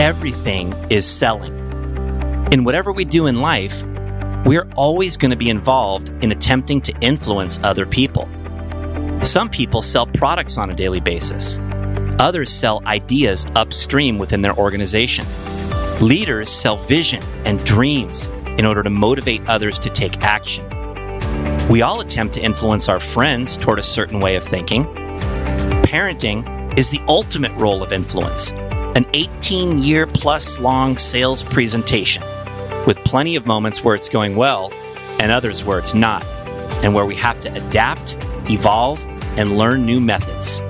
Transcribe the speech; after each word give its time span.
Everything 0.00 0.72
is 0.88 1.04
selling. 1.04 1.52
In 2.52 2.64
whatever 2.64 2.90
we 2.90 3.04
do 3.04 3.26
in 3.26 3.42
life, 3.42 3.84
we're 4.46 4.66
always 4.74 5.18
going 5.18 5.30
to 5.30 5.36
be 5.36 5.50
involved 5.50 6.08
in 6.24 6.32
attempting 6.32 6.80
to 6.80 6.94
influence 7.02 7.60
other 7.62 7.84
people. 7.84 8.26
Some 9.22 9.50
people 9.50 9.82
sell 9.82 10.06
products 10.06 10.56
on 10.56 10.70
a 10.70 10.74
daily 10.74 11.00
basis. 11.00 11.58
Others 12.18 12.50
sell 12.50 12.82
ideas 12.86 13.44
upstream 13.56 14.16
within 14.16 14.40
their 14.40 14.56
organization. 14.56 15.26
Leaders 16.00 16.48
sell 16.48 16.78
vision 16.84 17.22
and 17.44 17.62
dreams 17.66 18.28
in 18.56 18.64
order 18.64 18.82
to 18.82 18.88
motivate 18.88 19.46
others 19.50 19.78
to 19.80 19.90
take 19.90 20.22
action. 20.22 20.64
We 21.68 21.82
all 21.82 22.00
attempt 22.00 22.32
to 22.36 22.40
influence 22.40 22.88
our 22.88 23.00
friends 23.00 23.58
toward 23.58 23.78
a 23.78 23.82
certain 23.82 24.18
way 24.18 24.36
of 24.36 24.44
thinking. 24.44 24.86
Parenting 25.84 26.78
is 26.78 26.88
the 26.88 27.02
ultimate 27.06 27.52
role 27.58 27.82
of 27.82 27.92
influence, 27.92 28.50
an 28.96 29.06
18 29.14 29.78
year 29.78 30.06
plus 30.06 30.58
long 30.58 30.98
sales 30.98 31.42
presentation 31.42 32.22
with 32.86 32.96
plenty 33.04 33.36
of 33.36 33.46
moments 33.46 33.84
where 33.84 33.94
it's 33.94 34.08
going 34.08 34.36
well 34.36 34.72
and 35.20 35.30
others 35.30 35.62
where 35.64 35.78
it's 35.78 35.94
not, 35.94 36.24
and 36.82 36.94
where 36.94 37.04
we 37.04 37.14
have 37.14 37.40
to 37.42 37.52
adapt, 37.52 38.16
evolve, 38.48 39.04
and 39.36 39.58
learn 39.58 39.84
new 39.84 40.00
methods. 40.00 40.60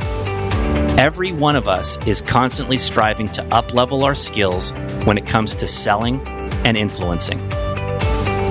Every 0.98 1.32
one 1.32 1.56
of 1.56 1.68
us 1.68 2.04
is 2.06 2.20
constantly 2.20 2.76
striving 2.78 3.28
to 3.28 3.42
uplevel 3.44 4.04
our 4.04 4.14
skills 4.14 4.72
when 5.04 5.16
it 5.16 5.24
comes 5.24 5.54
to 5.56 5.66
selling 5.66 6.20
and 6.66 6.76
influencing. 6.76 7.40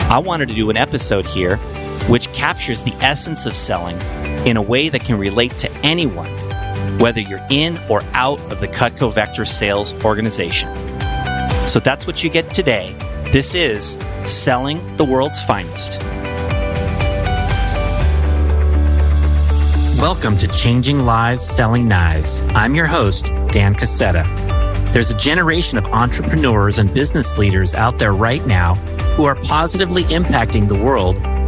I 0.09 0.17
wanted 0.17 0.47
to 0.47 0.55
do 0.55 0.69
an 0.69 0.77
episode 0.77 1.25
here 1.25 1.57
which 2.07 2.31
captures 2.33 2.81
the 2.81 2.93
essence 3.01 3.45
of 3.45 3.55
selling 3.55 4.01
in 4.47 4.57
a 4.57 4.61
way 4.61 4.89
that 4.89 5.01
can 5.01 5.19
relate 5.19 5.55
to 5.59 5.71
anyone, 5.83 6.33
whether 6.99 7.21
you're 7.21 7.45
in 7.49 7.79
or 7.89 8.03
out 8.13 8.39
of 8.51 8.61
the 8.61 8.67
Cutco 8.67 9.11
Vector 9.11 9.45
sales 9.45 9.93
organization. 10.05 10.69
So 11.67 11.79
that's 11.79 12.05
what 12.05 12.23
you 12.23 12.29
get 12.29 12.53
today 12.53 12.95
this 13.31 13.53
is 13.53 13.95
Selling 14.25 14.79
the 14.97 15.05
World's 15.05 15.39
Finest. 15.43 15.99
Welcome 19.99 20.35
to 20.39 20.47
Changing 20.47 21.01
Lives 21.01 21.45
Selling 21.45 21.87
Knives. 21.87 22.41
I'm 22.55 22.73
your 22.73 22.87
host, 22.87 23.27
Dan 23.51 23.75
Casetta. 23.75 24.23
There's 24.93 25.11
a 25.11 25.17
generation 25.17 25.77
of 25.77 25.85
entrepreneurs 25.85 26.79
and 26.79 26.91
business 26.91 27.37
leaders 27.37 27.75
out 27.75 27.99
there 27.99 28.13
right 28.13 28.43
now 28.47 28.73
who 29.15 29.25
are 29.25 29.35
positively 29.35 30.05
impacting 30.05 30.67
the 30.67 30.83
world 30.83 31.17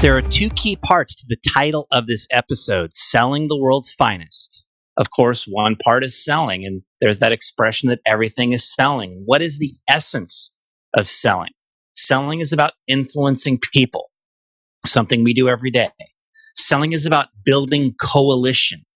There 0.00 0.16
are 0.16 0.22
two 0.22 0.48
key 0.48 0.76
parts 0.76 1.14
to 1.16 1.26
the 1.28 1.36
title 1.52 1.86
of 1.92 2.06
this 2.06 2.26
episode 2.30 2.94
Selling 2.94 3.48
the 3.48 3.58
World's 3.58 3.92
Finest. 3.92 4.64
Of 4.96 5.10
course, 5.10 5.44
one 5.44 5.76
part 5.76 6.02
is 6.02 6.24
selling, 6.24 6.64
and 6.64 6.80
there's 7.02 7.18
that 7.18 7.32
expression 7.32 7.90
that 7.90 8.00
everything 8.06 8.54
is 8.54 8.74
selling. 8.74 9.20
What 9.26 9.42
is 9.42 9.58
the 9.58 9.74
essence 9.86 10.54
of 10.98 11.06
selling? 11.06 11.50
Selling 11.96 12.40
is 12.40 12.50
about 12.50 12.72
influencing 12.88 13.60
people, 13.74 14.10
something 14.86 15.22
we 15.22 15.34
do 15.34 15.50
every 15.50 15.70
day. 15.70 15.90
Selling 16.56 16.94
is 16.94 17.04
about 17.04 17.28
building 17.44 17.94
coalition, 18.00 18.86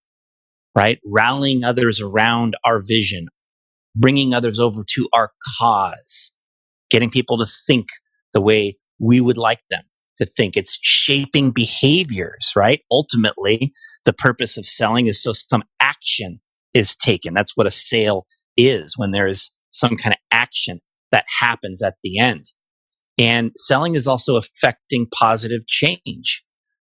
right? 0.74 1.00
Rallying 1.04 1.64
others 1.64 2.00
around 2.00 2.56
our 2.64 2.80
vision, 2.80 3.26
bringing 3.94 4.32
others 4.32 4.58
over 4.58 4.82
to 4.94 5.08
our 5.12 5.32
cause, 5.58 6.32
getting 6.88 7.10
people 7.10 7.36
to 7.36 7.46
think 7.66 7.88
the 8.32 8.40
way 8.40 8.78
we 8.98 9.20
would 9.20 9.36
like 9.36 9.60
them 9.68 9.82
to 10.18 10.26
think. 10.26 10.56
It's 10.56 10.78
shaping 10.82 11.50
behaviors, 11.50 12.52
right? 12.56 12.80
Ultimately, 12.90 13.72
the 14.04 14.12
purpose 14.12 14.56
of 14.56 14.66
selling 14.66 15.06
is 15.06 15.22
so 15.22 15.32
some 15.32 15.64
action 15.80 16.40
is 16.72 16.96
taken. 16.96 17.34
That's 17.34 17.56
what 17.56 17.66
a 17.66 17.70
sale 17.70 18.26
is 18.56 18.94
when 18.96 19.10
there 19.10 19.28
is 19.28 19.50
some 19.70 19.96
kind 19.96 20.14
of 20.14 20.20
action 20.30 20.80
that 21.12 21.24
happens 21.40 21.82
at 21.82 21.94
the 22.02 22.18
end. 22.18 22.46
And 23.18 23.52
selling 23.56 23.94
is 23.94 24.08
also 24.08 24.36
affecting 24.36 25.06
positive 25.16 25.66
change, 25.68 26.42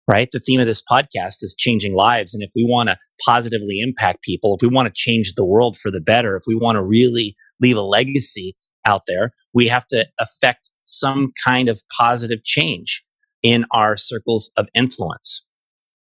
right? 0.08 0.30
The 0.32 0.40
theme 0.40 0.60
of 0.60 0.68
this 0.68 0.84
podcast 0.90 1.38
is 1.42 1.56
changing 1.58 1.96
lives. 1.96 2.34
And 2.34 2.44
if 2.44 2.52
we 2.56 2.64
want 2.64 2.90
to 2.90 2.98
positively 3.26 3.80
impact 3.82 4.24
people, 4.24 4.56
if 4.56 4.62
we 4.62 4.74
want 4.74 4.88
to 4.88 4.94
change 4.96 5.34
the 5.36 5.46
world 5.46 5.78
for 5.78 5.90
the 5.90 6.02
better, 6.02 6.36
if 6.36 6.44
we 6.48 6.56
want 6.56 6.76
to 6.76 6.84
really 6.84 7.36
leave 7.60 7.78
a 7.78 7.82
legacy 7.82 8.56
out 8.88 9.02
there, 9.08 9.32
we 9.54 9.68
have 9.68 9.88
to 9.88 10.06
affect 10.20 10.70
some 10.86 11.32
kind 11.48 11.70
of 11.70 11.82
positive 11.98 12.44
change 12.44 13.04
in 13.44 13.66
our 13.72 13.98
circles 13.98 14.52
of 14.58 14.68
influence. 14.74 15.46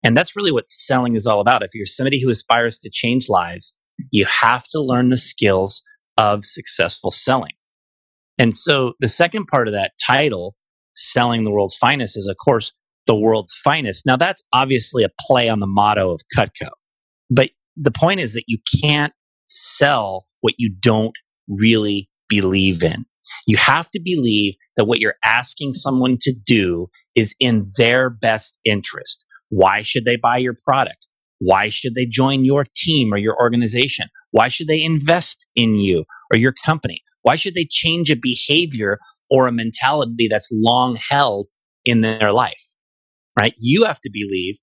And 0.04 0.16
that's 0.16 0.36
really 0.36 0.52
what 0.52 0.68
selling 0.68 1.16
is 1.16 1.26
all 1.26 1.40
about. 1.40 1.62
If 1.62 1.74
you're 1.74 1.86
somebody 1.86 2.22
who 2.22 2.30
aspires 2.30 2.78
to 2.80 2.90
change 2.92 3.28
lives, 3.28 3.76
you 4.10 4.26
have 4.26 4.64
to 4.68 4.80
learn 4.80 5.10
the 5.10 5.16
skills 5.16 5.82
of 6.16 6.44
successful 6.44 7.10
selling. 7.10 7.52
And 8.38 8.56
so 8.56 8.92
the 9.00 9.08
second 9.08 9.46
part 9.46 9.66
of 9.66 9.74
that 9.74 9.92
title, 10.04 10.54
Selling 10.94 11.44
the 11.44 11.50
World's 11.50 11.76
Finest, 11.76 12.16
is 12.16 12.28
of 12.28 12.36
course 12.42 12.72
the 13.06 13.16
world's 13.16 13.54
finest. 13.54 14.06
Now 14.06 14.16
that's 14.16 14.42
obviously 14.52 15.02
a 15.02 15.08
play 15.20 15.48
on 15.48 15.60
the 15.60 15.66
motto 15.66 16.12
of 16.12 16.20
Cutco. 16.36 16.68
But 17.30 17.50
the 17.76 17.90
point 17.90 18.20
is 18.20 18.34
that 18.34 18.44
you 18.46 18.58
can't 18.82 19.12
sell 19.48 20.26
what 20.40 20.54
you 20.58 20.72
don't 20.80 21.16
really 21.48 22.08
believe 22.28 22.84
in. 22.84 23.06
You 23.46 23.56
have 23.56 23.90
to 23.90 24.00
believe 24.00 24.54
that 24.76 24.84
what 24.84 25.00
you're 25.00 25.16
asking 25.24 25.74
someone 25.74 26.18
to 26.22 26.32
do 26.32 26.88
is 27.14 27.34
in 27.40 27.72
their 27.76 28.10
best 28.10 28.58
interest. 28.64 29.24
Why 29.48 29.82
should 29.82 30.04
they 30.04 30.16
buy 30.16 30.38
your 30.38 30.54
product? 30.66 31.08
Why 31.38 31.68
should 31.68 31.94
they 31.94 32.06
join 32.06 32.44
your 32.44 32.64
team 32.76 33.12
or 33.12 33.18
your 33.18 33.40
organization? 33.40 34.08
Why 34.30 34.48
should 34.48 34.66
they 34.66 34.82
invest 34.82 35.46
in 35.54 35.76
you 35.76 36.04
or 36.32 36.38
your 36.38 36.54
company? 36.64 37.02
Why 37.22 37.36
should 37.36 37.54
they 37.54 37.66
change 37.68 38.10
a 38.10 38.16
behavior 38.16 38.98
or 39.30 39.46
a 39.46 39.52
mentality 39.52 40.28
that's 40.28 40.48
long 40.50 40.96
held 40.96 41.46
in 41.84 42.00
their 42.00 42.32
life? 42.32 42.62
Right? 43.38 43.54
You 43.58 43.84
have 43.84 44.00
to 44.00 44.10
believe 44.12 44.58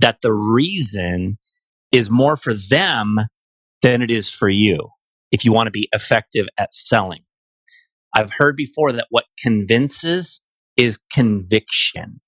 that 0.00 0.18
the 0.22 0.32
reason 0.32 1.38
is 1.92 2.10
more 2.10 2.36
for 2.36 2.54
them 2.54 3.18
than 3.82 4.02
it 4.02 4.10
is 4.10 4.28
for 4.30 4.48
you 4.48 4.88
if 5.30 5.44
you 5.44 5.52
want 5.52 5.66
to 5.66 5.72
be 5.72 5.88
effective 5.92 6.46
at 6.58 6.74
selling. 6.74 7.23
I've 8.14 8.32
heard 8.32 8.56
before 8.56 8.92
that 8.92 9.06
what 9.10 9.24
convinces 9.42 10.42
is 10.76 10.98
conviction. 11.12 12.20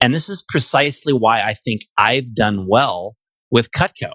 And 0.00 0.14
this 0.14 0.28
is 0.28 0.44
precisely 0.48 1.12
why 1.12 1.40
I 1.40 1.54
think 1.64 1.82
I've 1.98 2.34
done 2.34 2.66
well 2.68 3.16
with 3.50 3.70
Cutco. 3.72 4.12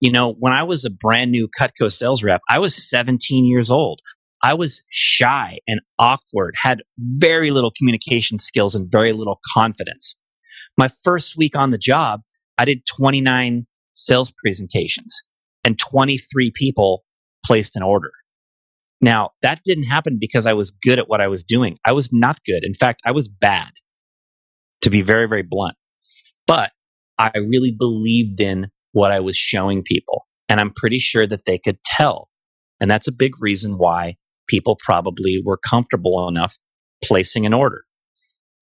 You 0.00 0.12
know, 0.12 0.34
when 0.38 0.52
I 0.52 0.64
was 0.64 0.84
a 0.84 0.90
brand 0.90 1.30
new 1.30 1.48
Cutco 1.58 1.90
sales 1.90 2.22
rep, 2.22 2.40
I 2.48 2.58
was 2.58 2.90
17 2.90 3.44
years 3.44 3.70
old. 3.70 4.00
I 4.42 4.52
was 4.52 4.84
shy 4.90 5.58
and 5.66 5.80
awkward, 5.98 6.54
had 6.56 6.82
very 6.98 7.50
little 7.50 7.72
communication 7.78 8.38
skills 8.38 8.74
and 8.74 8.90
very 8.90 9.14
little 9.14 9.40
confidence. 9.54 10.16
My 10.76 10.90
first 11.02 11.34
week 11.38 11.56
on 11.56 11.70
the 11.70 11.78
job, 11.78 12.20
I 12.58 12.66
did 12.66 12.80
29 12.84 13.66
sales 13.94 14.32
presentations 14.44 15.22
and 15.64 15.78
23 15.78 16.52
people 16.54 17.04
placed 17.46 17.76
an 17.76 17.82
order. 17.82 18.10
Now, 19.04 19.32
that 19.42 19.60
didn't 19.66 19.84
happen 19.84 20.16
because 20.18 20.46
I 20.46 20.54
was 20.54 20.70
good 20.70 20.98
at 20.98 21.10
what 21.10 21.20
I 21.20 21.28
was 21.28 21.44
doing. 21.44 21.76
I 21.86 21.92
was 21.92 22.08
not 22.10 22.38
good. 22.46 22.64
In 22.64 22.72
fact, 22.72 23.02
I 23.04 23.10
was 23.10 23.28
bad, 23.28 23.68
to 24.80 24.88
be 24.88 25.02
very, 25.02 25.28
very 25.28 25.42
blunt. 25.42 25.76
But 26.46 26.72
I 27.18 27.30
really 27.36 27.70
believed 27.70 28.40
in 28.40 28.68
what 28.92 29.12
I 29.12 29.20
was 29.20 29.36
showing 29.36 29.82
people. 29.82 30.24
And 30.48 30.58
I'm 30.58 30.72
pretty 30.74 31.00
sure 31.00 31.26
that 31.26 31.44
they 31.44 31.58
could 31.58 31.84
tell. 31.84 32.30
And 32.80 32.90
that's 32.90 33.06
a 33.06 33.12
big 33.12 33.32
reason 33.40 33.76
why 33.76 34.16
people 34.48 34.78
probably 34.82 35.42
were 35.44 35.58
comfortable 35.58 36.26
enough 36.26 36.56
placing 37.04 37.44
an 37.44 37.52
order. 37.52 37.82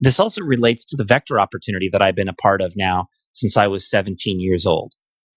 This 0.00 0.19
also 0.19 0.43
relates 0.43 0.85
to 0.87 0.97
the 0.97 1.05
Vector 1.05 1.39
opportunity 1.39 1.89
that 1.93 2.03
I've 2.03 2.17
been 2.17 2.29
a 2.29 2.35
part 2.35 2.62
of 2.62 2.73
now 2.75 3.06
since 3.33 3.56
I 3.56 3.69
was 3.69 3.89
17 3.89 4.41
years 4.41 4.67
old, 4.67 4.94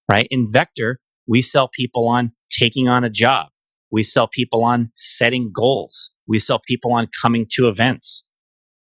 right? 0.09 0.25
In 0.31 0.47
Vector, 0.51 0.97
we 1.27 1.43
sell 1.43 1.69
people 1.71 2.07
on 2.07 2.31
taking 2.49 2.89
on 2.89 3.03
a 3.03 3.09
job. 3.11 3.49
We 3.91 4.03
sell 4.03 4.27
people 4.27 4.63
on 4.63 4.91
setting 4.95 5.51
goals. 5.55 6.11
We 6.27 6.39
sell 6.39 6.61
people 6.67 6.93
on 6.93 7.07
coming 7.21 7.45
to 7.51 7.67
events, 7.67 8.25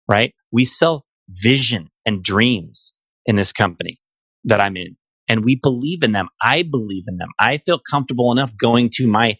right? 0.08 0.34
We 0.50 0.64
sell 0.64 1.04
vision 1.28 1.90
and 2.04 2.22
dreams 2.22 2.94
in 3.26 3.36
this 3.36 3.52
company 3.52 4.00
that 4.44 4.60
I'm 4.60 4.76
in. 4.76 4.96
And 5.28 5.44
we 5.44 5.56
believe 5.56 6.02
in 6.02 6.12
them. 6.12 6.28
I 6.42 6.62
believe 6.62 7.04
in 7.06 7.16
them. 7.16 7.30
I 7.38 7.56
feel 7.56 7.80
comfortable 7.90 8.30
enough 8.30 8.52
going 8.56 8.90
to 8.94 9.06
my 9.06 9.36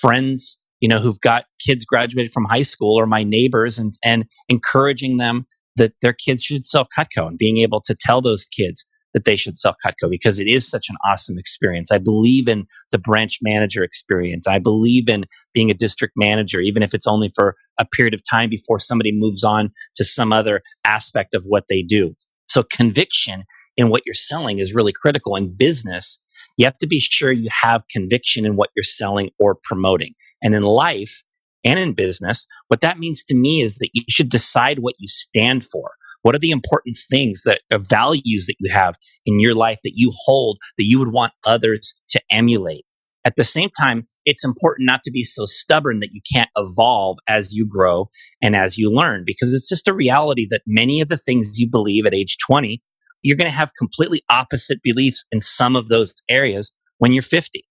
friends, 0.00 0.58
you 0.80 0.88
know, 0.88 0.98
who've 0.98 1.20
got 1.20 1.44
kids 1.64 1.84
graduated 1.84 2.32
from 2.32 2.46
high 2.46 2.62
school 2.62 2.98
or 2.98 3.06
my 3.06 3.22
neighbors 3.22 3.78
and, 3.78 3.94
and 4.02 4.24
encouraging 4.48 5.18
them 5.18 5.46
that 5.76 5.92
their 6.00 6.14
kids 6.14 6.42
should 6.42 6.64
sell 6.64 6.88
Cutco 6.96 7.28
and 7.28 7.36
being 7.36 7.58
able 7.58 7.82
to 7.82 7.94
tell 7.94 8.22
those 8.22 8.46
kids 8.46 8.86
that 9.16 9.24
they 9.24 9.34
should 9.34 9.56
sell 9.56 9.74
Cutco 9.82 10.10
because 10.10 10.38
it 10.38 10.46
is 10.46 10.68
such 10.68 10.90
an 10.90 10.96
awesome 11.10 11.38
experience. 11.38 11.90
I 11.90 11.96
believe 11.96 12.50
in 12.50 12.66
the 12.90 12.98
branch 12.98 13.38
manager 13.40 13.82
experience. 13.82 14.46
I 14.46 14.58
believe 14.58 15.08
in 15.08 15.24
being 15.54 15.70
a 15.70 15.74
district 15.74 16.12
manager, 16.18 16.60
even 16.60 16.82
if 16.82 16.92
it's 16.92 17.06
only 17.06 17.32
for 17.34 17.56
a 17.80 17.86
period 17.86 18.12
of 18.12 18.20
time 18.30 18.50
before 18.50 18.78
somebody 18.78 19.12
moves 19.12 19.42
on 19.42 19.70
to 19.96 20.04
some 20.04 20.34
other 20.34 20.60
aspect 20.86 21.32
of 21.32 21.44
what 21.44 21.64
they 21.70 21.80
do. 21.80 22.14
So 22.46 22.62
conviction 22.70 23.44
in 23.78 23.88
what 23.88 24.02
you're 24.04 24.14
selling 24.14 24.58
is 24.58 24.74
really 24.74 24.92
critical 24.92 25.34
in 25.34 25.56
business. 25.56 26.22
You 26.58 26.66
have 26.66 26.76
to 26.78 26.86
be 26.86 27.00
sure 27.00 27.32
you 27.32 27.48
have 27.62 27.84
conviction 27.90 28.44
in 28.44 28.56
what 28.56 28.68
you're 28.76 28.82
selling 28.82 29.30
or 29.38 29.56
promoting. 29.64 30.12
And 30.42 30.54
in 30.54 30.62
life 30.62 31.22
and 31.64 31.78
in 31.78 31.94
business, 31.94 32.46
what 32.68 32.82
that 32.82 32.98
means 32.98 33.24
to 33.24 33.34
me 33.34 33.62
is 33.62 33.76
that 33.76 33.88
you 33.94 34.02
should 34.10 34.28
decide 34.28 34.80
what 34.80 34.96
you 34.98 35.08
stand 35.08 35.64
for. 35.64 35.92
What 36.26 36.34
are 36.34 36.40
the 36.40 36.50
important 36.50 36.96
things 37.08 37.44
that 37.44 37.60
are 37.72 37.78
values 37.78 38.46
that 38.46 38.56
you 38.58 38.68
have 38.74 38.96
in 39.26 39.38
your 39.38 39.54
life 39.54 39.78
that 39.84 39.92
you 39.94 40.12
hold 40.24 40.58
that 40.76 40.82
you 40.82 40.98
would 40.98 41.12
want 41.12 41.32
others 41.46 41.94
to 42.08 42.20
emulate? 42.32 42.84
At 43.24 43.36
the 43.36 43.44
same 43.44 43.70
time, 43.80 44.08
it's 44.24 44.44
important 44.44 44.88
not 44.90 45.04
to 45.04 45.12
be 45.12 45.22
so 45.22 45.44
stubborn 45.44 46.00
that 46.00 46.10
you 46.10 46.20
can't 46.34 46.50
evolve 46.56 47.18
as 47.28 47.52
you 47.52 47.64
grow 47.64 48.10
and 48.42 48.56
as 48.56 48.76
you 48.76 48.90
learn, 48.90 49.22
because 49.24 49.54
it's 49.54 49.68
just 49.68 49.86
a 49.86 49.94
reality 49.94 50.48
that 50.50 50.62
many 50.66 51.00
of 51.00 51.06
the 51.06 51.16
things 51.16 51.60
you 51.60 51.70
believe 51.70 52.06
at 52.06 52.14
age 52.14 52.38
20, 52.44 52.82
you're 53.22 53.36
going 53.36 53.48
to 53.48 53.56
have 53.56 53.70
completely 53.78 54.22
opposite 54.28 54.80
beliefs 54.82 55.24
in 55.30 55.40
some 55.40 55.76
of 55.76 55.88
those 55.88 56.12
areas 56.28 56.72
when 56.98 57.12
you're 57.12 57.22
50. 57.22 57.62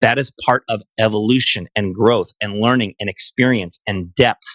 That 0.00 0.18
is 0.18 0.32
part 0.46 0.64
of 0.70 0.80
evolution 0.98 1.68
and 1.76 1.94
growth 1.94 2.30
and 2.40 2.58
learning 2.58 2.94
and 2.98 3.10
experience 3.10 3.80
and 3.86 4.14
depth. 4.14 4.48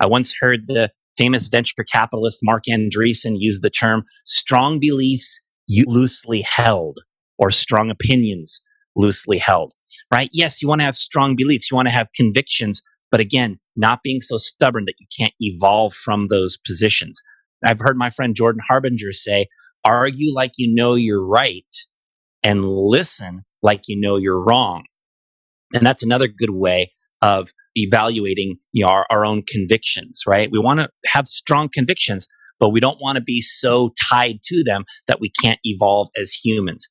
I 0.00 0.06
once 0.06 0.34
heard 0.40 0.66
the 0.66 0.90
famous 1.16 1.48
venture 1.48 1.84
capitalist 1.90 2.40
Marc 2.42 2.64
Andreessen 2.68 3.36
used 3.38 3.62
the 3.62 3.70
term 3.70 4.04
strong 4.24 4.78
beliefs 4.80 5.40
loosely 5.68 6.42
held 6.42 6.98
or 7.38 7.50
strong 7.50 7.90
opinions 7.90 8.60
loosely 8.96 9.38
held, 9.38 9.72
right? 10.12 10.28
Yes, 10.32 10.62
you 10.62 10.68
want 10.68 10.80
to 10.80 10.84
have 10.84 10.96
strong 10.96 11.34
beliefs. 11.36 11.70
You 11.70 11.76
want 11.76 11.88
to 11.88 11.92
have 11.92 12.08
convictions, 12.14 12.82
but 13.10 13.20
again, 13.20 13.58
not 13.76 14.02
being 14.02 14.20
so 14.20 14.36
stubborn 14.36 14.84
that 14.86 14.94
you 14.98 15.06
can't 15.16 15.34
evolve 15.40 15.94
from 15.94 16.28
those 16.28 16.56
positions. 16.56 17.20
I've 17.64 17.80
heard 17.80 17.96
my 17.96 18.10
friend 18.10 18.34
Jordan 18.34 18.62
Harbinger 18.66 19.12
say, 19.12 19.46
argue 19.84 20.32
like 20.34 20.52
you 20.56 20.72
know 20.72 20.94
you're 20.94 21.24
right 21.24 21.74
and 22.42 22.68
listen 22.68 23.44
like 23.62 23.82
you 23.86 23.98
know 23.98 24.16
you're 24.16 24.40
wrong. 24.40 24.84
And 25.74 25.84
that's 25.84 26.02
another 26.02 26.28
good 26.28 26.50
way 26.50 26.92
of 27.22 27.50
evaluating 27.74 28.56
you 28.72 28.84
know, 28.84 28.90
our, 28.90 29.06
our 29.10 29.24
own 29.24 29.42
convictions, 29.46 30.22
right? 30.26 30.48
We 30.50 30.58
want 30.58 30.80
to 30.80 30.88
have 31.06 31.26
strong 31.26 31.68
convictions, 31.72 32.26
but 32.60 32.70
we 32.70 32.80
don't 32.80 33.00
want 33.00 33.16
to 33.16 33.22
be 33.22 33.40
so 33.40 33.92
tied 34.10 34.40
to 34.44 34.62
them 34.64 34.84
that 35.08 35.20
we 35.20 35.30
can't 35.42 35.60
evolve 35.64 36.08
as 36.20 36.32
humans. 36.32 36.86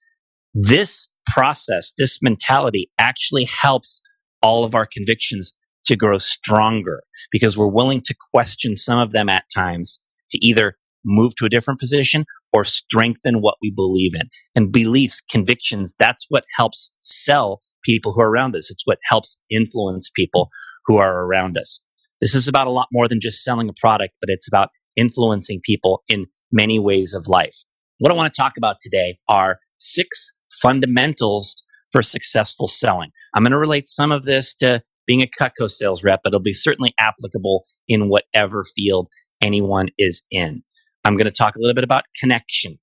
This 0.54 1.08
process, 1.28 1.94
this 1.98 2.20
mentality 2.22 2.92
actually 3.00 3.46
helps 3.46 4.02
all 4.42 4.66
of 4.66 4.76
our 4.76 4.86
convictions 4.86 5.54
to 5.86 5.96
grow 5.96 6.18
stronger 6.18 7.02
because 7.32 7.58
we're 7.58 7.68
willing 7.68 8.02
to 8.02 8.16
question 8.34 8.76
some 8.76 9.00
of 9.00 9.12
them 9.12 9.30
at 9.30 9.46
times 9.54 10.00
to 10.32 10.46
either 10.46 10.76
move 11.06 11.36
to 11.36 11.46
a 11.46 11.50
different 11.50 11.80
position 11.80 12.26
or 12.52 12.64
strengthen 12.64 13.42
what 13.42 13.56
we 13.62 13.72
believe 13.72 14.14
in. 14.14 14.30
And 14.56 14.72
beliefs, 14.72 15.22
convictions, 15.22 15.96
that's 15.98 16.26
what 16.30 16.46
helps 16.56 16.92
sell 17.02 17.62
people 17.84 18.14
who 18.14 18.22
are 18.22 18.30
around 18.30 18.56
us. 18.56 18.72
It's 18.72 18.86
what 18.86 19.00
helps 19.10 19.40
influence 19.50 20.10
people 20.16 20.50
who 20.86 20.98
are 20.98 21.26
around 21.26 21.58
us. 21.58 21.84
This 22.22 22.36
is 22.36 22.48
about 22.48 22.68
a 22.68 22.72
lot 22.72 22.88
more 22.92 23.08
than 23.08 23.20
just 23.22 23.44
selling 23.44 23.70
a 23.70 23.74
product, 23.80 24.14
but 24.22 24.30
it's 24.30 24.48
about 24.48 24.70
influencing 24.96 25.62
people 25.64 26.04
in 26.08 26.28
many 26.52 26.80
ways 26.80 27.14
of 27.14 27.28
life. 27.28 27.56
What 28.00 28.12
I 28.12 28.16
want 28.16 28.34
to 28.34 28.42
talk 28.42 28.54
about 28.58 28.78
today 28.82 29.18
are 29.28 29.60
six 29.78 30.32
fundamentals 30.62 31.64
for 31.92 32.02
successful 32.02 32.68
selling. 32.68 33.12
I'm 33.36 33.44
going 33.44 33.52
to 33.52 33.58
relate 33.58 33.88
some 33.88 34.12
of 34.12 34.26
this 34.26 34.56
to 34.56 34.82
being 35.06 35.22
a 35.22 35.28
Cutco 35.28 35.70
sales 35.70 36.04
rep, 36.04 36.22
but 36.24 36.30
it'll 36.30 36.42
be 36.42 36.54
certainly 36.54 36.94
applicable 37.00 37.66
in 37.88 38.10
whatever 38.10 38.64
field 38.76 39.10
anyone 39.42 39.90
is 39.98 40.24
in. 40.32 40.64
I'm 41.04 41.18
going 41.18 41.26
to 41.26 41.32
talk 41.32 41.56
a 41.56 41.60
little 41.60 41.76
bit 41.76 41.84
about 41.84 42.06
connection 42.20 42.80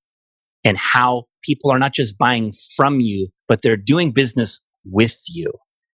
and 0.64 0.76
how 0.76 1.24
people 1.42 1.70
are 1.70 1.78
not 1.78 1.94
just 1.94 2.18
buying 2.18 2.52
from 2.76 3.00
you, 3.00 3.28
but 3.48 3.62
they're 3.62 3.76
doing 3.76 4.12
business 4.12 4.62
with 4.84 5.20
you. 5.28 5.52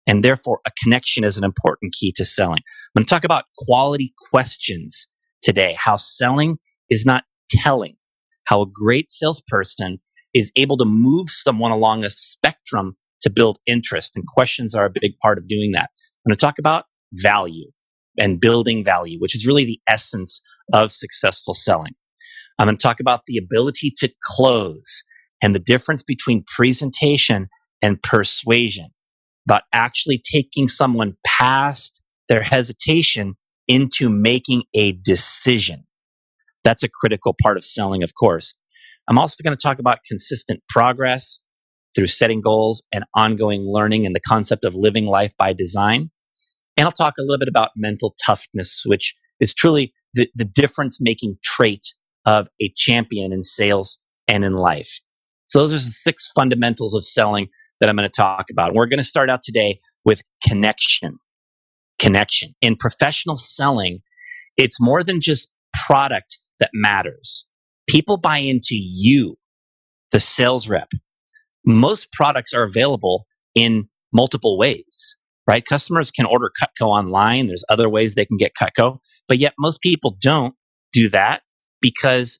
And 0.06 0.24
therefore, 0.24 0.60
a 0.66 0.72
connection 0.84 1.24
is 1.24 1.38
an 1.38 1.44
important 1.44 1.94
key 1.94 2.12
to 2.18 2.26
selling. 2.26 2.60
I'm 2.60 3.00
going 3.00 3.06
to 3.06 3.10
talk 3.10 3.24
about 3.24 3.46
quality 3.58 4.14
questions 4.32 5.08
today, 5.42 5.78
how 5.80 5.96
selling 5.96 6.58
is 6.90 7.06
not 7.06 7.24
telling, 7.50 7.96
how 8.46 8.62
a 8.62 8.68
great 8.72 9.10
salesperson 9.10 10.00
is 10.34 10.52
able 10.56 10.78
to 10.78 10.86
move 10.86 11.30
someone 11.30 11.72
along 11.72 12.04
a 12.04 12.10
spectrum 12.10 12.98
to 13.22 13.30
build 13.30 13.60
interest. 13.66 14.16
And 14.16 14.26
questions 14.28 14.76
are 14.76 14.86
a 14.86 14.92
big 14.92 15.18
part 15.22 15.38
of 15.38 15.48
doing 15.48 15.72
that. 15.72 15.90
I'm 16.26 16.30
going 16.32 16.38
to 16.38 16.42
talk 16.42 16.60
about 16.60 16.86
value 17.14 17.72
and 18.20 18.40
building 18.40 18.84
value, 18.84 19.20
which 19.20 19.36
is 19.36 19.48
really 19.48 19.66
the 19.66 19.80
essence 19.88 20.42
of 20.74 20.92
successful 20.92 21.54
selling. 21.54 21.94
I'm 22.60 22.68
going 22.68 22.78
to 22.78 22.82
talk 22.82 23.00
about 23.00 23.22
the 23.26 23.38
ability 23.38 23.92
to 23.98 24.10
close 24.24 25.04
and 25.42 25.56
the 25.56 25.60
difference 25.60 26.04
between 26.04 26.46
presentation 26.56 27.48
and 27.84 28.02
persuasion, 28.02 28.88
about 29.48 29.64
actually 29.74 30.20
taking 30.20 30.68
someone 30.68 31.16
past 31.26 32.02
their 32.30 32.42
hesitation 32.42 33.36
into 33.68 34.10
making 34.10 34.64
a 34.74 34.94
decision. 34.94 35.84
That's 36.64 36.84
a 36.84 36.90
critical 36.90 37.36
part 37.44 37.58
of 37.58 37.66
selling, 37.66 38.02
of 38.02 38.12
course. 38.20 38.56
I'm 39.08 39.18
also 39.18 39.44
going 39.44 39.56
to 39.56 39.62
talk 39.62 39.80
about 39.80 40.00
consistent 40.08 40.62
progress 40.70 41.42
through 41.94 42.08
setting 42.08 42.42
goals 42.42 42.82
and 42.92 43.04
ongoing 43.16 43.64
learning 43.68 44.06
and 44.06 44.16
the 44.16 44.22
concept 44.22 44.64
of 44.64 44.74
living 44.74 45.06
life 45.06 45.34
by 45.38 45.54
design. 45.54 46.10
And 46.78 46.86
I'll 46.86 46.92
talk 46.92 47.16
a 47.20 47.22
little 47.22 47.38
bit 47.38 47.50
about 47.50 47.72
mental 47.76 48.16
toughness, 48.26 48.84
which 48.86 49.14
is 49.40 49.54
truly 49.54 49.94
the, 50.14 50.30
the 50.36 50.46
difference 50.46 51.00
making 51.02 51.38
trait 51.44 51.82
of 52.26 52.48
a 52.62 52.72
champion 52.76 53.34
in 53.34 53.44
sales 53.44 54.00
and 54.28 54.46
in 54.46 54.54
life. 54.54 55.02
So 55.48 55.60
those 55.60 55.74
are 55.74 55.78
the 55.78 55.92
six 55.92 56.32
fundamentals 56.34 56.96
of 56.96 57.06
selling 57.06 57.48
that 57.84 57.90
I'm 57.90 57.98
going 57.98 58.08
to 58.08 58.16
talk 58.16 58.46
about. 58.50 58.74
We're 58.74 58.86
going 58.86 59.00
to 59.00 59.04
start 59.04 59.30
out 59.30 59.42
today 59.44 59.82
with 60.06 60.22
connection. 60.42 61.18
Connection. 62.00 62.56
In 62.62 62.78
professional 62.78 63.36
selling, 63.36 64.00
it's 64.56 64.80
more 64.80 65.04
than 65.04 65.20
just 65.20 65.52
product 65.86 66.40
that 66.62 66.70
matters. 66.74 67.46
People 67.90 68.16
buy 68.16 68.38
into 68.38 68.76
you, 68.76 69.36
the 70.14 70.22
sales 70.22 70.70
rep. 70.70 70.88
Most 71.66 72.14
products 72.14 72.54
are 72.54 72.64
available 72.64 73.26
in 73.54 73.90
multiple 74.14 74.58
ways, 74.58 75.18
right? 75.46 75.66
Customers 75.66 76.10
can 76.10 76.26
order 76.26 76.52
Cutco 76.62 76.86
online. 76.86 77.48
There's 77.48 77.66
other 77.68 77.90
ways 77.90 78.16
they 78.16 78.26
can 78.26 78.38
get 78.38 78.54
Cutco, 78.58 79.00
but 79.28 79.40
yet 79.40 79.56
most 79.60 79.82
people 79.82 80.16
don't 80.22 80.56
do 80.94 81.10
that 81.10 81.42
because 81.82 82.40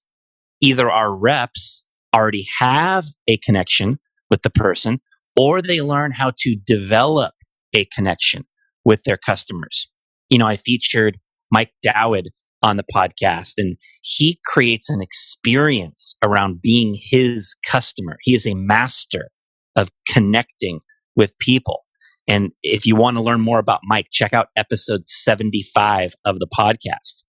either 0.62 0.90
our 0.90 1.14
reps 1.14 1.84
already 2.16 2.48
have 2.60 3.08
a 3.28 3.36
connection 3.36 4.00
with 4.30 4.42
the 4.44 4.50
person 4.50 5.02
or 5.36 5.62
they 5.62 5.82
learn 5.82 6.12
how 6.12 6.32
to 6.40 6.56
develop 6.56 7.34
a 7.76 7.86
connection 7.86 8.46
with 8.86 9.04
their 9.04 9.18
customers. 9.18 9.88
You 10.30 10.38
know, 10.38 10.48
I 10.48 10.58
featured 10.58 11.18
Mike 11.52 11.72
Dowd 11.82 12.30
on 12.62 12.78
the 12.78 12.86
podcast 12.96 13.54
and 13.58 13.78
he 14.02 14.40
creates 14.46 14.90
an 14.90 15.02
experience 15.02 16.16
around 16.24 16.62
being 16.62 16.98
his 16.98 17.56
customer. 17.70 18.18
He 18.22 18.34
is 18.34 18.48
a 18.48 18.54
master 18.54 19.30
of 19.76 19.90
connecting 20.08 20.80
with 21.16 21.38
people. 21.40 21.82
And 22.28 22.52
if 22.64 22.86
you 22.86 22.96
want 22.96 23.18
to 23.18 23.24
learn 23.24 23.42
more 23.42 23.60
about 23.60 23.82
Mike, 23.84 24.08
check 24.12 24.34
out 24.34 24.48
episode 24.56 25.10
75 25.10 26.14
of 26.26 26.40
the 26.40 26.48
podcast. 26.58 27.24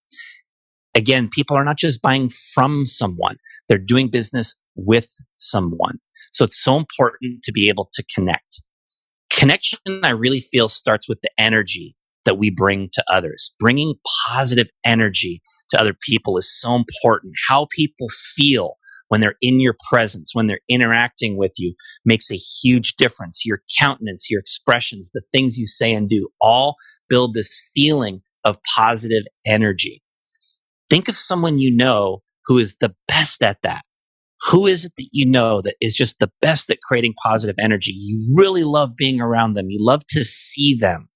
Again, 0.95 1.29
people 1.29 1.57
are 1.57 1.65
not 1.65 1.79
just 1.79 2.01
buying 2.01 2.31
from 2.31 2.87
someone, 2.87 3.37
they're 3.69 3.79
doing 3.79 4.11
business 4.11 4.55
with 4.77 5.09
someone. 5.39 5.99
So 6.35 6.45
it's 6.45 6.63
so 6.63 6.77
important 6.77 7.45
to 7.45 7.53
be 7.53 7.69
able 7.69 7.89
to 7.93 8.05
connect. 8.15 8.61
Connection, 9.31 9.79
I 10.03 10.11
really 10.11 10.41
feel, 10.41 10.69
starts 10.69 11.09
with 11.09 11.21
the 11.23 11.31
energy 11.39 11.97
that 12.25 12.39
we 12.39 12.51
bring 12.51 12.89
to 12.93 13.05
others. 13.11 13.55
Bringing 13.61 13.95
positive 14.27 14.67
energy 14.85 15.41
to 15.71 15.81
other 15.81 15.95
people 15.95 16.37
is 16.37 16.61
so 16.61 16.75
important. 16.75 17.35
How 17.49 17.69
people 17.71 18.09
feel 18.35 18.75
when 19.09 19.21
they're 19.21 19.37
in 19.41 19.61
your 19.61 19.77
presence, 19.89 20.31
when 20.33 20.49
they're 20.49 20.61
interacting 20.69 21.37
with 21.37 21.53
you, 21.57 21.75
makes 22.05 22.33
a 22.33 22.37
huge 22.37 22.97
difference. 22.97 23.45
Your 23.45 23.63
countenance, 23.81 24.29
your 24.29 24.41
expressions, 24.41 25.13
the 25.15 25.23
things 25.33 25.57
you 25.57 25.67
say 25.67 25.93
and 25.93 26.09
do 26.09 26.29
all 26.41 26.75
build 27.09 27.35
this 27.35 27.63
feeling 27.75 28.23
of 28.45 28.59
positive 28.77 29.23
energy. 29.47 30.03
Think 30.91 31.09
of 31.09 31.17
someone 31.17 31.59
you 31.59 31.75
know 31.75 32.23
who 32.47 32.59
is 32.59 32.77
the 32.77 32.95
best 33.07 33.43
at 33.43 33.59
that. 33.63 33.83
Who 34.51 34.67
is 34.67 34.85
it 34.85 34.93
that 34.99 35.09
you 35.13 35.27
know 35.27 35.63
that 35.63 35.77
is 35.81 35.95
just 35.95 36.19
the 36.19 36.31
best 36.43 36.71
at 36.71 36.81
creating 36.83 37.15
positive 37.25 37.57
energy? 37.59 37.93
You 37.93 38.35
really 38.37 38.65
love 38.65 38.97
being 38.97 39.21
around 39.21 39.55
them. 39.55 39.71
You 39.71 39.79
love 39.81 40.07
to 40.11 40.25
see 40.25 40.77
them. 40.79 41.09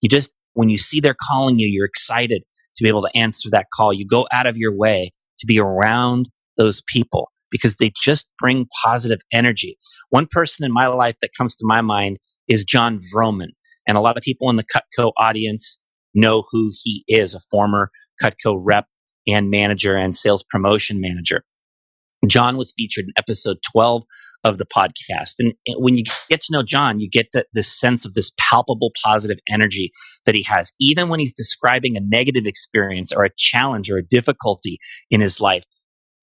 You 0.00 0.08
just, 0.08 0.34
when 0.54 0.68
you 0.68 0.78
see 0.78 1.00
they're 1.00 1.16
calling 1.30 1.58
you, 1.58 1.68
you're 1.68 1.86
excited 1.86 2.42
to 2.76 2.82
be 2.82 2.88
able 2.88 3.02
to 3.02 3.16
answer 3.16 3.48
that 3.50 3.66
call. 3.74 3.92
You 3.92 4.06
go 4.06 4.26
out 4.32 4.46
of 4.46 4.56
your 4.56 4.76
way 4.76 5.10
to 5.38 5.46
be 5.46 5.60
around 5.60 6.28
those 6.56 6.82
people 6.88 7.30
because 7.50 7.76
they 7.76 7.92
just 8.02 8.30
bring 8.40 8.66
positive 8.84 9.20
energy. 9.32 9.78
One 10.10 10.26
person 10.30 10.64
in 10.64 10.72
my 10.72 10.86
life 10.86 11.16
that 11.22 11.30
comes 11.38 11.54
to 11.56 11.64
my 11.66 11.82
mind 11.82 12.18
is 12.48 12.64
Jon 12.64 13.00
Vroman. 13.14 13.50
And 13.86 13.96
a 13.96 14.00
lot 14.00 14.16
of 14.16 14.22
people 14.22 14.50
in 14.50 14.56
the 14.56 14.64
Cutco 14.64 15.12
audience 15.18 15.80
know 16.14 16.44
who 16.50 16.72
he 16.82 17.04
is, 17.06 17.34
a 17.34 17.40
former 17.50 17.90
Cutco 18.22 18.58
rep 18.58 18.86
and 19.26 19.50
manager 19.50 19.96
and 19.96 20.16
sales 20.16 20.44
promotion 20.50 21.00
manager. 21.00 21.44
Jon 22.26 22.56
was 22.56 22.72
featured 22.76 23.06
in 23.06 23.12
episode 23.16 23.58
12 23.72 24.02
of 24.44 24.58
the 24.58 24.66
podcast. 24.66 25.34
And 25.38 25.54
when 25.76 25.96
you 25.96 26.04
get 26.28 26.40
to 26.42 26.52
know 26.52 26.62
Jon, 26.62 27.00
you 27.00 27.08
get 27.08 27.28
the, 27.32 27.44
this 27.52 27.72
sense 27.78 28.04
of 28.04 28.14
this 28.14 28.30
palpable 28.38 28.90
positive 29.04 29.38
energy 29.48 29.92
that 30.26 30.34
he 30.34 30.42
has. 30.44 30.72
Even 30.80 31.08
when 31.08 31.20
he's 31.20 31.32
describing 31.32 31.96
a 31.96 32.00
negative 32.00 32.44
experience 32.46 33.12
or 33.12 33.24
a 33.24 33.30
challenge 33.36 33.90
or 33.90 33.98
a 33.98 34.06
difficulty 34.06 34.78
in 35.10 35.20
his 35.20 35.40
life, 35.40 35.64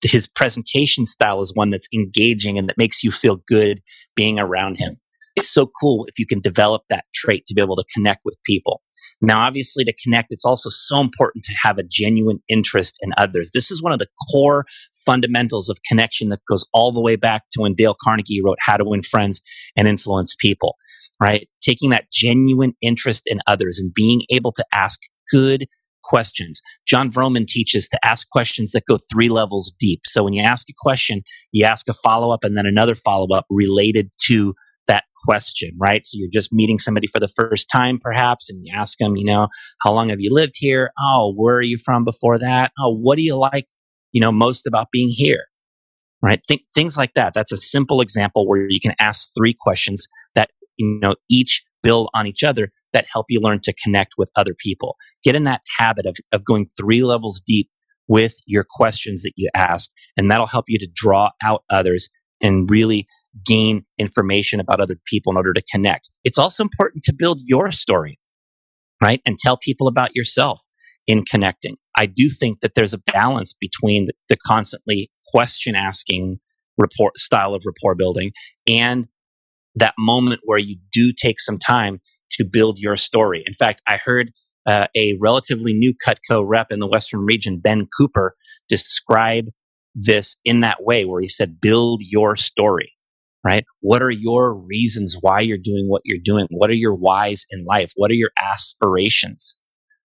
his 0.04 0.28
presentation 0.28 1.06
style 1.06 1.42
is 1.42 1.54
one 1.54 1.70
that's 1.70 1.88
engaging 1.94 2.58
and 2.58 2.70
that 2.70 2.78
makes 2.78 3.04
you 3.04 3.12
feel 3.12 3.38
good 3.48 3.82
being 4.16 4.40
around 4.40 4.76
him. 4.76 4.96
It's 5.36 5.50
so 5.50 5.70
cool 5.80 6.06
if 6.06 6.20
you 6.20 6.26
can 6.26 6.42
develop 6.42 6.84
that 6.90 7.06
trait 7.14 7.46
to 7.46 7.54
be 7.54 7.62
able 7.62 7.76
to 7.78 7.86
connect 7.94 8.22
with 8.26 8.38
people. 8.46 8.82
Now, 9.22 9.40
obviously, 9.42 9.84
to 9.86 9.94
connect, 10.04 10.32
it's 10.32 10.46
also 10.46 10.70
so 10.70 11.00
important 11.00 11.44
to 11.46 11.54
have 11.62 11.78
a 11.78 11.84
genuine 11.84 12.40
interest 12.50 12.98
in 13.02 13.12
others. 13.18 13.52
This 13.54 13.72
is 13.72 13.82
one 13.82 13.94
of 13.94 14.00
the 14.00 14.08
core 14.32 14.66
fundamentals 15.06 15.70
of 15.70 15.78
connection 15.88 16.30
that 16.30 16.40
goes 16.50 16.66
all 16.74 16.92
the 16.92 17.02
way 17.02 17.16
back 17.16 17.44
to 17.52 17.62
when 17.62 17.76
Dale 17.76 17.96
Carnegie 18.02 18.42
wrote 18.44 18.58
How 18.62 18.78
to 18.78 18.86
Win 18.86 19.02
Friends 19.02 19.42
and 19.76 19.88
Influence 19.88 20.36
People, 20.40 20.76
right? 21.22 21.48
Taking 21.62 21.90
that 21.92 22.12
genuine 22.12 22.74
interest 22.82 23.24
in 23.26 23.40
others 23.48 23.80
and 23.80 23.94
being 23.94 24.22
able 24.30 24.52
to 24.54 24.66
ask 24.74 25.00
good 25.32 25.68
questions. 26.04 26.62
Jon 26.88 27.12
Vroman 27.12 27.46
teaches 27.46 27.88
to 27.90 28.00
ask 28.04 28.28
questions 28.30 28.72
that 28.72 28.84
go 28.90 29.00
three 29.12 29.30
levels 29.30 29.72
deep. 29.80 30.02
So 30.06 30.24
when 30.24 30.34
you 30.34 30.42
ask 30.42 30.68
a 30.70 30.74
question, 30.82 31.22
you 31.52 31.66
ask 31.66 31.88
a 31.88 31.94
follow 31.94 32.34
up 32.34 32.44
and 32.44 32.58
then 32.58 32.66
another 32.66 32.96
follow 32.96 33.28
up 33.36 33.46
related 33.50 34.10
to 34.26 34.54
that 34.88 35.04
question, 35.26 35.72
right? 35.78 36.04
So 36.04 36.18
you're 36.18 36.30
just 36.34 36.52
meeting 36.52 36.80
somebody 36.80 37.08
for 37.08 37.20
the 37.20 37.28
first 37.36 37.70
time, 37.72 38.00
perhaps, 38.02 38.50
and 38.50 38.62
you 38.64 38.74
ask 38.76 38.98
them, 38.98 39.18
you 39.18 39.26
know, 39.26 39.48
how 39.84 39.92
long 39.94 40.10
have 40.10 40.20
you 40.20 40.34
lived 40.34 40.56
here? 40.58 40.92
Oh, 41.00 41.34
where 41.36 41.58
are 41.58 41.62
you 41.62 41.78
from 41.78 42.04
before 42.04 42.40
that? 42.40 42.72
Oh, 42.80 42.96
what 42.96 43.18
do 43.18 43.22
you 43.22 43.36
like, 43.36 43.68
you 44.12 44.22
know, 44.22 44.32
most 44.32 44.68
about 44.68 44.88
being 44.92 45.10
here? 45.10 45.46
Right? 46.22 46.42
Think 46.46 46.64
things 46.74 46.98
like 46.98 47.14
that. 47.16 47.34
That's 47.34 47.52
a 47.52 47.58
simple 47.58 48.02
example 48.02 48.48
where 48.48 48.66
you 48.70 48.82
can 48.82 48.94
ask 49.00 49.30
three 49.38 49.56
questions 49.58 50.06
that, 50.36 50.50
you 50.78 51.00
know, 51.02 51.16
each 51.30 51.64
build 51.82 52.10
on 52.14 52.28
each 52.28 52.44
other 52.44 52.72
that 52.92 53.06
help 53.12 53.28
you 53.30 53.40
learn 53.40 53.60
to 53.64 53.74
connect 53.82 54.14
with 54.18 54.30
other 54.36 54.54
people. 54.58 54.98
Get 55.24 55.36
in 55.36 55.44
that 55.44 55.62
habit 55.78 56.06
of, 56.06 56.18
of 56.32 56.44
going 56.44 56.68
three 56.78 57.04
levels 57.04 57.42
deep 57.46 57.70
with 58.08 58.36
your 58.46 58.66
questions 58.70 59.24
that 59.24 59.34
you 59.38 59.50
ask, 59.56 59.92
and 60.18 60.30
that'll 60.30 60.48
help 60.48 60.66
you 60.68 60.80
to 60.80 60.88
draw 60.94 61.30
out 61.44 61.64
others 61.70 62.10
and 62.42 62.70
really 62.70 63.08
gain 63.46 63.86
information 63.98 64.60
about 64.60 64.82
other 64.82 64.96
people 65.06 65.32
in 65.32 65.38
order 65.38 65.54
to 65.54 65.62
connect. 65.72 66.10
It's 66.24 66.40
also 66.40 66.64
important 66.64 67.04
to 67.04 67.14
build 67.14 67.40
your 67.46 67.72
story, 67.72 68.20
right? 69.02 69.22
And 69.26 69.38
tell 69.38 69.58
people 69.58 69.88
about 69.88 70.16
yourself 70.16 70.60
in 71.10 71.26
connecting. 71.26 71.76
I 71.98 72.06
do 72.06 72.30
think 72.30 72.60
that 72.62 72.76
there's 72.76 72.94
a 72.94 73.02
balance 73.12 73.54
between 73.60 74.08
the, 74.30 74.38
constantly 74.46 75.10
question 75.28 75.76
asking 75.76 76.40
report 76.78 77.18
style 77.18 77.56
of 77.56 77.64
rapport 77.66 77.96
building 77.96 78.32
and 78.68 79.08
that 79.76 79.96
moment 79.98 80.42
where 80.44 80.60
you 80.60 80.78
do 80.92 81.12
take 81.12 81.40
some 81.40 81.58
time 81.58 82.00
to 82.32 82.46
build 82.46 82.78
your 82.78 82.96
story. 82.96 83.44
In 83.46 83.54
fact, 83.54 83.82
I 83.88 83.98
heard 83.98 84.32
uh, 84.68 84.86
a 84.96 85.18
relatively 85.20 85.74
new 85.74 85.94
Cutco 86.06 86.44
rep 86.46 86.68
in 86.70 86.80
the 86.80 86.88
Western 86.88 87.22
region, 87.22 87.60
Ben 87.60 87.88
Cooper, 87.98 88.36
describe 88.70 89.46
this 89.96 90.38
in 90.46 90.60
that 90.60 90.78
way 90.84 91.06
where 91.06 91.22
he 91.22 91.28
said, 91.28 91.60
build 91.60 92.02
your 92.04 92.36
story, 92.36 92.94
right? 93.44 93.66
What 93.82 94.04
are 94.04 94.12
your 94.12 94.54
reasons 94.56 95.18
why 95.20 95.40
you're 95.40 95.58
doing 95.58 95.86
what 95.88 96.04
you're 96.06 96.24
doing? 96.24 96.46
What 96.52 96.70
are 96.70 96.76
your 96.76 96.94
whys 96.94 97.46
in 97.50 97.66
life? 97.66 97.94
What 97.96 98.12
are 98.12 98.16
your 98.16 98.32
aspirations, 98.38 99.58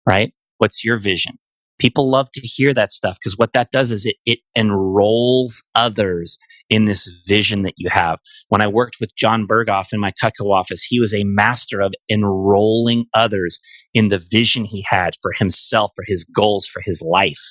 right? 0.09 0.33
What's 0.63 0.85
your 0.85 0.97
vision? 0.97 1.41
People 1.81 2.09
love 2.09 2.31
to 2.35 2.41
hear 2.41 2.73
that 2.73 2.93
stuff 2.93 3.17
because 3.19 3.37
what 3.37 3.53
that 3.53 3.73
does 3.73 3.91
is 3.91 4.07
it, 4.07 4.15
it 4.25 4.39
enrolls 4.57 5.61
others 5.75 6.39
in 6.71 6.85
this 6.85 7.11
vision 7.27 7.63
that 7.63 7.75
you 7.77 7.91
have. 7.91 8.21
When 8.47 8.61
I 8.61 8.69
worked 8.69 8.99
with 9.01 9.17
John 9.17 9.45
Berghoff 9.45 9.89
in 9.93 9.99
my 9.99 10.13
Cutco 10.23 10.55
office, 10.55 10.85
he 10.85 11.01
was 11.01 11.13
a 11.13 11.25
master 11.25 11.81
of 11.81 11.93
enrolling 12.09 13.07
others 13.13 13.59
in 13.93 14.07
the 14.07 14.21
vision 14.31 14.65
he 14.65 14.87
had 14.89 15.15
for 15.21 15.33
himself, 15.37 15.91
for 15.97 16.05
his 16.07 16.25
goals, 16.25 16.69
for 16.69 16.81
his 16.87 17.03
life. 17.03 17.43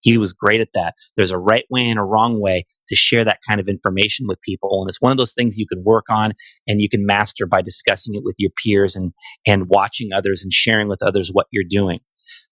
He 0.00 0.16
was 0.16 0.32
great 0.32 0.62
at 0.62 0.68
that. 0.72 0.94
There's 1.18 1.32
a 1.32 1.38
right 1.38 1.66
way 1.68 1.86
and 1.86 1.98
a 1.98 2.02
wrong 2.02 2.40
way 2.40 2.64
to 2.88 2.96
share 2.96 3.26
that 3.26 3.40
kind 3.46 3.60
of 3.60 3.68
information 3.68 4.26
with 4.26 4.40
people. 4.40 4.80
And 4.80 4.88
it's 4.88 5.02
one 5.02 5.12
of 5.12 5.18
those 5.18 5.34
things 5.34 5.58
you 5.58 5.66
can 5.66 5.84
work 5.84 6.04
on 6.08 6.32
and 6.66 6.80
you 6.80 6.88
can 6.88 7.04
master 7.04 7.44
by 7.46 7.60
discussing 7.60 8.14
it 8.14 8.22
with 8.24 8.36
your 8.38 8.52
peers 8.64 8.96
and, 8.96 9.12
and 9.46 9.68
watching 9.68 10.14
others 10.14 10.42
and 10.42 10.52
sharing 10.52 10.88
with 10.88 11.02
others 11.02 11.28
what 11.30 11.46
you're 11.50 11.64
doing. 11.68 12.00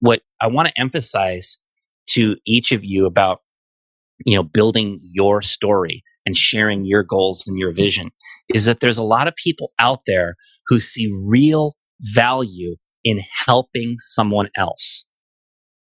What 0.00 0.22
I 0.40 0.46
want 0.46 0.68
to 0.68 0.80
emphasize 0.80 1.58
to 2.10 2.36
each 2.46 2.72
of 2.72 2.84
you 2.84 3.06
about, 3.06 3.38
you 4.24 4.34
know, 4.34 4.42
building 4.42 5.00
your 5.02 5.42
story 5.42 6.02
and 6.26 6.36
sharing 6.36 6.84
your 6.84 7.02
goals 7.02 7.44
and 7.46 7.58
your 7.58 7.72
vision 7.72 8.10
is 8.48 8.64
that 8.66 8.80
there's 8.80 8.98
a 8.98 9.02
lot 9.02 9.28
of 9.28 9.34
people 9.36 9.72
out 9.78 10.00
there 10.06 10.36
who 10.66 10.78
see 10.78 11.10
real 11.12 11.74
value 12.00 12.76
in 13.04 13.20
helping 13.46 13.96
someone 13.98 14.48
else. 14.56 15.06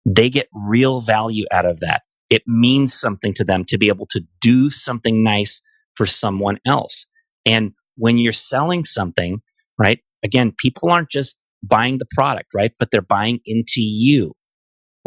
They 0.05 0.29
get 0.29 0.47
real 0.53 1.01
value 1.01 1.45
out 1.51 1.65
of 1.65 1.79
that. 1.81 2.01
It 2.29 2.43
means 2.47 2.93
something 2.93 3.33
to 3.35 3.43
them 3.43 3.63
to 3.65 3.77
be 3.77 3.87
able 3.89 4.07
to 4.11 4.21
do 4.41 4.69
something 4.69 5.23
nice 5.23 5.61
for 5.95 6.05
someone 6.05 6.59
else. 6.65 7.05
And 7.45 7.73
when 7.95 8.17
you're 8.17 8.33
selling 8.33 8.85
something, 8.85 9.41
right? 9.77 9.99
Again, 10.23 10.53
people 10.57 10.89
aren't 10.89 11.09
just 11.09 11.42
buying 11.63 11.97
the 11.97 12.07
product, 12.11 12.49
right? 12.53 12.71
But 12.77 12.91
they're 12.91 13.01
buying 13.01 13.39
into 13.45 13.81
you, 13.81 14.33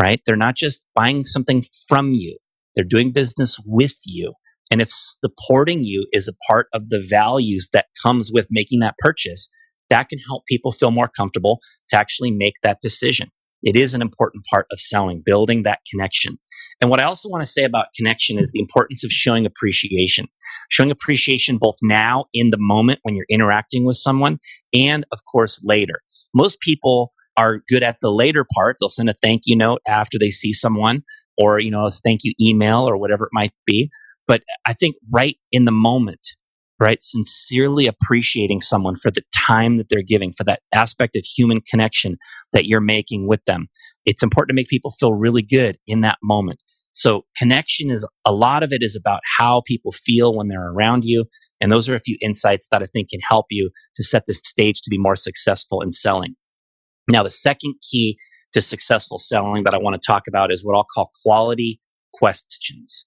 right? 0.01 0.21
They're 0.27 0.37
not 0.37 0.57
just 0.57 0.85
buying 0.95 1.25
something 1.25 1.65
from 1.89 2.13
you. 2.13 2.39
They're 2.75 2.85
doing 2.85 3.13
business 3.13 3.59
with 3.65 3.97
you. 4.05 4.35
And 4.71 4.81
if 4.81 4.89
supporting 4.91 5.85
you 5.85 6.07
is 6.13 6.29
a 6.29 6.35
part 6.49 6.67
of 6.73 6.89
the 6.89 7.05
values 7.09 7.69
that 7.73 7.87
comes 8.03 8.31
with 8.33 8.47
making 8.51 8.81
that 8.81 8.99
purchase, 8.99 9.49
that 9.91 10.09
can 10.09 10.19
help 10.19 10.45
people 10.49 10.73
feel 10.73 10.91
more 10.91 11.09
comfortable 11.09 11.61
to 11.91 11.97
actually 11.97 12.33
make 12.33 12.55
that 12.63 12.79
decision. 12.83 13.31
It 13.63 13.77
is 13.77 13.95
an 13.95 14.03
important 14.03 14.45
part 14.53 14.67
of 14.71 14.81
selling, 14.81 15.23
building 15.25 15.63
that 15.63 15.81
connection. 15.91 16.39
And 16.81 16.91
what 16.91 17.01
I 17.01 17.05
also 17.05 17.29
want 17.29 17.43
to 17.43 17.51
say 17.51 17.65
about 17.65 17.87
connection 17.97 18.39
is 18.39 18.53
the 18.53 18.61
importance 18.61 19.03
of 19.03 19.11
showing 19.11 19.47
appreciation. 19.47 20.27
Showing 20.69 20.91
appreciation 20.91 21.59
both 21.59 21.77
now 21.83 22.27
in 22.35 22.51
the 22.51 22.59
moment 22.61 23.01
when 23.03 23.15
you're 23.15 23.27
interacting 23.31 23.85
with 23.85 23.97
someone 23.97 24.39
and 24.75 25.07
of 25.11 25.21
course 25.31 25.61
later. 25.65 26.01
Most 26.37 26.61
people 26.61 27.12
are 27.38 27.62
good 27.69 27.83
at 27.83 27.97
the 28.02 28.11
later 28.11 28.45
part. 28.55 28.76
They'll 28.78 28.90
send 28.90 29.09
a 29.09 29.14
thank 29.14 29.43
you 29.47 29.57
note 29.57 29.81
after 29.88 30.19
they 30.19 30.31
see 30.31 30.52
someone 30.52 31.02
or, 31.38 31.59
you 31.59 31.71
know, 31.71 31.87
a 31.87 31.90
thank 31.90 32.21
you 32.25 32.35
email 32.40 32.87
or 32.88 32.99
whatever 32.99 33.25
it 33.25 33.31
might 33.33 33.52
be. 33.66 33.90
But 34.26 34.43
I 34.66 34.75
think 34.75 34.97
right 35.11 35.37
in 35.50 35.64
the 35.64 35.73
moment, 35.73 36.21
right, 36.78 37.00
sincerely 37.00 37.87
appreciating 37.87 38.61
someone 38.61 38.97
for 39.02 39.11
the 39.11 39.23
time 39.35 39.78
that 39.78 39.88
they're 39.88 40.02
giving, 40.07 40.35
for 40.35 40.45
that 40.45 40.61
aspect 40.75 41.16
of 41.16 41.25
human 41.25 41.62
connection 41.62 42.19
that 42.52 42.66
you're 42.66 42.81
making 42.81 43.26
with 43.26 43.43
them. 43.47 43.69
It's 44.05 44.23
important 44.23 44.50
to 44.50 44.55
make 44.55 44.69
people 44.69 44.90
feel 44.90 45.14
really 45.14 45.43
good 45.43 45.78
in 45.87 46.02
that 46.02 46.19
moment. 46.23 46.61
So 46.97 47.26
connection 47.37 47.91
is 47.91 48.09
a 48.25 48.33
lot 48.33 48.62
of 48.62 48.73
it 48.73 48.79
is 48.81 48.97
about 48.97 49.21
how 49.38 49.62
people 49.67 49.93
feel 49.93 50.35
when 50.35 50.49
they're 50.49 50.71
around 50.71 51.05
you. 51.05 51.26
And 51.61 51.71
those 51.71 51.91
are 51.91 51.95
a 51.95 52.00
few 52.00 52.17
insights 52.23 52.69
that 52.73 52.83
I 52.83 52.87
think 52.87 53.11
can 53.11 53.21
help 53.21 53.47
you 53.50 53.71
to 53.97 54.03
set 54.03 54.25
the 54.26 54.33
stage 54.33 54.81
to 54.81 54.91
be 54.91 54.97
more 54.97 55.15
successful 55.15 55.83
in 55.83 55.93
selling. 55.93 56.37
Now, 57.07 57.23
the 57.23 57.31
second 57.31 57.75
key 57.88 58.17
to 58.55 58.62
successful 58.62 59.19
selling 59.19 59.65
that 59.65 59.75
I 59.75 59.79
want 59.79 60.00
to 60.00 60.07
talk 60.07 60.23
about 60.26 60.50
is 60.50 60.65
what 60.65 60.75
I'll 60.75 60.87
call 60.93 61.11
quality 61.23 61.83
questions. 62.15 63.07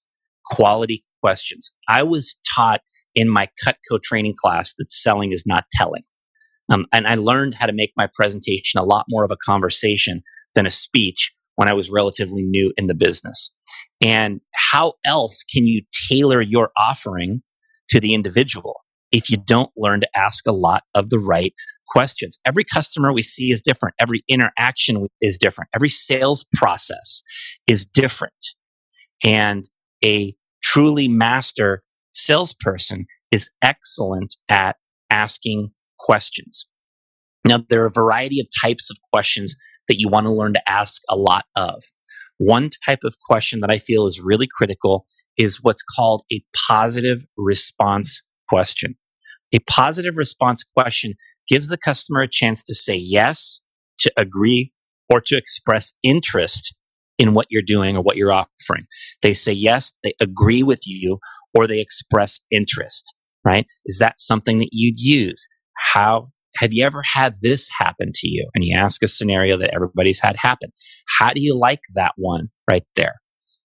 Quality 0.51 1.03
questions. 1.23 1.71
I 1.87 2.03
was 2.03 2.39
taught 2.55 2.81
in 3.15 3.27
my 3.27 3.47
Cutco 3.65 3.99
training 4.03 4.35
class 4.39 4.75
that 4.77 4.91
selling 4.91 5.31
is 5.31 5.43
not 5.47 5.65
telling, 5.73 6.03
Um, 6.71 6.85
and 6.93 7.07
I 7.07 7.15
learned 7.15 7.55
how 7.55 7.65
to 7.65 7.73
make 7.73 7.93
my 7.97 8.07
presentation 8.13 8.79
a 8.79 8.83
lot 8.83 9.05
more 9.09 9.23
of 9.23 9.31
a 9.31 9.37
conversation 9.43 10.21
than 10.53 10.67
a 10.67 10.71
speech 10.71 11.33
when 11.55 11.67
I 11.67 11.73
was 11.73 11.89
relatively 11.89 12.43
new 12.43 12.71
in 12.77 12.85
the 12.85 12.93
business. 12.93 13.51
And 14.01 14.41
how 14.53 14.93
else 15.05 15.43
can 15.43 15.65
you 15.65 15.83
tailor 16.09 16.41
your 16.41 16.69
offering 16.77 17.41
to 17.89 17.99
the 17.99 18.13
individual 18.13 18.81
if 19.11 19.29
you 19.29 19.37
don't 19.37 19.71
learn 19.75 20.01
to 20.01 20.09
ask 20.15 20.45
a 20.47 20.51
lot 20.51 20.83
of 20.95 21.09
the 21.09 21.19
right 21.19 21.53
questions? 21.89 22.39
Every 22.45 22.63
customer 22.63 23.11
we 23.11 23.21
see 23.21 23.51
is 23.51 23.61
different. 23.61 23.95
Every 23.99 24.23
interaction 24.27 25.07
is 25.21 25.37
different. 25.37 25.69
Every 25.75 25.89
sales 25.89 26.45
process 26.53 27.23
is 27.67 27.85
different. 27.85 28.33
And 29.23 29.67
a 30.03 30.35
truly 30.63 31.07
master 31.07 31.83
salesperson 32.13 33.05
is 33.31 33.49
excellent 33.61 34.37
at 34.49 34.77
asking 35.09 35.71
questions. 35.99 36.67
Now, 37.45 37.63
there 37.69 37.83
are 37.83 37.87
a 37.87 37.91
variety 37.91 38.39
of 38.39 38.47
types 38.61 38.89
of 38.89 38.97
questions 39.11 39.55
that 39.87 39.99
you 39.99 40.09
want 40.09 40.25
to 40.27 40.33
learn 40.33 40.53
to 40.53 40.69
ask 40.69 41.01
a 41.09 41.15
lot 41.15 41.45
of. 41.55 41.83
One 42.39 42.69
type 42.85 42.99
of 43.03 43.15
question 43.27 43.59
that 43.59 43.69
I 43.69 43.77
feel 43.77 44.07
is 44.07 44.19
really 44.19 44.47
critical 44.51 45.05
is 45.37 45.61
what's 45.61 45.83
called 45.83 46.23
a 46.33 46.41
positive 46.69 47.25
response 47.37 48.21
question. 48.49 48.95
A 49.53 49.59
positive 49.59 50.15
response 50.15 50.63
question 50.75 51.13
gives 51.47 51.67
the 51.67 51.77
customer 51.77 52.21
a 52.21 52.29
chance 52.29 52.63
to 52.63 52.73
say 52.73 52.95
yes, 52.95 53.61
to 53.99 54.11
agree, 54.17 54.71
or 55.09 55.21
to 55.25 55.35
express 55.35 55.93
interest 56.01 56.73
in 57.17 57.33
what 57.33 57.47
you're 57.49 57.61
doing 57.61 57.97
or 57.97 58.01
what 58.01 58.15
you're 58.15 58.31
offering. 58.31 58.85
They 59.21 59.33
say 59.33 59.51
yes, 59.51 59.91
they 60.03 60.13
agree 60.21 60.63
with 60.63 60.87
you, 60.87 61.19
or 61.53 61.67
they 61.67 61.81
express 61.81 62.39
interest, 62.51 63.13
right? 63.43 63.65
Is 63.85 63.99
that 63.99 64.21
something 64.21 64.59
that 64.59 64.69
you'd 64.71 64.99
use? 64.99 65.45
How 65.75 66.29
have 66.59 66.73
you 66.73 66.85
ever 66.85 67.01
had 67.01 67.35
this 67.41 67.69
happen 67.79 68.11
to 68.13 68.27
you? 68.27 68.49
And 68.53 68.65
you 68.65 68.77
ask 68.77 69.01
a 69.01 69.07
scenario 69.07 69.57
that 69.59 69.73
everybody's 69.73 70.19
had 70.19 70.35
happen. 70.37 70.71
How 71.19 71.31
do 71.31 71.41
you 71.41 71.57
like 71.57 71.79
that 71.95 72.13
one 72.17 72.49
right 72.69 72.83
there? 72.97 73.15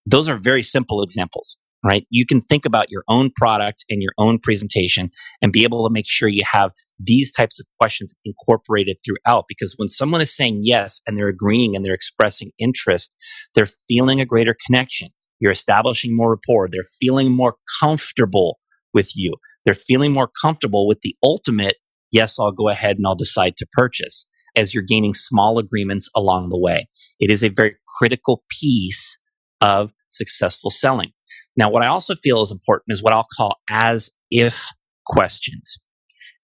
Those 0.06 0.28
are 0.28 0.36
very 0.36 0.62
simple 0.62 1.02
examples, 1.02 1.58
right? 1.84 2.06
You 2.10 2.24
can 2.24 2.40
think 2.40 2.64
about 2.64 2.92
your 2.92 3.02
own 3.08 3.30
product 3.34 3.84
and 3.90 4.00
your 4.00 4.12
own 4.16 4.38
presentation 4.38 5.10
and 5.42 5.52
be 5.52 5.64
able 5.64 5.84
to 5.84 5.92
make 5.92 6.06
sure 6.06 6.28
you 6.28 6.44
have 6.52 6.70
these 7.00 7.32
types 7.32 7.58
of 7.58 7.66
questions 7.80 8.14
incorporated 8.24 8.98
throughout 9.04 9.46
because 9.48 9.74
when 9.76 9.88
someone 9.88 10.20
is 10.20 10.34
saying 10.34 10.60
yes 10.62 11.00
and 11.04 11.18
they're 11.18 11.26
agreeing 11.26 11.74
and 11.74 11.84
they're 11.84 11.94
expressing 11.94 12.52
interest, 12.60 13.16
they're 13.56 13.70
feeling 13.88 14.20
a 14.20 14.26
greater 14.26 14.56
connection. 14.66 15.08
You're 15.40 15.50
establishing 15.50 16.14
more 16.14 16.30
rapport. 16.30 16.68
They're 16.70 16.84
feeling 17.00 17.32
more 17.32 17.56
comfortable 17.80 18.60
with 18.92 19.16
you. 19.16 19.34
They're 19.64 19.74
feeling 19.74 20.12
more 20.12 20.30
comfortable 20.40 20.86
with 20.86 21.00
the 21.00 21.16
ultimate 21.24 21.74
yes, 22.14 22.38
I'll 22.38 22.52
go 22.52 22.68
ahead 22.68 22.96
and 22.96 23.06
I'll 23.06 23.16
decide 23.16 23.56
to 23.58 23.66
purchase 23.72 24.26
as 24.56 24.72
you're 24.72 24.84
gaining 24.84 25.14
small 25.14 25.58
agreements 25.58 26.08
along 26.14 26.48
the 26.48 26.58
way. 26.58 26.86
It 27.18 27.30
is 27.30 27.42
a 27.42 27.48
very 27.48 27.74
critical 27.98 28.44
piece 28.48 29.18
of 29.60 29.90
successful 30.10 30.70
selling. 30.70 31.10
Now, 31.56 31.70
what 31.70 31.82
I 31.82 31.88
also 31.88 32.14
feel 32.14 32.42
is 32.42 32.52
important 32.52 32.92
is 32.92 33.02
what 33.02 33.12
I'll 33.12 33.26
call 33.36 33.56
as 33.68 34.10
if 34.30 34.68
questions. 35.06 35.78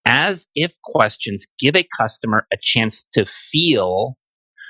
As 0.05 0.47
if 0.55 0.73
questions 0.83 1.47
give 1.59 1.75
a 1.75 1.87
customer 1.97 2.47
a 2.51 2.57
chance 2.61 3.03
to 3.13 3.25
feel 3.25 4.17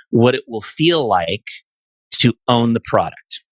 what 0.10 0.36
it 0.36 0.43
will 0.48 0.62
feel 0.62 1.08
like 1.08 1.46
to 2.20 2.34
own 2.48 2.74
the 2.74 2.81
product. 2.84 3.43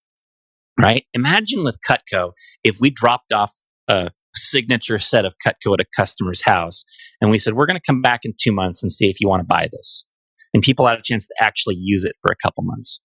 Right? 0.79 1.05
Imagine 1.13 1.63
with 1.63 1.77
Cutco, 1.87 2.31
if 2.63 2.79
we 2.79 2.89
dropped 2.89 3.33
off 3.33 3.53
a 3.87 4.11
signature 4.39 4.99
set 4.99 5.25
of 5.25 5.33
Cutco 5.45 5.73
at 5.73 5.79
a 5.79 5.85
customer's 5.95 6.41
house. 6.43 6.83
And 7.21 7.31
we 7.31 7.39
said, 7.39 7.53
we're 7.53 7.67
going 7.67 7.79
to 7.79 7.85
come 7.85 8.01
back 8.01 8.21
in 8.23 8.33
two 8.39 8.51
months 8.51 8.81
and 8.81 8.91
see 8.91 9.09
if 9.09 9.19
you 9.19 9.27
want 9.27 9.41
to 9.41 9.47
buy 9.47 9.67
this. 9.71 10.05
And 10.53 10.63
people 10.63 10.87
had 10.87 10.97
a 10.97 11.03
chance 11.03 11.27
to 11.27 11.35
actually 11.41 11.75
use 11.77 12.05
it 12.05 12.15
for 12.21 12.31
a 12.31 12.47
couple 12.47 12.63
months. 12.63 12.99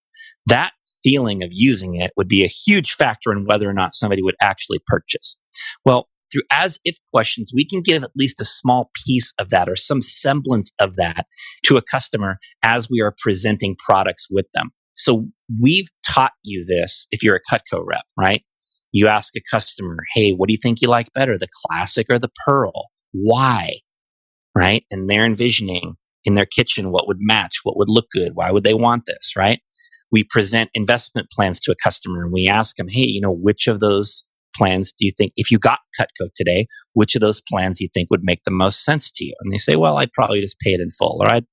That 0.46 0.72
feeling 1.02 1.42
of 1.42 1.50
using 1.52 2.00
it 2.00 2.12
would 2.16 2.28
be 2.28 2.44
a 2.44 2.48
huge 2.48 2.92
factor 2.92 3.32
in 3.32 3.44
whether 3.44 3.68
or 3.68 3.74
not 3.74 3.94
somebody 3.94 4.22
would 4.22 4.36
actually 4.40 4.80
purchase. 4.86 5.38
Well, 5.84 6.08
through 6.32 6.42
as 6.50 6.80
if 6.84 6.96
questions, 7.12 7.52
we 7.54 7.66
can 7.66 7.82
give 7.82 8.02
at 8.02 8.10
least 8.16 8.40
a 8.40 8.44
small 8.44 8.90
piece 9.06 9.32
of 9.38 9.50
that 9.50 9.68
or 9.68 9.76
some 9.76 10.00
semblance 10.00 10.72
of 10.80 10.96
that 10.96 11.26
to 11.64 11.76
a 11.76 11.82
customer 11.82 12.38
as 12.62 12.88
we 12.90 13.00
are 13.00 13.14
presenting 13.20 13.76
products 13.78 14.26
with 14.30 14.46
them. 14.54 14.70
So 14.96 15.26
we've 15.60 15.88
taught 16.08 16.32
you 16.42 16.64
this 16.66 17.06
if 17.10 17.22
you're 17.22 17.36
a 17.36 17.54
Cutco 17.54 17.82
rep, 17.84 18.04
right? 18.18 18.42
You 18.94 19.08
ask 19.08 19.34
a 19.36 19.42
customer, 19.50 19.96
hey, 20.14 20.30
what 20.30 20.48
do 20.48 20.52
you 20.52 20.58
think 20.62 20.80
you 20.80 20.88
like 20.88 21.08
better, 21.14 21.36
the 21.36 21.48
classic 21.66 22.06
or 22.08 22.20
the 22.20 22.30
pearl? 22.46 22.90
Why? 23.12 23.80
Right? 24.56 24.84
And 24.88 25.10
they're 25.10 25.26
envisioning 25.26 25.96
in 26.24 26.34
their 26.34 26.46
kitchen 26.46 26.92
what 26.92 27.08
would 27.08 27.16
match, 27.18 27.56
what 27.64 27.76
would 27.76 27.88
look 27.88 28.06
good, 28.12 28.32
why 28.34 28.52
would 28.52 28.62
they 28.62 28.72
want 28.72 29.02
this, 29.06 29.32
right? 29.36 29.60
We 30.12 30.22
present 30.22 30.70
investment 30.74 31.28
plans 31.32 31.58
to 31.60 31.72
a 31.72 31.76
customer 31.82 32.22
and 32.22 32.32
we 32.32 32.46
ask 32.46 32.76
them, 32.76 32.86
hey, 32.88 33.04
you 33.04 33.20
know, 33.20 33.34
which 33.34 33.66
of 33.66 33.80
those 33.80 34.24
plans 34.54 34.92
do 34.96 35.04
you 35.04 35.12
think, 35.18 35.32
if 35.34 35.50
you 35.50 35.58
got 35.58 35.80
Cutco 36.00 36.28
today, 36.36 36.68
which 36.92 37.16
of 37.16 37.20
those 37.20 37.42
plans 37.50 37.80
you 37.80 37.88
think 37.92 38.10
would 38.10 38.22
make 38.22 38.42
the 38.44 38.52
most 38.52 38.84
sense 38.84 39.10
to 39.10 39.24
you? 39.24 39.34
And 39.40 39.52
they 39.52 39.58
say, 39.58 39.74
well, 39.74 39.98
I'd 39.98 40.12
probably 40.12 40.40
just 40.40 40.60
pay 40.60 40.70
it 40.70 40.80
in 40.80 40.92
full, 40.92 41.18
or 41.20 41.28
I'd, 41.28 41.46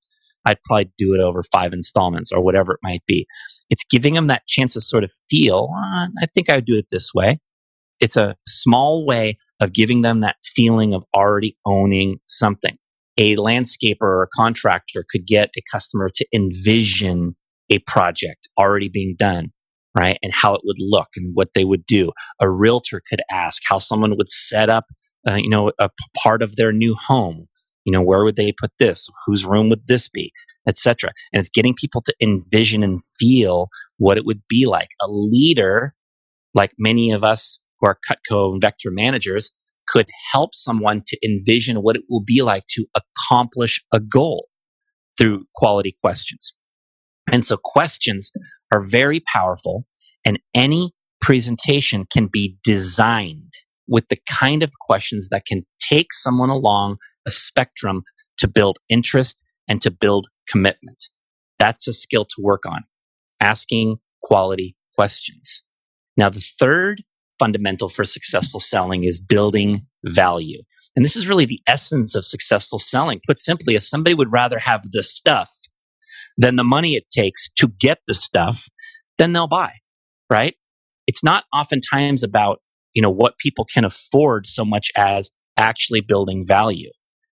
I'd 0.46 0.64
probably 0.66 0.92
do 0.98 1.14
it 1.14 1.20
over 1.20 1.44
five 1.52 1.74
installments, 1.74 2.32
or 2.32 2.42
whatever 2.42 2.74
it 2.74 2.80
might 2.84 3.04
be. 3.08 3.28
It's 3.70 3.84
giving 3.84 4.16
them 4.16 4.28
that 4.28 4.48
chance 4.48 4.74
to 4.74 4.82
sort 4.82 5.04
of 5.04 5.12
feel, 5.30 5.70
uh, 5.76 6.08
I 6.20 6.26
think 6.34 6.50
I 6.50 6.56
would 6.56 6.66
do 6.66 6.78
it 6.78 6.88
this 6.92 7.12
way. 7.14 7.40
It's 8.00 8.18
a 8.18 8.36
small 8.48 9.06
way 9.06 9.38
of 9.60 9.74
giving 9.74 10.02
them 10.02 10.22
that 10.22 10.38
feeling 10.44 10.94
of 10.94 11.04
already 11.16 11.56
owning 11.66 12.18
something. 12.28 12.78
A 13.18 13.36
landscaper 13.36 14.02
or 14.02 14.24
a 14.24 14.28
contractor 14.36 15.06
could 15.10 15.28
get 15.28 15.52
a 15.56 15.62
customer 15.72 16.10
to 16.16 16.26
envision 16.34 17.36
a 17.70 17.80
project 17.80 18.48
already 18.58 18.90
being 18.90 19.16
done, 19.18 19.52
right? 19.96 20.18
And 20.24 20.34
how 20.34 20.56
it 20.56 20.62
would 20.64 20.78
look 20.80 21.10
and 21.16 21.32
what 21.36 21.50
they 21.54 21.64
would 21.64 21.86
do. 21.86 22.12
A 22.40 22.50
realtor 22.50 23.02
could 23.08 23.22
ask 23.30 23.62
how 23.66 23.78
someone 23.78 24.18
would 24.18 24.32
set 24.32 24.70
up, 24.70 24.86
uh, 25.30 25.36
you 25.36 25.50
know, 25.50 25.72
a 25.80 25.90
part 26.18 26.42
of 26.42 26.56
their 26.56 26.74
new 26.74 26.96
home. 26.96 27.48
You 27.86 27.92
know, 27.92 28.02
where 28.02 28.24
would 28.24 28.36
they 28.36 28.52
put 28.52 28.72
this? 28.80 29.08
Whose 29.26 29.46
room 29.46 29.70
would 29.70 29.88
this 29.88 30.08
be? 30.08 30.32
etc. 30.68 31.12
And 31.34 31.40
it's 31.40 31.50
getting 31.50 31.74
people 31.74 32.02
to 32.02 32.14
envision 32.22 32.84
and 32.84 33.02
feel 33.20 33.70
what 33.98 34.18
it 34.18 34.26
would 34.26 34.42
be 34.48 34.66
like. 34.66 34.90
A 35.02 35.08
leader, 35.10 35.94
like 36.54 36.72
many 36.78 37.12
of 37.12 37.24
us 37.24 37.60
who 37.80 37.88
are 37.88 37.98
Cutco 38.10 38.54
and 38.54 38.62
Vector 38.62 38.92
managers, 38.92 39.52
could 39.88 40.08
help 40.32 40.54
someone 40.54 41.04
to 41.08 41.18
envision 41.26 41.78
what 41.78 41.96
it 41.96 42.04
will 42.10 42.24
be 42.24 42.42
like 42.42 42.64
to 42.72 42.86
accomplish 42.96 43.84
a 43.92 44.00
goal 44.00 44.48
through 45.18 45.46
quality 45.56 45.96
questions. 46.02 46.54
And 47.32 47.46
so 47.46 47.58
questions 47.58 48.32
are 48.74 48.82
very 48.82 49.22
powerful 49.34 49.86
and 50.26 50.40
any 50.54 50.92
presentation 51.20 52.06
can 52.12 52.30
be 52.32 52.58
designed 52.64 53.54
with 53.88 54.08
the 54.10 54.18
kind 54.30 54.64
of 54.64 54.72
questions 54.80 55.30
that 55.30 55.46
can 55.46 55.66
take 55.80 56.14
someone 56.14 56.50
along 56.50 56.98
a 57.28 57.32
spectrum 57.32 58.04
to 58.38 58.48
build 58.48 58.80
interest 58.90 59.42
and 59.68 59.82
to 59.82 59.92
build 59.92 60.28
commitment. 60.48 61.10
That's 61.60 61.88
a 61.88 61.94
skill 61.94 62.26
to 62.26 62.42
work 62.42 62.64
on, 62.68 62.84
asking 63.40 63.98
quality 64.24 64.76
questions. 64.96 65.64
Now, 66.18 66.30
the 66.30 66.42
third 66.42 67.04
fundamental 67.40 67.90
for 67.90 68.04
successful 68.04 68.60
selling 68.60 69.04
is 69.04 69.20
building 69.20 69.88
value. 70.06 70.62
And 70.96 71.06
this 71.06 71.16
is 71.16 71.28
really 71.28 71.46
the 71.46 71.62
essence 71.68 72.16
of 72.16 72.26
successful 72.26 72.80
selling. 72.80 73.22
Put 73.26 73.40
simply, 73.40 73.76
if 73.76 73.84
somebody 73.84 74.14
would 74.14 74.32
rather 74.32 74.60
have 74.60 74.82
the 74.92 75.04
stuff 75.04 75.50
than 76.38 76.56
the 76.56 76.64
money 76.64 76.96
it 76.96 77.10
takes 77.10 77.50
to 77.58 77.68
get 77.80 78.00
the 78.08 78.14
stuff, 78.14 78.66
then 79.18 79.34
they'll 79.34 79.48
buy, 79.48 79.72
right? 80.30 80.56
It's 81.08 81.24
not 81.24 81.46
oftentimes 81.54 82.24
about, 82.24 82.62
you 82.94 83.02
know, 83.02 83.10
what 83.10 83.38
people 83.38 83.66
can 83.66 83.86
afford 83.86 84.48
so 84.48 84.66
much 84.66 84.92
as 84.96 85.32
actually 85.58 86.02
building 86.02 86.46
value. 86.46 86.92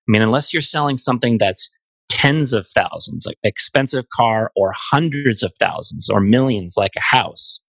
I 0.10 0.12
mean, 0.12 0.22
unless 0.24 0.54
you're 0.54 0.62
selling 0.63 0.98
something 0.98 1.38
that's 1.39 1.69
tens 2.10 2.52
of 2.54 2.67
thousands, 2.76 3.26
like 3.28 3.38
expensive 3.43 4.06
car, 4.19 4.52
or 4.56 4.74
hundreds 4.76 5.43
of 5.43 5.54
thousands 5.62 6.10
or 6.10 6.19
millions, 6.19 6.76
like 6.78 6.93
a 6.98 7.15
house. 7.15 7.60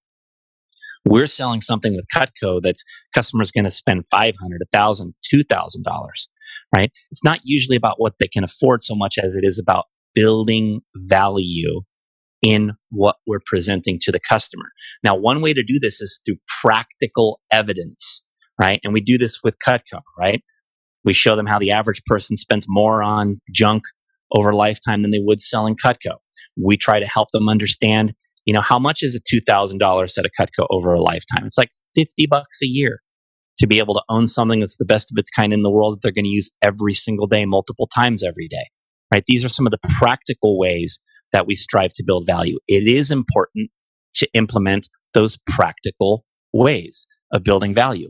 We're 1.04 1.26
selling 1.26 1.60
something 1.60 1.94
with 1.94 2.06
Cutco 2.14 2.60
that's 2.62 2.82
customers 3.14 3.50
going 3.50 3.64
to 3.64 3.70
spend 3.70 4.04
five 4.10 4.34
hundred, 4.40 4.62
a 4.62 4.68
thousand, 4.72 5.14
two 5.22 5.44
thousand 5.44 5.84
dollars, 5.84 6.28
right? 6.74 6.90
It's 7.10 7.24
not 7.24 7.40
usually 7.44 7.76
about 7.76 7.96
what 7.98 8.14
they 8.18 8.28
can 8.28 8.44
afford 8.44 8.82
so 8.82 8.94
much 8.94 9.18
as 9.22 9.36
it 9.36 9.44
is 9.44 9.58
about 9.58 9.84
building 10.14 10.80
value 10.96 11.82
in 12.42 12.72
what 12.90 13.16
we're 13.26 13.40
presenting 13.44 13.98
to 14.00 14.12
the 14.12 14.20
customer. 14.20 14.70
Now, 15.04 15.14
one 15.14 15.42
way 15.42 15.52
to 15.52 15.62
do 15.62 15.78
this 15.78 16.00
is 16.00 16.20
through 16.24 16.36
practical 16.64 17.40
evidence, 17.52 18.24
right? 18.58 18.80
And 18.82 18.94
we 18.94 19.02
do 19.02 19.18
this 19.18 19.40
with 19.44 19.56
Cutco, 19.66 20.00
right? 20.18 20.42
We 21.04 21.12
show 21.12 21.36
them 21.36 21.46
how 21.46 21.58
the 21.58 21.70
average 21.70 22.02
person 22.06 22.36
spends 22.36 22.66
more 22.68 23.02
on 23.02 23.40
junk 23.52 23.82
over 24.36 24.52
lifetime 24.52 25.02
than 25.02 25.10
they 25.10 25.20
would 25.20 25.40
selling 25.40 25.76
Cutco. 25.76 26.16
We 26.62 26.76
try 26.76 27.00
to 27.00 27.06
help 27.06 27.28
them 27.32 27.48
understand, 27.48 28.12
you 28.44 28.54
know, 28.54 28.60
how 28.60 28.78
much 28.78 29.02
is 29.02 29.16
a 29.16 29.34
$2,000 29.34 30.10
set 30.10 30.24
of 30.24 30.30
Cutco 30.38 30.66
over 30.70 30.92
a 30.92 31.00
lifetime? 31.00 31.46
It's 31.46 31.58
like 31.58 31.70
50 31.94 32.26
bucks 32.26 32.62
a 32.62 32.66
year. 32.66 33.00
to 33.60 33.66
be 33.66 33.78
able 33.78 33.94
to 33.94 34.02
own 34.08 34.26
something 34.26 34.60
that's 34.60 34.78
the 34.78 34.86
best 34.86 35.12
of 35.12 35.18
its 35.18 35.30
kind 35.30 35.52
in 35.52 35.62
the 35.62 35.70
world 35.70 35.94
that 35.94 36.02
they're 36.02 36.12
going 36.12 36.24
to 36.24 36.30
use 36.30 36.50
every 36.62 36.94
single 36.94 37.26
day, 37.26 37.44
multiple 37.44 37.88
times 37.94 38.24
every 38.24 38.48
day. 38.48 38.70
Right? 39.12 39.22
These 39.26 39.44
are 39.44 39.50
some 39.50 39.66
of 39.66 39.70
the 39.70 39.78
practical 39.98 40.58
ways 40.58 40.98
that 41.32 41.46
we 41.46 41.54
strive 41.56 41.92
to 41.94 42.04
build 42.04 42.26
value. 42.26 42.58
It 42.66 42.88
is 42.88 43.10
important 43.10 43.70
to 44.14 44.28
implement 44.32 44.88
those 45.12 45.36
practical 45.46 46.24
ways 46.52 47.06
of 47.32 47.44
building 47.44 47.74
value. 47.74 48.08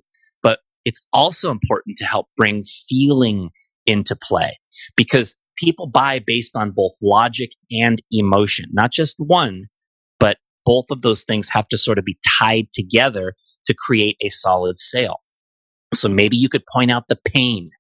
It's 0.84 1.00
also 1.12 1.50
important 1.50 1.96
to 1.98 2.04
help 2.04 2.26
bring 2.36 2.64
feeling 2.64 3.50
into 3.86 4.16
play 4.16 4.58
because 4.96 5.34
people 5.56 5.86
buy 5.86 6.20
based 6.24 6.56
on 6.56 6.70
both 6.70 6.92
logic 7.02 7.50
and 7.70 8.00
emotion, 8.10 8.66
not 8.72 8.92
just 8.92 9.16
one, 9.18 9.64
but 10.18 10.38
both 10.64 10.86
of 10.90 11.02
those 11.02 11.24
things 11.24 11.48
have 11.50 11.68
to 11.68 11.78
sort 11.78 11.98
of 11.98 12.04
be 12.04 12.18
tied 12.38 12.66
together 12.72 13.34
to 13.66 13.74
create 13.74 14.16
a 14.22 14.30
solid 14.30 14.78
sale. 14.78 15.20
So 15.92 16.08
maybe 16.08 16.36
you 16.36 16.48
could 16.48 16.64
point 16.72 16.90
out 16.90 17.08
the 17.08 17.18
pain 17.24 17.70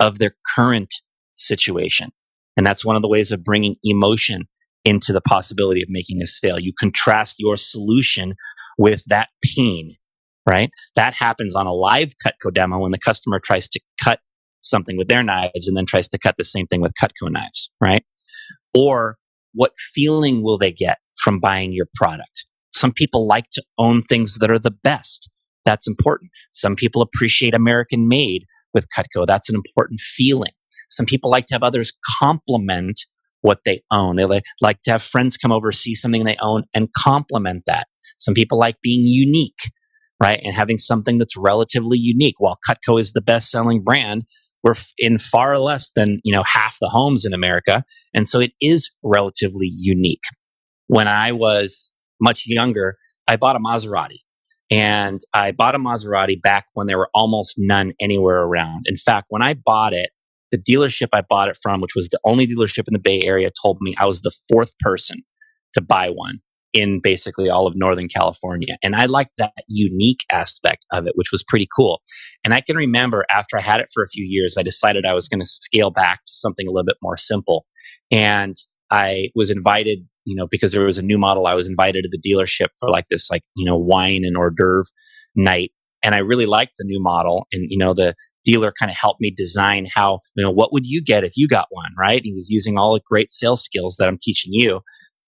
of 0.00 0.18
their 0.18 0.34
current 0.54 0.94
situation. 1.36 2.10
And 2.56 2.66
that's 2.66 2.84
one 2.84 2.96
of 2.96 3.02
the 3.02 3.08
ways 3.08 3.32
of 3.32 3.44
bringing 3.44 3.76
emotion 3.84 4.42
into 4.84 5.12
the 5.12 5.20
possibility 5.20 5.82
of 5.82 5.88
making 5.88 6.20
a 6.20 6.26
sale. 6.26 6.58
You 6.58 6.72
contrast 6.78 7.36
your 7.38 7.56
solution 7.56 8.34
with 8.78 9.04
that 9.06 9.28
pain, 9.56 9.96
right? 10.46 10.70
That 10.96 11.14
happens 11.14 11.54
on 11.54 11.66
a 11.66 11.72
live 11.72 12.12
Cutco 12.24 12.52
demo 12.52 12.78
when 12.78 12.92
the 12.92 12.98
customer 12.98 13.40
tries 13.44 13.68
to 13.70 13.80
cut 14.02 14.20
something 14.60 14.96
with 14.96 15.08
their 15.08 15.22
knives 15.22 15.66
and 15.66 15.76
then 15.76 15.86
tries 15.86 16.08
to 16.08 16.18
cut 16.18 16.36
the 16.38 16.44
same 16.44 16.66
thing 16.66 16.80
with 16.80 16.92
Cutco 17.02 17.30
knives, 17.30 17.70
right? 17.80 18.04
Or 18.74 19.16
what 19.54 19.72
feeling 19.94 20.42
will 20.42 20.58
they 20.58 20.72
get 20.72 20.98
from 21.16 21.40
buying 21.40 21.72
your 21.72 21.86
product? 21.94 22.46
Some 22.74 22.92
people 22.92 23.26
like 23.26 23.50
to 23.52 23.62
own 23.78 24.02
things 24.02 24.38
that 24.38 24.50
are 24.50 24.58
the 24.58 24.70
best. 24.70 25.28
That's 25.64 25.86
important. 25.86 26.30
Some 26.52 26.74
people 26.74 27.02
appreciate 27.02 27.54
American 27.54 28.08
made 28.08 28.44
with 28.74 28.86
Cutco. 28.96 29.26
That's 29.26 29.48
an 29.48 29.54
important 29.54 30.00
feeling. 30.00 30.52
Some 30.88 31.06
people 31.06 31.30
like 31.30 31.46
to 31.46 31.54
have 31.54 31.62
others 31.62 31.92
compliment 32.20 33.00
what 33.42 33.60
they 33.64 33.82
own. 33.90 34.16
They 34.16 34.24
like, 34.60 34.82
to 34.84 34.92
have 34.92 35.02
friends 35.02 35.36
come 35.36 35.52
over, 35.52 35.72
see 35.72 35.94
something 35.94 36.24
they 36.24 36.36
own, 36.40 36.64
and 36.74 36.88
compliment 36.96 37.64
that. 37.66 37.86
Some 38.18 38.34
people 38.34 38.58
like 38.58 38.76
being 38.82 39.06
unique, 39.06 39.70
right? 40.22 40.40
And 40.44 40.54
having 40.54 40.78
something 40.78 41.18
that's 41.18 41.36
relatively 41.36 41.98
unique. 41.98 42.36
While 42.38 42.58
Cutco 42.68 43.00
is 43.00 43.12
the 43.12 43.20
best 43.20 43.50
selling 43.50 43.82
brand, 43.82 44.22
we're 44.62 44.76
in 44.96 45.18
far 45.18 45.58
less 45.58 45.90
than 45.96 46.20
you 46.22 46.32
know 46.32 46.44
half 46.44 46.76
the 46.80 46.88
homes 46.88 47.24
in 47.24 47.34
America, 47.34 47.84
and 48.14 48.28
so 48.28 48.38
it 48.38 48.52
is 48.60 48.90
relatively 49.02 49.70
unique. 49.74 50.22
When 50.86 51.08
I 51.08 51.32
was 51.32 51.92
much 52.20 52.44
younger, 52.46 52.96
I 53.26 53.36
bought 53.36 53.56
a 53.56 53.58
Maserati, 53.58 54.20
and 54.70 55.20
I 55.34 55.50
bought 55.50 55.74
a 55.74 55.78
Maserati 55.78 56.40
back 56.40 56.66
when 56.74 56.86
there 56.86 56.98
were 56.98 57.10
almost 57.12 57.54
none 57.58 57.92
anywhere 58.00 58.42
around. 58.42 58.84
In 58.86 58.96
fact, 58.96 59.26
when 59.30 59.42
I 59.42 59.54
bought 59.54 59.92
it, 59.92 60.10
the 60.52 60.58
dealership 60.58 61.08
I 61.12 61.22
bought 61.28 61.48
it 61.48 61.58
from, 61.60 61.80
which 61.80 61.96
was 61.96 62.08
the 62.08 62.20
only 62.24 62.46
dealership 62.46 62.86
in 62.86 62.92
the 62.92 63.00
Bay 63.00 63.22
Area, 63.22 63.50
told 63.60 63.78
me 63.80 63.96
I 63.98 64.06
was 64.06 64.20
the 64.20 64.32
fourth 64.48 64.70
person 64.80 65.22
to 65.74 65.82
buy 65.82 66.08
one 66.08 66.38
in 66.72 67.00
basically 67.02 67.48
all 67.50 67.66
of 67.66 67.74
Northern 67.76 68.08
California. 68.08 68.76
And 68.82 68.96
I 68.96 69.06
liked 69.06 69.36
that 69.38 69.52
unique 69.68 70.20
aspect 70.30 70.84
of 70.92 71.06
it, 71.06 71.12
which 71.16 71.30
was 71.30 71.44
pretty 71.46 71.68
cool. 71.74 72.02
And 72.44 72.54
I 72.54 72.60
can 72.60 72.76
remember 72.76 73.24
after 73.30 73.58
I 73.58 73.62
had 73.62 73.80
it 73.80 73.88
for 73.92 74.02
a 74.02 74.08
few 74.08 74.24
years, 74.24 74.56
I 74.58 74.62
decided 74.62 75.04
I 75.04 75.14
was 75.14 75.28
going 75.28 75.40
to 75.40 75.46
scale 75.46 75.90
back 75.90 76.24
to 76.24 76.32
something 76.32 76.66
a 76.66 76.70
little 76.70 76.86
bit 76.86 76.96
more 77.02 77.16
simple. 77.16 77.66
And 78.10 78.56
I 78.90 79.30
was 79.34 79.50
invited, 79.50 80.06
you 80.24 80.34
know, 80.34 80.46
because 80.50 80.72
there 80.72 80.84
was 80.84 80.98
a 80.98 81.02
new 81.02 81.18
model, 81.18 81.46
I 81.46 81.54
was 81.54 81.68
invited 81.68 82.02
to 82.02 82.10
the 82.10 82.30
dealership 82.30 82.68
for 82.78 82.90
like 82.90 83.06
this, 83.08 83.30
like, 83.30 83.42
you 83.56 83.64
know, 83.64 83.76
wine 83.76 84.22
and 84.24 84.36
hors 84.36 84.50
d'oeuvre 84.50 84.84
night. 85.34 85.72
And 86.02 86.14
I 86.14 86.18
really 86.18 86.46
liked 86.46 86.72
the 86.78 86.86
new 86.86 87.00
model. 87.02 87.46
And, 87.52 87.66
you 87.70 87.78
know, 87.78 87.94
the 87.94 88.14
dealer 88.44 88.72
kind 88.76 88.90
of 88.90 88.96
helped 88.96 89.20
me 89.20 89.30
design 89.30 89.86
how, 89.94 90.20
you 90.34 90.44
know, 90.44 90.50
what 90.50 90.72
would 90.72 90.84
you 90.84 91.02
get 91.02 91.24
if 91.24 91.36
you 91.36 91.46
got 91.46 91.68
one, 91.70 91.92
right? 91.98 92.22
He 92.24 92.34
was 92.34 92.50
using 92.50 92.76
all 92.76 92.94
the 92.94 93.00
great 93.06 93.30
sales 93.30 93.62
skills 93.62 93.96
that 93.98 94.08
I'm 94.08 94.18
teaching 94.20 94.52
you 94.52 94.80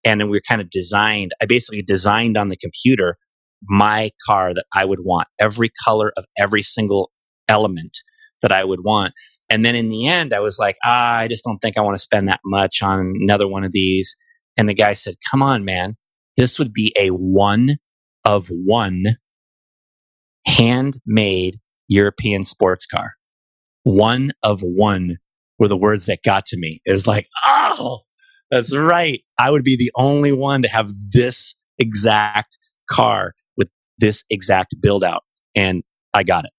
and 0.05 0.21
then 0.21 0.29
we 0.29 0.37
were 0.37 0.43
kind 0.47 0.61
of 0.61 0.69
designed 0.69 1.31
i 1.41 1.45
basically 1.45 1.81
designed 1.81 2.37
on 2.37 2.49
the 2.49 2.57
computer 2.57 3.17
my 3.67 4.11
car 4.27 4.53
that 4.53 4.65
i 4.73 4.85
would 4.85 4.99
want 5.01 5.27
every 5.39 5.71
color 5.83 6.13
of 6.17 6.25
every 6.37 6.61
single 6.61 7.11
element 7.49 7.97
that 8.41 8.51
i 8.51 8.63
would 8.63 8.83
want. 8.83 9.13
And 9.49 9.65
then 9.65 9.75
in 9.75 9.89
the 9.89 10.07
end 10.07 10.33
i 10.33 10.39
was 10.39 10.59
like 10.59 10.77
ah, 10.85 11.17
i 11.17 11.27
just 11.27 11.43
don't 11.43 11.59
think 11.59 11.77
i 11.77 11.81
want 11.81 11.95
to 11.97 12.01
spend 12.01 12.27
that 12.27 12.41
much 12.45 12.81
on 12.81 13.13
another 13.21 13.47
one 13.47 13.63
of 13.63 13.71
these. 13.71 14.15
And 14.57 14.69
the 14.69 14.73
guy 14.73 14.93
said 14.93 15.15
come 15.29 15.41
on 15.41 15.65
man. 15.65 15.95
This 16.37 16.59
would 16.59 16.73
be 16.73 16.93
a 16.99 17.09
one 17.09 17.77
of 18.23 18.47
one 18.49 19.17
handmade 20.45 21.59
european 21.87 22.43
sports 22.43 22.85
car. 22.85 23.13
One 23.83 24.31
of 24.43 24.61
one 24.61 25.17
were 25.57 25.67
the 25.67 25.77
words 25.77 26.05
that 26.05 26.19
got 26.23 26.45
to 26.47 26.57
me. 26.57 26.81
It 26.85 26.91
was 26.91 27.07
like 27.07 27.27
oh 27.47 27.99
that's 28.55 28.73
right. 28.73 29.21
I 29.37 29.51
would 29.51 29.65
be 29.65 29.75
the 29.75 29.91
only 29.95 30.31
one 30.31 30.61
to 30.61 30.69
have 30.69 30.89
this 31.11 31.55
exact 31.77 32.57
car 32.89 33.33
with 33.57 33.69
this 33.97 34.23
exact 34.29 34.75
build 34.81 35.03
out. 35.03 35.23
And 35.55 35.83
I 36.13 36.23
got 36.23 36.45
it. 36.45 36.51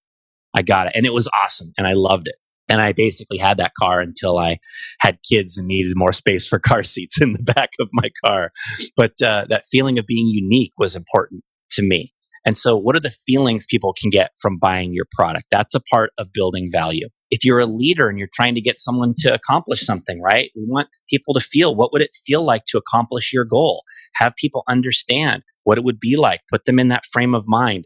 I 0.55 0.61
got 0.61 0.89
it. 0.89 0.93
And 0.95 1.07
it 1.07 1.15
was 1.15 1.27
awesome. 1.43 1.73
And 1.79 1.87
I 1.87 1.95
loved 1.95 2.29
it. 2.29 2.35
And 2.69 2.83
I 2.83 2.93
basically 2.93 3.39
had 3.39 3.57
that 3.57 3.73
car 3.81 4.01
until 4.01 4.37
I 4.37 4.59
had 5.01 5.19
kids 5.27 5.57
and 5.57 5.67
needed 5.69 5.93
more 5.97 6.13
space 6.13 6.47
for 6.47 6.59
car 6.59 6.83
seats 6.85 7.19
in 7.19 7.33
the 7.33 7.43
back 7.43 7.71
of 7.81 7.89
my 7.95 8.11
car. 8.23 8.51
But 8.95 9.13
uh, 9.23 9.47
that 9.49 9.65
feeling 9.71 9.99
of 9.99 10.07
being 10.07 10.27
unique 10.27 10.73
was 10.77 10.97
important 10.97 11.45
to 11.73 11.83
me. 11.83 12.13
And 12.47 12.57
so, 12.57 12.77
what 12.77 12.95
are 12.95 13.01
the 13.01 13.15
feelings 13.27 13.67
people 13.67 13.93
can 14.01 14.09
get 14.09 14.31
from 14.41 14.57
buying 14.57 14.95
your 14.95 15.07
product? 15.11 15.47
That's 15.51 15.75
a 15.75 15.81
part 15.81 16.13
of 16.17 16.33
building 16.33 16.71
value. 16.73 17.09
If 17.31 17.45
you're 17.45 17.59
a 17.59 17.67
leader 17.67 18.09
and 18.09 18.19
you're 18.19 18.29
trying 18.33 18.55
to 18.55 18.61
get 18.61 18.79
someone 18.79 19.15
to 19.19 19.35
accomplish 19.35 19.85
something, 19.85 20.23
right? 20.23 20.51
We 20.55 20.65
want 20.65 20.89
people 21.11 21.35
to 21.35 21.41
feel 21.41 21.75
what 21.75 21.93
would 21.93 22.03
it 22.03 22.17
feel 22.25 22.45
like 22.45 22.63
to 22.69 22.79
accomplish 22.79 23.33
your 23.33 23.45
goal? 23.45 23.83
Have 24.15 24.37
people 24.37 24.63
understand 24.69 25.43
what 25.65 25.77
it 25.77 25.85
would 25.85 25.99
be 25.99 26.17
like, 26.17 26.43
put 26.49 26.65
them 26.67 26.79
in 26.79 26.89
that 26.89 27.05
frame 27.05 27.35
of 27.35 27.49
mind, 27.49 27.85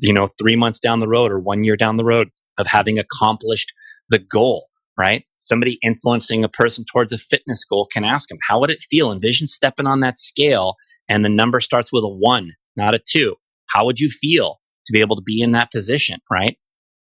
you 0.00 0.12
know, 0.12 0.28
three 0.38 0.54
months 0.54 0.78
down 0.78 1.00
the 1.00 1.08
road 1.08 1.32
or 1.32 1.40
one 1.40 1.64
year 1.64 1.76
down 1.76 1.96
the 1.96 2.04
road 2.04 2.28
of 2.56 2.68
having 2.68 2.98
accomplished 2.98 3.72
the 4.08 4.20
goal 4.20 4.68
right? 4.98 5.24
Somebody 5.36 5.78
influencing 5.80 6.42
a 6.42 6.48
person 6.48 6.84
towards 6.84 7.12
a 7.12 7.18
fitness 7.18 7.64
goal 7.64 7.86
can 7.90 8.04
ask 8.04 8.28
them, 8.28 8.38
how 8.48 8.58
would 8.58 8.70
it 8.70 8.84
feel? 8.90 9.12
Envision 9.12 9.46
stepping 9.46 9.86
on 9.86 10.00
that 10.00 10.18
scale 10.18 10.74
and 11.08 11.24
the 11.24 11.28
number 11.30 11.60
starts 11.60 11.92
with 11.92 12.02
a 12.02 12.08
one, 12.08 12.54
not 12.76 12.94
a 12.94 12.98
two. 12.98 13.36
How 13.70 13.84
would 13.84 13.98
you 13.98 14.08
feel 14.08 14.60
to 14.86 14.92
be 14.92 15.00
able 15.00 15.16
to 15.16 15.22
be 15.22 15.42
in 15.42 15.52
that 15.52 15.70
position, 15.70 16.18
right? 16.30 16.56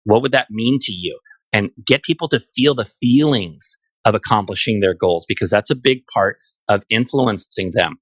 What 0.04 0.22
would 0.22 0.32
that 0.32 0.48
mean 0.50 0.78
to 0.82 0.92
you? 0.92 1.18
And 1.52 1.70
get 1.84 2.02
people 2.02 2.28
to 2.28 2.40
feel 2.40 2.74
the 2.74 2.84
feelings 2.84 3.76
of 4.04 4.14
accomplishing 4.14 4.80
their 4.80 4.94
goals 4.94 5.24
because 5.26 5.50
that's 5.50 5.70
a 5.70 5.76
big 5.76 6.06
part 6.12 6.36
of 6.68 6.82
influencing 6.90 7.72
them. 7.74 7.96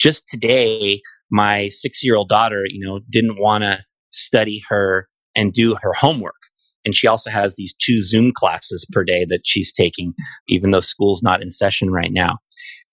Just 0.00 0.28
today, 0.28 1.00
my 1.30 1.68
six 1.68 2.02
year 2.04 2.16
old 2.16 2.28
daughter, 2.28 2.64
you 2.66 2.84
know, 2.84 3.00
didn't 3.10 3.38
want 3.38 3.62
to 3.62 3.84
study 4.10 4.62
her 4.68 5.08
and 5.34 5.52
do 5.52 5.76
her 5.82 5.92
homework. 5.92 6.34
And 6.84 6.94
she 6.94 7.06
also 7.06 7.30
has 7.30 7.54
these 7.54 7.74
two 7.74 8.02
Zoom 8.02 8.32
classes 8.32 8.86
per 8.92 9.04
day 9.04 9.24
that 9.28 9.40
she's 9.44 9.72
taking, 9.72 10.14
even 10.48 10.70
though 10.70 10.80
school's 10.80 11.22
not 11.22 11.42
in 11.42 11.50
session 11.50 11.90
right 11.90 12.12
now 12.12 12.38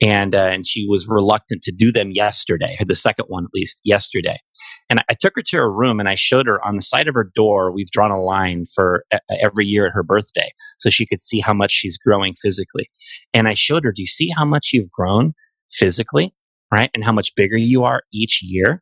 and 0.01 0.33
uh, 0.33 0.49
and 0.51 0.65
she 0.67 0.87
was 0.87 1.07
reluctant 1.07 1.61
to 1.63 1.71
do 1.71 1.91
them 1.91 2.11
yesterday, 2.11 2.77
the 2.85 2.95
second 2.95 3.25
one 3.27 3.45
at 3.45 3.51
least 3.53 3.79
yesterday. 3.83 4.37
And 4.89 4.99
I, 5.09 5.13
took 5.19 5.33
her 5.35 5.43
to 5.43 5.57
her 5.57 5.71
room 5.71 5.99
and 5.99 6.09
I 6.09 6.15
showed 6.15 6.47
her 6.47 6.59
on 6.65 6.75
the 6.75 6.81
side 6.81 7.07
of 7.07 7.13
her 7.13 7.29
door. 7.35 7.71
We've 7.71 7.91
drawn 7.91 8.11
a 8.11 8.21
line 8.21 8.65
for 8.73 9.05
uh, 9.13 9.19
every 9.41 9.65
year 9.65 9.85
at 9.85 9.93
her 9.93 10.03
birthday, 10.03 10.51
so 10.79 10.89
she 10.89 11.05
could 11.05 11.21
see 11.21 11.39
how 11.39 11.53
much 11.53 11.71
she's 11.71 11.97
growing 11.97 12.33
physically. 12.41 12.89
And 13.33 13.47
I 13.47 13.53
showed 13.53 13.83
her, 13.83 13.91
"Do 13.91 14.01
you 14.01 14.07
see 14.07 14.31
how 14.35 14.45
much 14.45 14.71
you've 14.73 14.91
grown 14.91 15.33
physically, 15.71 16.33
right? 16.71 16.89
And 16.93 17.03
how 17.03 17.11
much 17.13 17.35
bigger 17.35 17.57
you 17.57 17.83
are 17.83 18.01
each 18.11 18.41
year." 18.43 18.81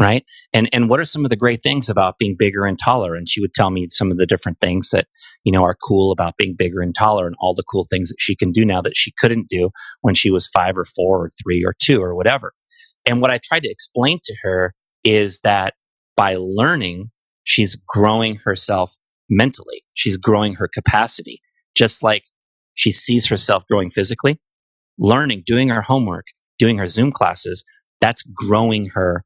Right 0.00 0.24
and 0.52 0.68
and 0.72 0.88
what 0.88 0.98
are 0.98 1.04
some 1.04 1.24
of 1.24 1.30
the 1.30 1.36
great 1.36 1.62
things 1.62 1.88
about 1.88 2.18
being 2.18 2.34
bigger 2.36 2.64
and 2.64 2.78
taller 2.78 3.14
and 3.14 3.28
she 3.28 3.40
would 3.40 3.54
tell 3.54 3.70
me 3.70 3.86
some 3.88 4.10
of 4.10 4.16
the 4.16 4.26
different 4.26 4.58
things 4.60 4.90
that 4.90 5.06
you 5.44 5.52
know, 5.52 5.62
are 5.62 5.76
cool 5.86 6.12
about 6.12 6.36
being 6.36 6.54
bigger 6.54 6.80
and 6.80 6.94
taller 6.94 7.26
and 7.26 7.36
all 7.40 7.54
the 7.54 7.62
cool 7.62 7.86
things 7.90 8.10
that 8.10 8.16
she 8.18 8.36
can 8.36 8.52
do 8.52 8.64
now 8.64 8.82
that 8.82 8.96
she 8.96 9.12
couldn't 9.18 9.48
do 9.48 9.70
when 10.02 10.14
she 10.14 10.30
was 10.30 10.46
five 10.46 10.76
or 10.76 10.84
four 10.84 11.26
or 11.26 11.30
three 11.42 11.64
or 11.64 11.74
two 11.78 12.02
or 12.02 12.14
whatever. 12.14 12.52
And 13.06 13.20
what 13.20 13.30
I 13.30 13.38
tried 13.42 13.62
to 13.62 13.70
explain 13.70 14.20
to 14.24 14.34
her 14.42 14.74
is 15.04 15.40
that 15.40 15.74
by 16.16 16.36
learning, 16.38 17.10
she's 17.44 17.76
growing 17.88 18.36
herself 18.36 18.92
mentally. 19.30 19.82
She's 19.94 20.18
growing 20.18 20.54
her 20.56 20.68
capacity, 20.68 21.40
just 21.74 22.02
like 22.02 22.24
she 22.74 22.92
sees 22.92 23.26
herself 23.26 23.64
growing 23.70 23.90
physically. 23.90 24.38
Learning, 24.98 25.42
doing 25.46 25.68
her 25.68 25.80
homework, 25.80 26.26
doing 26.58 26.76
her 26.76 26.86
Zoom 26.86 27.10
classes, 27.10 27.64
that's 28.02 28.22
growing 28.22 28.90
her 28.92 29.24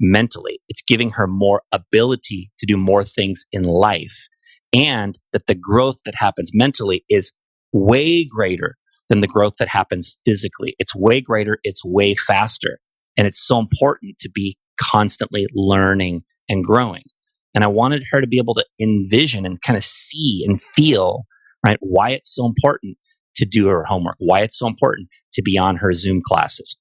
mentally. 0.00 0.60
It's 0.68 0.82
giving 0.82 1.10
her 1.10 1.26
more 1.26 1.62
ability 1.72 2.50
to 2.58 2.66
do 2.66 2.76
more 2.76 3.04
things 3.04 3.44
in 3.52 3.64
life 3.64 4.28
and 4.72 5.18
that 5.32 5.46
the 5.46 5.54
growth 5.54 5.98
that 6.04 6.14
happens 6.14 6.50
mentally 6.54 7.04
is 7.08 7.32
way 7.72 8.24
greater 8.24 8.76
than 9.08 9.20
the 9.20 9.26
growth 9.26 9.54
that 9.58 9.68
happens 9.68 10.16
physically. 10.24 10.74
It's 10.78 10.94
way 10.94 11.20
greater, 11.20 11.58
it's 11.64 11.84
way 11.84 12.14
faster. 12.14 12.78
And 13.16 13.26
it's 13.26 13.44
so 13.44 13.58
important 13.58 14.18
to 14.20 14.30
be 14.30 14.56
constantly 14.80 15.46
learning 15.54 16.22
and 16.48 16.64
growing. 16.64 17.02
And 17.54 17.64
I 17.64 17.66
wanted 17.66 18.04
her 18.12 18.20
to 18.20 18.26
be 18.26 18.38
able 18.38 18.54
to 18.54 18.64
envision 18.80 19.44
and 19.44 19.60
kind 19.60 19.76
of 19.76 19.82
see 19.82 20.44
and 20.46 20.62
feel, 20.62 21.24
right, 21.66 21.78
why 21.80 22.10
it's 22.10 22.34
so 22.34 22.46
important 22.46 22.96
to 23.36 23.44
do 23.44 23.66
her 23.66 23.84
homework, 23.84 24.16
why 24.18 24.40
it's 24.42 24.58
so 24.58 24.68
important 24.68 25.08
to 25.34 25.42
be 25.42 25.58
on 25.58 25.76
her 25.76 25.92
Zoom 25.92 26.22
classes. 26.24 26.76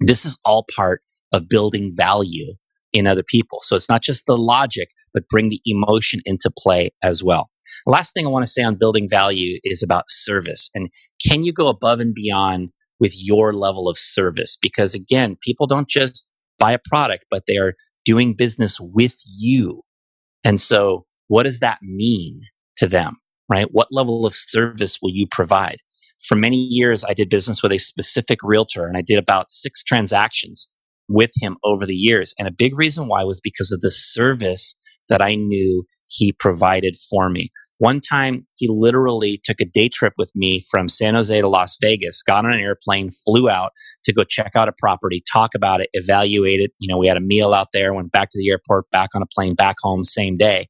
This 0.00 0.26
is 0.26 0.38
all 0.44 0.66
part 0.74 1.00
of 1.34 1.48
building 1.48 1.92
value 1.94 2.54
in 2.92 3.06
other 3.06 3.24
people. 3.26 3.58
So 3.62 3.74
it's 3.76 3.88
not 3.88 4.02
just 4.02 4.24
the 4.26 4.38
logic, 4.38 4.88
but 5.12 5.28
bring 5.28 5.48
the 5.48 5.60
emotion 5.66 6.20
into 6.24 6.50
play 6.56 6.90
as 7.02 7.22
well. 7.22 7.50
Last 7.86 8.14
thing 8.14 8.24
I 8.24 8.30
want 8.30 8.46
to 8.46 8.52
say 8.52 8.62
on 8.62 8.76
building 8.78 9.08
value 9.10 9.58
is 9.64 9.82
about 9.82 10.04
service. 10.08 10.70
And 10.74 10.88
can 11.26 11.44
you 11.44 11.52
go 11.52 11.68
above 11.68 12.00
and 12.00 12.14
beyond 12.14 12.70
with 13.00 13.12
your 13.16 13.52
level 13.52 13.88
of 13.88 13.98
service? 13.98 14.56
Because 14.60 14.94
again, 14.94 15.36
people 15.42 15.66
don't 15.66 15.88
just 15.88 16.30
buy 16.58 16.72
a 16.72 16.78
product, 16.78 17.24
but 17.30 17.42
they 17.46 17.56
are 17.56 17.74
doing 18.04 18.34
business 18.34 18.78
with 18.80 19.16
you. 19.26 19.82
And 20.44 20.60
so 20.60 21.04
what 21.26 21.42
does 21.42 21.58
that 21.60 21.78
mean 21.82 22.42
to 22.76 22.86
them, 22.86 23.16
right? 23.50 23.66
What 23.72 23.88
level 23.90 24.24
of 24.24 24.34
service 24.34 24.98
will 25.02 25.10
you 25.10 25.26
provide? 25.30 25.78
For 26.28 26.36
many 26.36 26.56
years, 26.56 27.04
I 27.04 27.12
did 27.12 27.28
business 27.28 27.62
with 27.62 27.72
a 27.72 27.78
specific 27.78 28.38
realtor 28.42 28.86
and 28.86 28.96
I 28.96 29.02
did 29.02 29.18
about 29.18 29.50
six 29.50 29.82
transactions 29.82 30.68
with 31.08 31.30
him 31.40 31.56
over 31.64 31.86
the 31.86 31.94
years. 31.94 32.34
And 32.38 32.48
a 32.48 32.54
big 32.56 32.76
reason 32.76 33.08
why 33.08 33.24
was 33.24 33.40
because 33.42 33.70
of 33.70 33.80
the 33.80 33.90
service 33.90 34.76
that 35.08 35.22
I 35.22 35.34
knew 35.34 35.84
he 36.08 36.32
provided 36.32 36.96
for 37.10 37.28
me. 37.28 37.50
One 37.78 38.00
time, 38.00 38.46
he 38.54 38.68
literally 38.68 39.40
took 39.42 39.60
a 39.60 39.64
day 39.64 39.88
trip 39.88 40.12
with 40.16 40.30
me 40.34 40.64
from 40.70 40.88
San 40.88 41.14
Jose 41.14 41.38
to 41.38 41.48
Las 41.48 41.76
Vegas, 41.80 42.22
got 42.22 42.44
on 42.44 42.52
an 42.52 42.60
airplane, 42.60 43.10
flew 43.26 43.50
out 43.50 43.72
to 44.04 44.12
go 44.12 44.22
check 44.22 44.52
out 44.54 44.68
a 44.68 44.72
property, 44.72 45.22
talk 45.30 45.54
about 45.56 45.80
it, 45.80 45.90
evaluate 45.92 46.60
it. 46.60 46.70
You 46.78 46.88
know, 46.88 46.98
we 46.98 47.08
had 47.08 47.16
a 47.16 47.20
meal 47.20 47.52
out 47.52 47.68
there, 47.72 47.92
went 47.92 48.12
back 48.12 48.30
to 48.30 48.38
the 48.38 48.48
airport, 48.48 48.88
back 48.90 49.10
on 49.14 49.22
a 49.22 49.26
plane, 49.26 49.54
back 49.54 49.76
home, 49.82 50.04
same 50.04 50.36
day. 50.36 50.68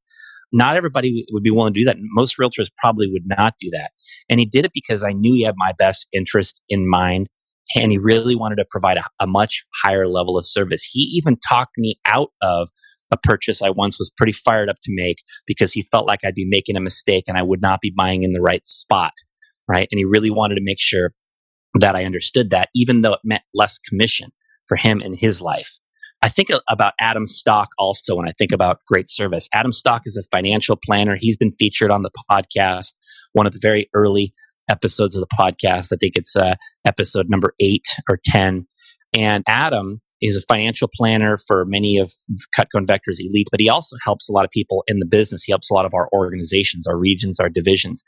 Not 0.51 0.77
everybody 0.77 1.27
would 1.31 1.43
be 1.43 1.51
willing 1.51 1.75
to 1.75 1.81
do 1.81 1.85
that. 1.85 1.97
Most 2.01 2.39
realtors 2.39 2.69
probably 2.79 3.09
would 3.11 3.27
not 3.27 3.55
do 3.61 3.69
that. 3.73 3.91
And 4.31 4.41
he 4.41 4.47
did 4.47 4.65
it 4.65 4.73
because 4.73 5.05
I 5.05 5.13
knew 5.13 5.35
he 5.35 5.43
had 5.43 5.57
my 5.59 5.73
best 5.77 6.09
interest 6.13 6.63
in 6.69 6.89
mind 6.89 7.29
and 7.77 7.93
he 7.93 7.99
really 7.99 8.35
wanted 8.35 8.57
to 8.57 8.67
provide 8.71 8.99
a, 8.99 9.05
a, 9.21 9.27
much 9.27 9.65
higher 9.83 10.07
level 10.07 10.37
of 10.37 10.47
service. 10.47 10.83
He 10.85 11.01
even 11.15 11.37
talked 11.49 11.73
me 11.79 11.97
out 12.07 12.29
of 12.43 12.69
a 13.13 13.17
purchase 13.17 13.63
I 13.63 13.71
once 13.71 13.99
was 13.99 14.11
pretty 14.11 14.33
fired 14.33 14.69
up 14.69 14.77
to 14.83 14.91
make 14.95 15.19
because 15.47 15.73
he 15.73 15.89
felt 15.91 16.07
like 16.07 16.21
I'd 16.25 16.35
be 16.35 16.47
making 16.49 16.77
a 16.77 16.81
mistake 16.81 17.25
and 17.27 17.39
I 17.39 17.43
would 17.43 17.63
not 17.63 17.81
be 17.81 17.93
buying 17.97 18.23
in 18.23 18.33
the 18.33 18.41
right 18.41 18.65
spot. 18.67 19.13
Right. 19.67 19.89
And 19.91 19.99
he 19.99 20.05
really 20.05 20.31
wanted 20.31 20.57
to 20.57 20.61
make 20.63 20.81
sure 20.81 21.13
that 21.81 21.97
I 21.97 22.05
understood 22.05 22.51
that, 22.51 22.69
even 22.75 23.01
though 23.01 23.15
it 23.15 23.21
meant 23.25 23.43
less 23.55 23.79
commission 23.79 24.31
for 24.67 24.77
him 24.77 25.01
in 25.01 25.15
his 25.15 25.41
life. 25.41 25.79
I 26.23 26.29
think 26.29 26.49
about 26.71 26.95
Adam 27.01 27.27
Stock 27.27 27.69
also 27.79 28.17
when 28.17 28.29
I 28.29 28.33
think 28.39 28.53
about 28.53 28.81
great 28.89 29.11
service. 29.11 29.49
Adam 29.53 29.73
Stock 29.73 30.03
is 30.07 30.17
a 30.17 30.23
financial 30.35 30.79
planner. 30.83 31.17
He's 31.19 31.37
been 31.37 31.53
featured 31.53 31.91
on 31.91 32.03
the 32.03 32.11
podcast, 32.31 32.95
one 33.33 33.47
of 33.47 33.53
the 33.53 33.59
very 33.61 33.91
early 33.95 34.33
episodes 34.69 35.15
of 35.15 35.21
the 35.21 35.37
podcast. 35.39 35.93
I 35.93 35.97
think 35.97 36.15
it's 36.17 36.37
uh, 36.37 36.55
episode 36.85 37.27
number 37.29 37.55
eight 37.61 37.87
or 38.09 38.19
10. 38.25 38.67
And 39.15 39.45
Adam 39.47 40.01
is 40.21 40.37
a 40.37 40.43
financial 40.43 40.89
planner 40.93 41.39
for 41.39 41.65
many 41.67 41.99
of 41.99 42.13
Cutco 42.59 42.75
and 42.75 42.87
Vector's 42.87 43.21
elite, 43.21 43.49
but 43.51 43.61
he 43.61 43.69
also 43.69 43.97
helps 44.05 44.29
a 44.29 44.33
lot 44.33 44.45
of 44.45 44.51
people 44.51 44.83
in 44.87 44.99
the 44.99 45.07
business. 45.07 45.45
He 45.45 45.53
helps 45.53 45.71
a 45.71 45.75
lot 45.75 45.85
of 45.85 45.95
our 45.95 46.09
organizations, 46.13 46.87
our 46.87 46.97
regions, 46.97 47.39
our 47.39 47.51
divisions. 47.51 48.03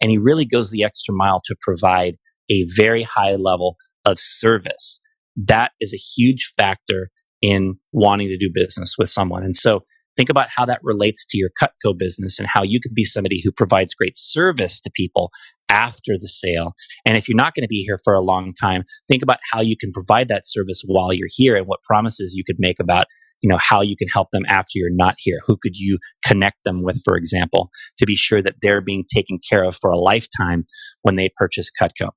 And 0.00 0.10
he 0.10 0.18
really 0.18 0.44
goes 0.44 0.70
the 0.70 0.84
extra 0.84 1.14
mile 1.14 1.40
to 1.46 1.56
provide 1.60 2.16
a 2.50 2.66
very 2.76 3.02
high 3.02 3.36
level 3.36 3.76
of 4.04 4.18
service. 4.18 5.00
That 5.36 5.70
is 5.80 5.94
a 5.94 6.20
huge 6.20 6.52
factor 6.58 7.10
in 7.40 7.76
wanting 7.92 8.28
to 8.28 8.36
do 8.36 8.50
business 8.52 8.96
with 8.98 9.08
someone. 9.08 9.42
And 9.42 9.56
so 9.56 9.84
think 10.16 10.28
about 10.28 10.48
how 10.54 10.64
that 10.66 10.80
relates 10.82 11.24
to 11.30 11.38
your 11.38 11.50
Cutco 11.60 11.96
business 11.96 12.38
and 12.38 12.48
how 12.52 12.62
you 12.62 12.80
could 12.80 12.94
be 12.94 13.04
somebody 13.04 13.40
who 13.42 13.50
provides 13.50 13.94
great 13.94 14.14
service 14.14 14.80
to 14.80 14.90
people 14.94 15.30
after 15.72 16.18
the 16.18 16.28
sale. 16.28 16.74
And 17.04 17.16
if 17.16 17.28
you're 17.28 17.36
not 17.36 17.54
going 17.54 17.64
to 17.64 17.68
be 17.68 17.82
here 17.82 17.98
for 18.04 18.14
a 18.14 18.20
long 18.20 18.52
time, 18.54 18.84
think 19.08 19.22
about 19.22 19.38
how 19.50 19.60
you 19.60 19.76
can 19.76 19.90
provide 19.90 20.28
that 20.28 20.46
service 20.46 20.82
while 20.86 21.12
you're 21.12 21.28
here 21.30 21.56
and 21.56 21.66
what 21.66 21.82
promises 21.82 22.34
you 22.36 22.44
could 22.44 22.56
make 22.58 22.78
about 22.78 23.06
you 23.42 23.48
know 23.48 23.58
how 23.58 23.80
you 23.80 23.96
can 23.96 24.06
help 24.06 24.28
them 24.30 24.44
after 24.46 24.70
you're 24.76 24.88
not 24.94 25.16
here. 25.18 25.40
Who 25.46 25.56
could 25.60 25.74
you 25.74 25.98
connect 26.24 26.58
them 26.64 26.84
with 26.84 27.02
for 27.04 27.16
example 27.16 27.70
to 27.98 28.06
be 28.06 28.14
sure 28.14 28.40
that 28.40 28.54
they're 28.62 28.80
being 28.80 29.04
taken 29.12 29.40
care 29.50 29.64
of 29.64 29.76
for 29.76 29.90
a 29.90 29.98
lifetime 29.98 30.64
when 31.02 31.16
they 31.16 31.28
purchase 31.34 31.68
cutco? 31.80 32.10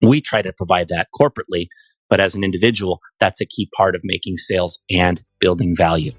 We 0.00 0.22
try 0.22 0.40
to 0.40 0.54
provide 0.54 0.88
that 0.88 1.08
corporately 1.20 1.66
but 2.08 2.20
as 2.20 2.34
an 2.34 2.44
individual 2.44 3.00
that's 3.20 3.40
a 3.40 3.46
key 3.46 3.68
part 3.76 3.94
of 3.94 4.00
making 4.04 4.36
sales 4.36 4.78
and 4.90 5.22
building 5.40 5.74
value 5.76 6.12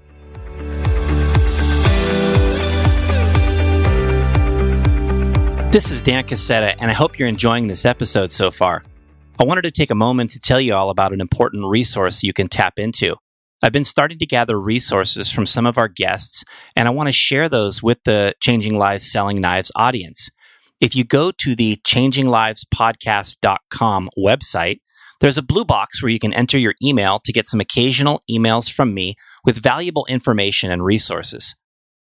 This 5.78 5.92
is 5.92 6.02
Dan 6.02 6.24
Casetta, 6.24 6.74
and 6.80 6.90
I 6.90 6.94
hope 6.94 7.20
you're 7.20 7.28
enjoying 7.28 7.68
this 7.68 7.84
episode 7.84 8.32
so 8.32 8.50
far. 8.50 8.82
I 9.38 9.44
wanted 9.44 9.62
to 9.62 9.70
take 9.70 9.92
a 9.92 9.94
moment 9.94 10.32
to 10.32 10.40
tell 10.40 10.60
you 10.60 10.74
all 10.74 10.90
about 10.90 11.12
an 11.12 11.20
important 11.20 11.66
resource 11.66 12.24
you 12.24 12.32
can 12.32 12.48
tap 12.48 12.80
into. 12.80 13.14
I've 13.62 13.70
been 13.70 13.84
starting 13.84 14.18
to 14.18 14.26
gather 14.26 14.60
resources 14.60 15.30
from 15.30 15.46
some 15.46 15.66
of 15.66 15.78
our 15.78 15.86
guests, 15.86 16.42
and 16.74 16.88
I 16.88 16.90
want 16.90 17.06
to 17.06 17.12
share 17.12 17.48
those 17.48 17.80
with 17.80 17.98
the 18.04 18.34
Changing 18.40 18.76
Lives 18.76 19.08
Selling 19.08 19.40
Knives 19.40 19.70
audience. 19.76 20.30
If 20.80 20.96
you 20.96 21.04
go 21.04 21.30
to 21.30 21.54
the 21.54 21.76
changinglivespodcast.com 21.86 24.08
website, 24.18 24.80
there's 25.20 25.38
a 25.38 25.42
blue 25.42 25.64
box 25.64 26.02
where 26.02 26.10
you 26.10 26.18
can 26.18 26.34
enter 26.34 26.58
your 26.58 26.74
email 26.82 27.20
to 27.20 27.32
get 27.32 27.46
some 27.46 27.60
occasional 27.60 28.20
emails 28.28 28.68
from 28.68 28.94
me 28.94 29.14
with 29.44 29.62
valuable 29.62 30.06
information 30.06 30.72
and 30.72 30.84
resources. 30.84 31.54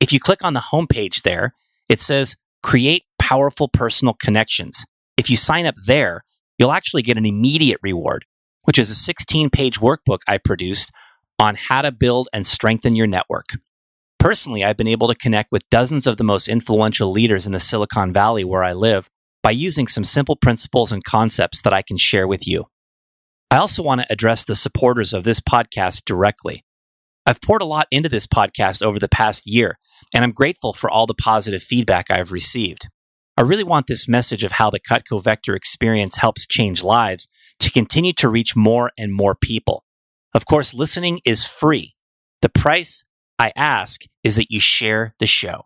If 0.02 0.12
you 0.12 0.19
click 0.19 0.43
on 0.43 0.54
the 0.54 0.65
homepage 0.73 1.21
there, 1.21 1.54
it 1.88 2.02
says 2.02 2.36
create 2.62 3.06
powerful 3.34 3.67
personal 3.67 4.13
connections. 4.13 4.86
If 5.17 5.28
you 5.28 5.36
sign 5.36 5.65
up 5.65 5.74
there, 5.88 6.22
you'll 6.60 6.72
actually 6.72 7.02
get 7.02 7.17
an 7.17 7.26
immediate 7.26 7.80
reward, 7.82 8.26
which 8.62 8.78
is 8.78 8.91
a 8.91 8.96
16 8.96 9.50
page 9.50 9.80
workbook 9.80 10.19
I 10.28 10.38
produced 10.38 10.91
on 11.39 11.56
how 11.56 11.82
to 11.82 11.91
build 11.91 12.30
and 12.32 12.46
strengthen 12.46 12.96
your 12.96 13.08
network. 13.08 13.48
Personally, 14.19 14.63
I've 14.63 14.78
been 14.78 14.88
able 14.88 15.08
to 15.08 15.15
connect 15.15 15.52
with 15.52 15.67
dozens 15.72 16.06
of 16.06 16.17
the 16.17 16.24
most 16.24 16.48
influential 16.48 17.12
leaders 17.12 17.48
in 17.48 17.54
the 17.54 17.60
Silicon 17.60 18.13
Valley 18.13 18.43
where 18.43 18.63
I 18.63 18.74
live 18.74 19.10
by 19.41 19.50
using 19.50 19.88
some 19.88 20.06
simple 20.06 20.36
principles 20.36 20.91
and 20.91 21.04
concepts 21.04 21.63
that 21.63 21.74
I 21.74 21.82
can 21.82 21.98
share 21.98 22.28
with 22.28 22.48
you. 22.48 22.65
I 23.50 23.58
also 23.58 23.82
want 23.82 24.02
to 24.02 24.13
address 24.13 24.43
the 24.43 24.54
supporters 24.54 25.12
of 25.12 25.24
this 25.24 25.39
podcast 25.39 26.06
directly. 26.06 26.63
I've 27.26 27.41
poured 27.41 27.63
a 27.63 27.65
lot 27.65 27.88
into 27.89 28.10
this 28.10 28.28
podcast 28.28 28.84
over 28.84 29.00
the 29.00 29.10
past 29.10 29.48
year, 29.48 29.80
and 30.13 30.24
I'm 30.24 30.34
grateful 30.34 30.72
for 30.72 30.88
all 30.88 31.08
the 31.08 31.15
positive 31.15 31.63
feedback 31.63 32.12
I've 32.12 32.32
received. 32.32 32.89
I 33.36 33.41
really 33.41 33.63
want 33.63 33.88
this 33.88 34.08
message 34.08 34.43
of 34.43 34.54
how 34.54 34.69
the 34.69 34.80
Cutco 34.80 35.22
Vector 35.22 35.56
experience 35.56 36.17
helps 36.17 36.46
change 36.46 36.84
lives 36.84 37.28
to 37.60 37.72
continue 37.72 38.13
to 38.13 38.30
reach 38.30 38.56
more 38.56 38.91
and 38.96 39.12
more 39.12 39.34
people. 39.34 39.84
Of 40.36 40.46
course, 40.46 40.74
listening 40.74 41.19
is 41.26 41.43
free. 41.43 41.93
The 42.43 42.50
price 42.50 43.04
I 43.39 43.52
ask 43.56 44.02
is 44.24 44.36
that 44.36 44.52
you 44.52 44.60
share 44.60 45.15
the 45.19 45.26
show. 45.26 45.63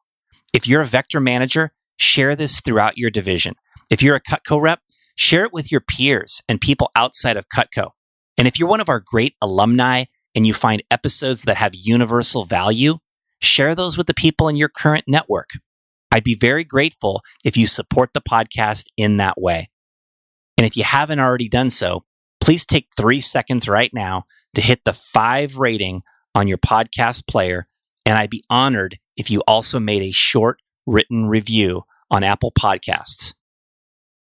If 0.54 0.66
you're 0.66 0.82
a 0.82 0.88
Vector 0.88 1.20
manager, 1.20 1.74
share 1.98 2.38
this 2.38 2.62
throughout 2.62 2.98
your 2.98 3.10
division. 3.10 3.56
If 3.90 4.02
you're 4.02 4.16
a 4.16 4.22
Cutco 4.22 4.62
rep, 4.62 4.80
share 5.18 5.44
it 5.44 5.52
with 5.52 5.70
your 5.70 5.82
peers 5.82 6.42
and 6.48 6.62
people 6.62 6.90
outside 6.96 7.36
of 7.36 7.50
Cutco. 7.50 7.92
And 8.38 8.48
if 8.48 8.58
you're 8.58 8.70
one 8.70 8.82
of 8.82 8.88
our 8.88 9.04
great 9.06 9.36
alumni 9.42 10.06
and 10.34 10.48
you 10.48 10.54
find 10.54 10.84
episodes 10.90 11.44
that 11.44 11.58
have 11.58 11.76
universal 11.76 12.46
value, 12.46 13.00
share 13.42 13.76
those 13.76 13.98
with 13.98 14.08
the 14.08 14.14
people 14.14 14.48
in 14.48 14.56
your 14.56 14.70
current 14.70 15.04
network. 15.06 15.50
I'd 16.12 16.24
be 16.24 16.36
very 16.36 16.64
grateful 16.64 17.22
if 17.44 17.58
you 17.58 17.68
support 17.68 18.12
the 18.14 18.22
podcast 18.22 18.86
in 18.98 19.18
that 19.18 19.36
way. 19.38 19.70
And 20.58 20.66
if 20.66 20.76
you 20.76 20.84
haven't 20.84 21.20
already 21.20 21.50
done 21.50 21.70
so, 21.70 22.04
please 22.42 22.66
take 22.66 22.88
three 22.96 23.22
seconds 23.22 23.68
right 23.68 23.92
now 23.94 24.24
to 24.56 24.62
hit 24.62 24.82
the 24.86 24.94
five 24.94 25.58
rating 25.58 26.02
on 26.34 26.48
your 26.48 26.58
podcast 26.58 27.28
player. 27.28 27.68
And 28.06 28.18
I'd 28.18 28.30
be 28.30 28.44
honored 28.50 28.98
if 29.16 29.30
you 29.30 29.42
also 29.48 29.80
made 29.80 30.02
a 30.02 30.12
short 30.12 30.60
written 30.86 31.28
review 31.28 31.84
on 32.10 32.24
Apple 32.24 32.52
Podcasts. 32.52 33.34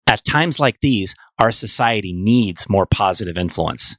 At 0.07 0.25
times 0.25 0.59
like 0.59 0.81
these, 0.81 1.14
our 1.38 1.53
society 1.53 2.12
needs 2.12 2.69
more 2.69 2.87
positive 2.87 3.37
influence. 3.37 3.97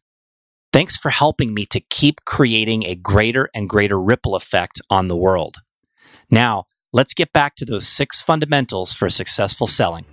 Thanks 0.73 0.97
for 0.97 1.09
helping 1.09 1.53
me 1.53 1.65
to 1.67 1.79
keep 1.79 2.25
creating 2.25 2.83
a 2.83 2.95
greater 2.95 3.49
and 3.55 3.69
greater 3.69 3.99
ripple 3.99 4.35
effect 4.35 4.81
on 4.89 5.07
the 5.07 5.17
world. 5.17 5.57
Now, 6.29 6.65
let's 6.91 7.13
get 7.13 7.31
back 7.33 7.55
to 7.55 7.65
those 7.65 7.87
six 7.87 8.21
fundamentals 8.21 8.93
for 8.93 9.09
successful 9.09 9.67
selling. 9.67 10.05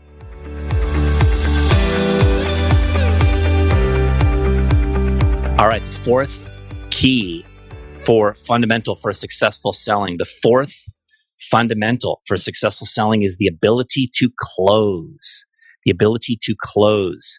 All 5.58 5.68
right, 5.68 5.82
the 5.84 6.00
fourth 6.04 6.50
key 6.90 7.44
for 7.98 8.34
fundamental 8.34 8.94
for 8.94 9.12
successful 9.12 9.72
selling, 9.72 10.18
the 10.18 10.26
fourth 10.26 10.86
fundamental 11.38 12.20
for 12.26 12.36
successful 12.36 12.86
selling 12.86 13.22
is 13.22 13.38
the 13.38 13.46
ability 13.46 14.08
to 14.14 14.30
close. 14.38 15.46
The 15.84 15.90
ability 15.90 16.38
to 16.42 16.54
close. 16.60 17.38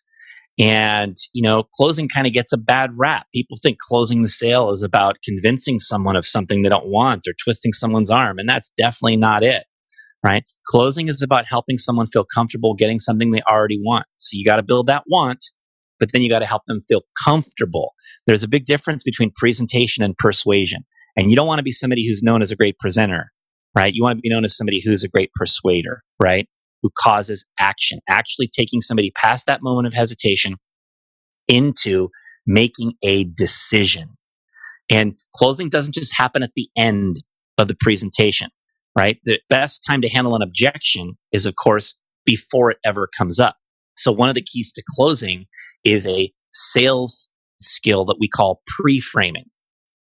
And, 0.60 1.15
you 1.34 1.43
know, 1.43 1.63
closing 1.76 2.10
kind 2.10 2.26
of 2.26 2.34
gets 2.34 2.52
a 2.52 2.58
bad 2.58 2.91
rap. 2.96 3.28
People 3.34 3.58
think 3.62 3.78
closing 3.80 4.24
the 4.24 4.30
sale 4.30 4.72
is 4.72 4.82
about 4.82 5.17
convincing 5.24 5.80
someone 5.80 6.15
of 6.15 6.26
something 6.26 6.63
they 6.63 6.70
don't 6.70 6.88
want 6.88 7.28
or 7.28 7.34
twisting 7.43 7.74
someone's 7.74 8.10
arm. 8.10 8.39
And 8.39 8.50
that's 8.50 8.72
definitely 8.76 9.17
not 9.17 9.43
it, 9.43 9.65
right? 10.26 10.43
Closing 10.65 11.10
is 11.10 11.22
about 11.22 11.46
helping 11.46 11.78
someone 11.78 12.08
feel 12.08 12.26
comfortable 12.34 12.74
getting 12.74 13.00
something 13.00 13.32
they 13.32 13.41
already 13.50 13.80
want. 13.80 14.08
So 14.17 14.32
you 14.34 14.46
got 14.46 14.56
to 14.56 14.63
build 14.63 14.88
that 14.88 15.04
want, 15.08 15.46
but 16.00 16.12
then 16.12 16.24
you 16.24 16.30
got 16.30 16.39
to 16.39 16.48
help 16.48 16.63
them 16.65 16.82
feel 16.88 17.02
comfortable. 17.24 17.93
There's 18.26 18.43
a 18.43 18.48
big 18.48 18.65
difference 18.65 19.04
between 19.04 19.32
presentation 19.36 20.04
and 20.04 20.17
persuasion. 20.17 20.86
And 21.15 21.30
you 21.30 21.36
don't 21.36 21.48
want 21.48 21.60
to 21.60 21.63
be 21.63 21.72
somebody 21.72 22.08
who's 22.08 22.24
known 22.24 22.41
as 22.41 22.52
a 22.52 22.56
great 22.56 22.80
presenter, 22.80 23.32
right? 23.76 23.93
You 23.93 24.02
want 24.02 24.17
to 24.17 24.22
be 24.22 24.30
known 24.30 24.43
as 24.43 24.58
somebody 24.58 24.82
who's 24.84 25.04
a 25.04 25.08
great 25.08 25.30
persuader, 25.36 26.02
right? 26.20 26.48
Who 26.82 26.90
causes 26.98 27.46
action, 27.60 28.00
actually 28.10 28.48
taking 28.48 28.82
somebody 28.82 29.12
past 29.16 29.46
that 29.48 29.62
moment 29.62 29.88
of 29.88 29.94
hesitation 29.94 30.56
into 31.48 32.10
making 32.46 32.94
a 33.04 33.26
decision. 33.26 34.10
And 34.90 35.16
closing 35.36 35.70
doesn't 35.70 35.94
just 35.94 36.16
happen 36.16 36.44
at 36.44 36.52
the 36.56 36.70
end 36.78 37.18
of 37.58 37.68
the 37.68 37.76
presentation, 37.80 38.50
right? 38.98 39.20
The 39.26 39.40
best 39.50 39.84
time 39.88 40.02
to 40.02 40.10
handle 40.10 40.36
an 40.36 40.42
objection 40.42 41.18
is, 41.32 41.46
of 41.46 41.56
course, 41.56 41.96
before 42.26 42.72
it 42.72 42.78
ever 42.86 43.10
comes 43.18 43.40
up. 43.40 43.56
So, 43.98 44.12
one 44.12 44.30
of 44.30 44.36
the 44.36 44.44
keys 44.44 44.72
to 44.74 44.84
closing 44.96 45.46
is 45.84 46.06
a 46.08 46.32
sales 46.54 47.30
skill 47.62 48.06
that 48.06 48.18
we 48.20 48.30
call 48.30 48.62
pre 48.68 49.00
framing. 49.00 49.46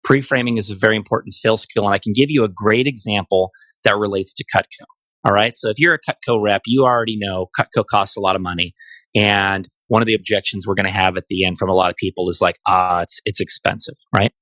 Pre 0.04 0.20
framing 0.20 0.56
is 0.58 0.70
a 0.70 0.76
very 0.76 0.96
important 0.96 1.32
sales 1.32 1.62
skill, 1.62 1.84
and 1.84 1.94
I 1.94 1.98
can 1.98 2.12
give 2.12 2.30
you 2.30 2.44
a 2.44 2.48
great 2.48 2.86
example 2.86 3.50
that 3.84 3.96
relates 3.96 4.32
to 4.34 4.44
Cutco. 4.54 4.84
All 5.26 5.32
right. 5.32 5.56
So 5.56 5.70
if 5.70 5.78
you're 5.78 5.94
a 5.94 5.98
Cutco 5.98 6.40
rep, 6.40 6.62
you 6.66 6.84
already 6.84 7.16
know 7.18 7.48
Cutco 7.58 7.84
costs 7.84 8.16
a 8.16 8.20
lot 8.20 8.36
of 8.36 8.42
money. 8.42 8.74
And 9.16 9.68
one 9.88 10.00
of 10.00 10.06
the 10.06 10.14
objections 10.14 10.66
we're 10.66 10.76
going 10.76 10.92
to 10.92 10.96
have 10.96 11.16
at 11.16 11.24
the 11.28 11.44
end 11.44 11.58
from 11.58 11.68
a 11.68 11.74
lot 11.74 11.90
of 11.90 11.96
people 11.96 12.28
is 12.28 12.40
like, 12.40 12.56
ah, 12.66 13.00
it's, 13.00 13.20
it's 13.24 13.40
expensive. 13.40 13.96
Right. 14.16 14.32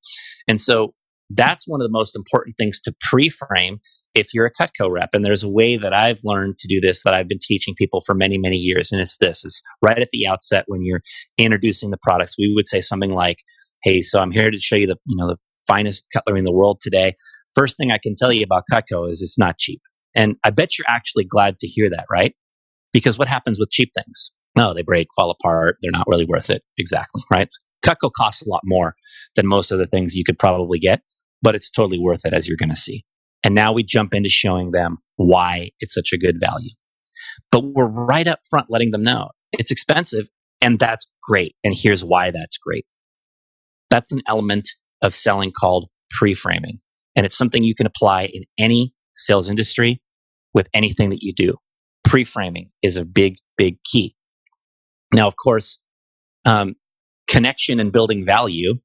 And 0.46 0.60
so 0.60 0.92
that's 1.30 1.66
one 1.66 1.80
of 1.80 1.86
the 1.86 1.92
most 1.92 2.14
important 2.14 2.56
things 2.58 2.80
to 2.80 2.94
pre-frame 3.10 3.78
if 4.14 4.34
you're 4.34 4.44
a 4.44 4.52
Cutco 4.52 4.90
rep. 4.90 5.10
And 5.14 5.24
there's 5.24 5.42
a 5.42 5.48
way 5.48 5.78
that 5.78 5.94
I've 5.94 6.20
learned 6.22 6.58
to 6.58 6.68
do 6.68 6.82
this 6.82 7.02
that 7.02 7.14
I've 7.14 7.28
been 7.28 7.38
teaching 7.40 7.74
people 7.74 8.02
for 8.04 8.14
many, 8.14 8.36
many 8.36 8.58
years. 8.58 8.92
And 8.92 9.00
it's 9.00 9.16
this 9.16 9.42
is 9.42 9.62
right 9.80 9.98
at 9.98 10.10
the 10.12 10.26
outset 10.26 10.64
when 10.66 10.84
you're 10.84 11.02
introducing 11.38 11.92
the 11.92 11.98
products, 12.02 12.36
we 12.38 12.52
would 12.54 12.66
say 12.66 12.82
something 12.82 13.12
like, 13.12 13.38
Hey, 13.82 14.02
so 14.02 14.20
I'm 14.20 14.32
here 14.32 14.50
to 14.50 14.60
show 14.60 14.76
you 14.76 14.86
the, 14.86 14.96
you 15.06 15.16
know, 15.16 15.28
the 15.28 15.36
finest 15.66 16.04
cutlery 16.12 16.40
in 16.40 16.44
the 16.44 16.52
world 16.52 16.80
today. 16.82 17.14
First 17.54 17.78
thing 17.78 17.90
I 17.90 17.98
can 18.02 18.16
tell 18.16 18.32
you 18.32 18.44
about 18.44 18.64
Cutco 18.70 19.10
is 19.10 19.22
it's 19.22 19.38
not 19.38 19.56
cheap. 19.58 19.80
And 20.14 20.36
I 20.44 20.50
bet 20.50 20.78
you're 20.78 20.88
actually 20.88 21.24
glad 21.24 21.58
to 21.58 21.66
hear 21.66 21.90
that, 21.90 22.06
right? 22.10 22.34
Because 22.92 23.18
what 23.18 23.28
happens 23.28 23.58
with 23.58 23.70
cheap 23.70 23.90
things? 23.94 24.32
No, 24.56 24.72
they 24.72 24.82
break, 24.82 25.08
fall 25.16 25.30
apart. 25.30 25.78
They're 25.82 25.90
not 25.90 26.06
really 26.08 26.26
worth 26.26 26.50
it. 26.50 26.62
Exactly, 26.78 27.22
right? 27.32 27.48
Cutco 27.84 28.10
costs 28.16 28.42
a 28.46 28.48
lot 28.48 28.62
more 28.64 28.94
than 29.34 29.46
most 29.46 29.70
of 29.70 29.78
the 29.78 29.86
things 29.86 30.14
you 30.14 30.24
could 30.24 30.38
probably 30.38 30.78
get, 30.78 31.02
but 31.42 31.54
it's 31.54 31.70
totally 31.70 31.98
worth 31.98 32.24
it 32.24 32.32
as 32.32 32.46
you're 32.46 32.56
going 32.56 32.70
to 32.70 32.76
see. 32.76 33.04
And 33.42 33.54
now 33.54 33.72
we 33.72 33.82
jump 33.82 34.14
into 34.14 34.28
showing 34.28 34.70
them 34.70 34.98
why 35.16 35.70
it's 35.80 35.94
such 35.94 36.10
a 36.14 36.18
good 36.18 36.36
value. 36.40 36.70
But 37.50 37.64
we're 37.64 37.86
right 37.86 38.26
up 38.26 38.40
front 38.48 38.68
letting 38.70 38.92
them 38.92 39.02
know 39.02 39.30
it's 39.52 39.70
expensive 39.70 40.28
and 40.60 40.78
that's 40.78 41.06
great. 41.22 41.54
And 41.62 41.74
here's 41.76 42.04
why 42.04 42.30
that's 42.30 42.56
great. 42.56 42.86
That's 43.90 44.12
an 44.12 44.22
element 44.26 44.68
of 45.02 45.14
selling 45.14 45.52
called 45.52 45.88
pre 46.10 46.34
framing. 46.34 46.78
And 47.16 47.26
it's 47.26 47.36
something 47.36 47.62
you 47.62 47.74
can 47.74 47.86
apply 47.86 48.30
in 48.32 48.42
any 48.58 48.94
sales 49.16 49.48
industry 49.48 50.00
with 50.54 50.68
anything 50.72 51.10
that 51.10 51.22
you 51.22 51.32
do. 51.32 51.56
Pre 52.04 52.24
framing 52.24 52.70
is 52.82 52.96
a 52.96 53.04
big, 53.04 53.36
big 53.58 53.76
key. 53.84 54.14
Now, 55.12 55.26
of 55.26 55.34
course, 55.36 55.80
um, 56.44 56.76
connection 57.28 57.80
and 57.80 57.92
building 57.92 58.24
value 58.24 58.76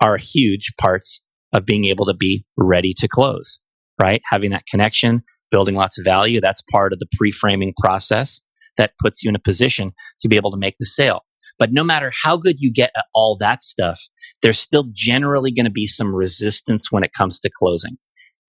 are 0.00 0.16
huge 0.16 0.72
parts 0.80 1.20
of 1.52 1.66
being 1.66 1.84
able 1.84 2.06
to 2.06 2.14
be 2.14 2.44
ready 2.56 2.94
to 2.96 3.08
close, 3.08 3.58
right? 4.00 4.22
Having 4.30 4.50
that 4.50 4.66
connection, 4.66 5.22
building 5.50 5.74
lots 5.74 5.98
of 5.98 6.04
value, 6.04 6.40
that's 6.40 6.62
part 6.70 6.92
of 6.92 6.98
the 6.98 7.06
pre 7.16 7.30
framing 7.30 7.74
process 7.78 8.40
that 8.78 8.92
puts 9.00 9.22
you 9.22 9.28
in 9.28 9.36
a 9.36 9.40
position 9.40 9.92
to 10.20 10.28
be 10.28 10.36
able 10.36 10.50
to 10.50 10.56
make 10.56 10.76
the 10.78 10.86
sale. 10.86 11.22
But 11.58 11.72
no 11.72 11.84
matter 11.84 12.10
how 12.22 12.38
good 12.38 12.56
you 12.58 12.72
get 12.72 12.90
at 12.96 13.04
all 13.14 13.36
that 13.38 13.62
stuff, 13.62 14.00
there's 14.40 14.58
still 14.58 14.86
generally 14.94 15.52
going 15.52 15.66
to 15.66 15.70
be 15.70 15.86
some 15.86 16.14
resistance 16.14 16.90
when 16.90 17.04
it 17.04 17.12
comes 17.12 17.38
to 17.40 17.50
closing. 17.54 17.98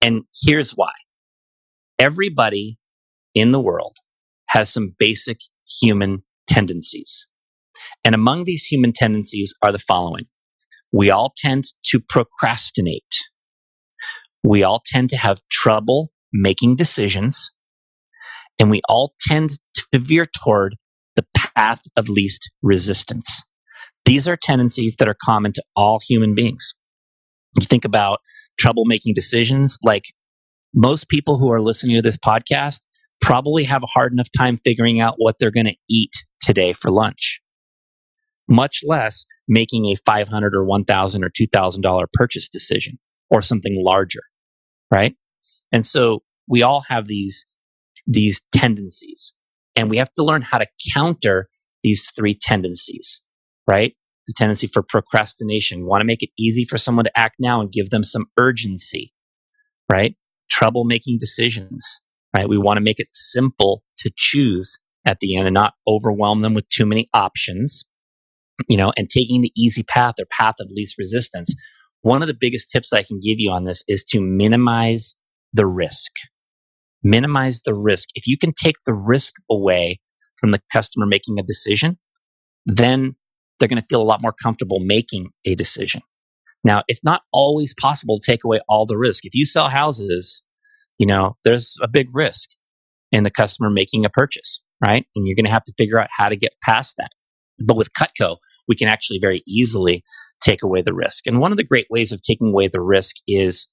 And 0.00 0.22
here's 0.42 0.70
why 0.70 0.92
everybody 2.02 2.78
in 3.32 3.52
the 3.52 3.60
world 3.60 3.96
has 4.48 4.72
some 4.72 4.92
basic 4.98 5.38
human 5.80 6.24
tendencies. 6.48 7.28
And 8.04 8.12
among 8.12 8.42
these 8.42 8.64
human 8.64 8.92
tendencies 8.92 9.54
are 9.64 9.70
the 9.70 9.78
following. 9.78 10.24
We 10.92 11.10
all 11.10 11.32
tend 11.36 11.64
to 11.86 12.00
procrastinate. 12.00 13.20
We 14.42 14.64
all 14.64 14.82
tend 14.84 15.10
to 15.10 15.16
have 15.16 15.40
trouble 15.48 16.10
making 16.32 16.74
decisions. 16.74 17.52
And 18.58 18.68
we 18.68 18.80
all 18.88 19.14
tend 19.20 19.52
to 19.76 19.98
veer 20.00 20.26
toward 20.26 20.74
the 21.14 21.24
path 21.36 21.82
of 21.96 22.08
least 22.08 22.50
resistance. 22.62 23.42
These 24.06 24.26
are 24.26 24.36
tendencies 24.36 24.96
that 24.98 25.08
are 25.08 25.16
common 25.24 25.52
to 25.52 25.62
all 25.76 26.00
human 26.04 26.34
beings. 26.34 26.74
You 27.56 27.64
think 27.64 27.84
about 27.84 28.18
trouble 28.58 28.86
making 28.86 29.14
decisions 29.14 29.78
like 29.84 30.06
most 30.74 31.08
people 31.08 31.38
who 31.38 31.50
are 31.50 31.60
listening 31.60 31.96
to 31.96 32.02
this 32.02 32.16
podcast 32.16 32.80
probably 33.20 33.64
have 33.64 33.82
a 33.82 33.88
hard 33.88 34.12
enough 34.12 34.28
time 34.36 34.58
figuring 34.64 35.00
out 35.00 35.14
what 35.18 35.36
they're 35.38 35.50
going 35.50 35.66
to 35.66 35.76
eat 35.88 36.12
today 36.40 36.72
for 36.72 36.90
lunch, 36.90 37.40
much 38.48 38.80
less 38.86 39.24
making 39.48 39.86
a 39.86 39.96
500 40.06 40.54
or 40.54 40.64
1000 40.64 41.24
or 41.24 41.30
$2,000 41.30 42.04
purchase 42.12 42.48
decision 42.48 42.98
or 43.30 43.42
something 43.42 43.80
larger, 43.84 44.22
right? 44.92 45.14
And 45.70 45.86
so 45.86 46.22
we 46.48 46.62
all 46.62 46.84
have 46.88 47.06
these, 47.06 47.46
these 48.06 48.42
tendencies 48.52 49.34
and 49.76 49.88
we 49.88 49.98
have 49.98 50.12
to 50.14 50.24
learn 50.24 50.42
how 50.42 50.58
to 50.58 50.66
counter 50.94 51.48
these 51.82 52.10
three 52.14 52.36
tendencies, 52.40 53.22
right? 53.70 53.94
The 54.26 54.34
tendency 54.36 54.66
for 54.66 54.82
procrastination. 54.82 55.80
We 55.80 55.84
want 55.84 56.00
to 56.00 56.06
make 56.06 56.22
it 56.22 56.30
easy 56.38 56.64
for 56.64 56.78
someone 56.78 57.04
to 57.04 57.18
act 57.18 57.36
now 57.38 57.60
and 57.60 57.72
give 57.72 57.90
them 57.90 58.04
some 58.04 58.26
urgency, 58.38 59.12
right? 59.90 60.14
Trouble 60.52 60.84
making 60.84 61.18
decisions, 61.18 62.00
right? 62.36 62.48
We 62.48 62.58
want 62.58 62.76
to 62.76 62.82
make 62.82 63.00
it 63.00 63.08
simple 63.12 63.82
to 63.98 64.10
choose 64.16 64.78
at 65.06 65.18
the 65.20 65.36
end 65.36 65.46
and 65.46 65.54
not 65.54 65.74
overwhelm 65.86 66.42
them 66.42 66.54
with 66.54 66.68
too 66.68 66.86
many 66.86 67.08
options, 67.14 67.84
you 68.68 68.76
know, 68.76 68.92
and 68.96 69.08
taking 69.08 69.42
the 69.42 69.52
easy 69.56 69.82
path 69.82 70.14
or 70.18 70.26
path 70.30 70.56
of 70.60 70.68
least 70.70 70.96
resistance. 70.98 71.54
One 72.02 72.22
of 72.22 72.28
the 72.28 72.36
biggest 72.38 72.70
tips 72.70 72.92
I 72.92 73.02
can 73.02 73.20
give 73.20 73.38
you 73.38 73.50
on 73.50 73.64
this 73.64 73.82
is 73.88 74.04
to 74.10 74.20
minimize 74.20 75.16
the 75.52 75.66
risk. 75.66 76.12
Minimize 77.02 77.62
the 77.62 77.74
risk. 77.74 78.10
If 78.14 78.26
you 78.26 78.38
can 78.38 78.52
take 78.52 78.76
the 78.86 78.94
risk 78.94 79.34
away 79.50 80.00
from 80.38 80.50
the 80.50 80.60
customer 80.72 81.06
making 81.06 81.38
a 81.38 81.42
decision, 81.42 81.98
then 82.66 83.16
they're 83.58 83.68
going 83.68 83.80
to 83.80 83.86
feel 83.86 84.02
a 84.02 84.04
lot 84.04 84.22
more 84.22 84.32
comfortable 84.32 84.80
making 84.80 85.30
a 85.44 85.54
decision. 85.54 86.02
Now, 86.64 86.82
it's 86.88 87.04
not 87.04 87.22
always 87.32 87.74
possible 87.74 88.20
to 88.20 88.30
take 88.30 88.44
away 88.44 88.60
all 88.68 88.86
the 88.86 88.98
risk. 88.98 89.24
If 89.24 89.34
you 89.34 89.44
sell 89.44 89.68
houses, 89.68 90.42
you 90.98 91.06
know, 91.06 91.36
there's 91.44 91.76
a 91.82 91.88
big 91.88 92.08
risk 92.12 92.50
in 93.10 93.24
the 93.24 93.30
customer 93.30 93.70
making 93.70 94.04
a 94.04 94.10
purchase, 94.10 94.62
right? 94.84 95.06
And 95.16 95.26
you're 95.26 95.36
going 95.36 95.46
to 95.46 95.50
have 95.50 95.64
to 95.64 95.74
figure 95.76 95.98
out 95.98 96.08
how 96.16 96.28
to 96.28 96.36
get 96.36 96.52
past 96.62 96.96
that. 96.98 97.10
But 97.58 97.76
with 97.76 97.92
Cutco, 97.92 98.36
we 98.68 98.76
can 98.76 98.88
actually 98.88 99.18
very 99.20 99.42
easily 99.46 100.04
take 100.40 100.62
away 100.62 100.82
the 100.82 100.94
risk. 100.94 101.26
And 101.26 101.40
one 101.40 101.52
of 101.52 101.58
the 101.58 101.64
great 101.64 101.86
ways 101.90 102.12
of 102.12 102.22
taking 102.22 102.48
away 102.48 102.68
the 102.68 102.80
risk 102.80 103.16
is 103.26 103.68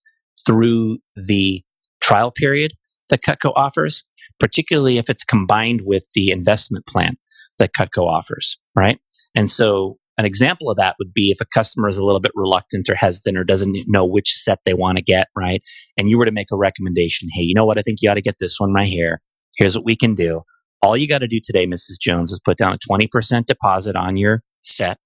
through 0.46 0.98
the 1.16 1.64
trial 2.02 2.32
period 2.32 2.74
that 3.10 3.22
Cutco 3.24 3.52
offers, 3.56 4.04
particularly 4.40 4.98
if 4.98 5.10
it's 5.10 5.24
combined 5.24 5.82
with 5.84 6.04
the 6.16 6.32
investment 6.32 6.86
plan 6.86 7.18
that 7.58 7.72
Cutco 7.78 8.04
offers, 8.04 8.58
right? 8.76 9.00
And 9.36 9.50
so 9.50 9.99
an 10.20 10.26
example 10.26 10.70
of 10.70 10.76
that 10.76 10.98
would 11.00 11.14
be 11.14 11.32
if 11.32 11.40
a 11.40 11.46
customer 11.46 11.88
is 11.88 11.96
a 11.96 12.04
little 12.04 12.20
bit 12.20 12.34
reluctant 12.36 12.90
or 12.90 12.96
hesitant 12.96 13.38
or 13.38 13.46
doesn't 13.46 13.78
know 13.88 14.06
which 14.06 14.34
set 14.34 14.60
they 14.66 14.74
want 14.74 14.98
to 14.98 15.02
get, 15.02 15.30
right? 15.34 15.64
And 15.98 16.10
you 16.10 16.18
were 16.18 16.26
to 16.26 16.32
make 16.32 16.52
a 16.52 16.58
recommendation, 16.58 17.30
hey, 17.32 17.42
you 17.42 17.54
know 17.54 17.66
what? 17.66 17.78
I 17.78 17.82
think 17.82 18.00
you 18.02 18.10
ought 18.12 18.16
to 18.16 18.22
get 18.22 18.36
this 18.38 18.60
one 18.60 18.74
right 18.74 18.90
here. 18.90 19.22
Here's 19.58 19.78
what 19.78 19.86
we 19.86 19.96
can 19.96 20.16
do. 20.16 20.42
All 20.82 20.98
you 20.98 21.08
got 21.08 21.20
to 21.20 21.28
do 21.28 21.40
today, 21.42 21.66
Mrs. 21.66 22.02
Jones, 22.02 22.34
is 22.34 22.40
put 22.44 22.58
down 22.58 22.74
a 22.74 22.78
20% 22.78 23.46
deposit 23.46 23.96
on 23.96 24.18
your 24.18 24.44
set. 24.62 24.98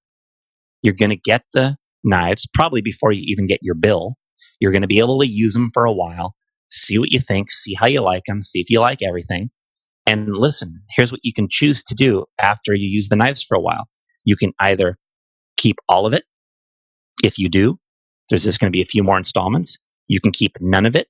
You're 0.82 0.96
going 0.96 1.12
to 1.12 1.16
get 1.16 1.44
the 1.54 1.78
knives 2.04 2.48
probably 2.52 2.82
before 2.82 3.12
you 3.12 3.22
even 3.28 3.46
get 3.46 3.60
your 3.62 3.76
bill. 3.76 4.16
You're 4.60 4.72
going 4.72 4.82
to 4.82 4.88
be 4.88 5.00
able 5.00 5.20
to 5.20 5.28
use 5.28 5.54
them 5.54 5.70
for 5.76 5.86
a 5.86 5.94
while, 5.94 6.34
see 6.72 6.98
what 6.98 7.12
you 7.12 7.20
think, 7.20 7.52
see 7.52 7.76
how 7.76 7.86
you 7.86 8.02
like 8.02 8.24
them, 8.28 8.42
see 8.42 8.62
if 8.62 8.70
you 8.72 8.80
like 8.80 9.04
everything. 9.04 9.52
And 10.08 10.36
listen, 10.36 10.82
here's 10.98 11.12
what 11.12 11.22
you 11.24 11.34
can 11.34 11.48
choose 11.52 11.84
to 11.84 11.94
do 11.94 12.26
after 12.42 12.74
you 12.74 12.90
use 12.90 13.10
the 13.10 13.16
knives 13.16 13.44
for 13.44 13.56
a 13.56 13.62
while. 13.62 13.88
You 14.26 14.36
can 14.36 14.54
either 14.60 14.98
keep 15.58 15.78
all 15.88 16.06
of 16.06 16.14
it. 16.14 16.24
If 17.24 17.38
you 17.38 17.50
do, 17.50 17.80
there's 18.30 18.44
just 18.44 18.60
going 18.60 18.72
to 18.72 18.76
be 18.76 18.82
a 18.82 18.86
few 18.86 19.04
more 19.04 19.18
installments. 19.18 19.78
You 20.08 20.20
can 20.20 20.32
keep 20.32 20.58
none 20.60 20.86
of 20.86 20.96
it 20.96 21.08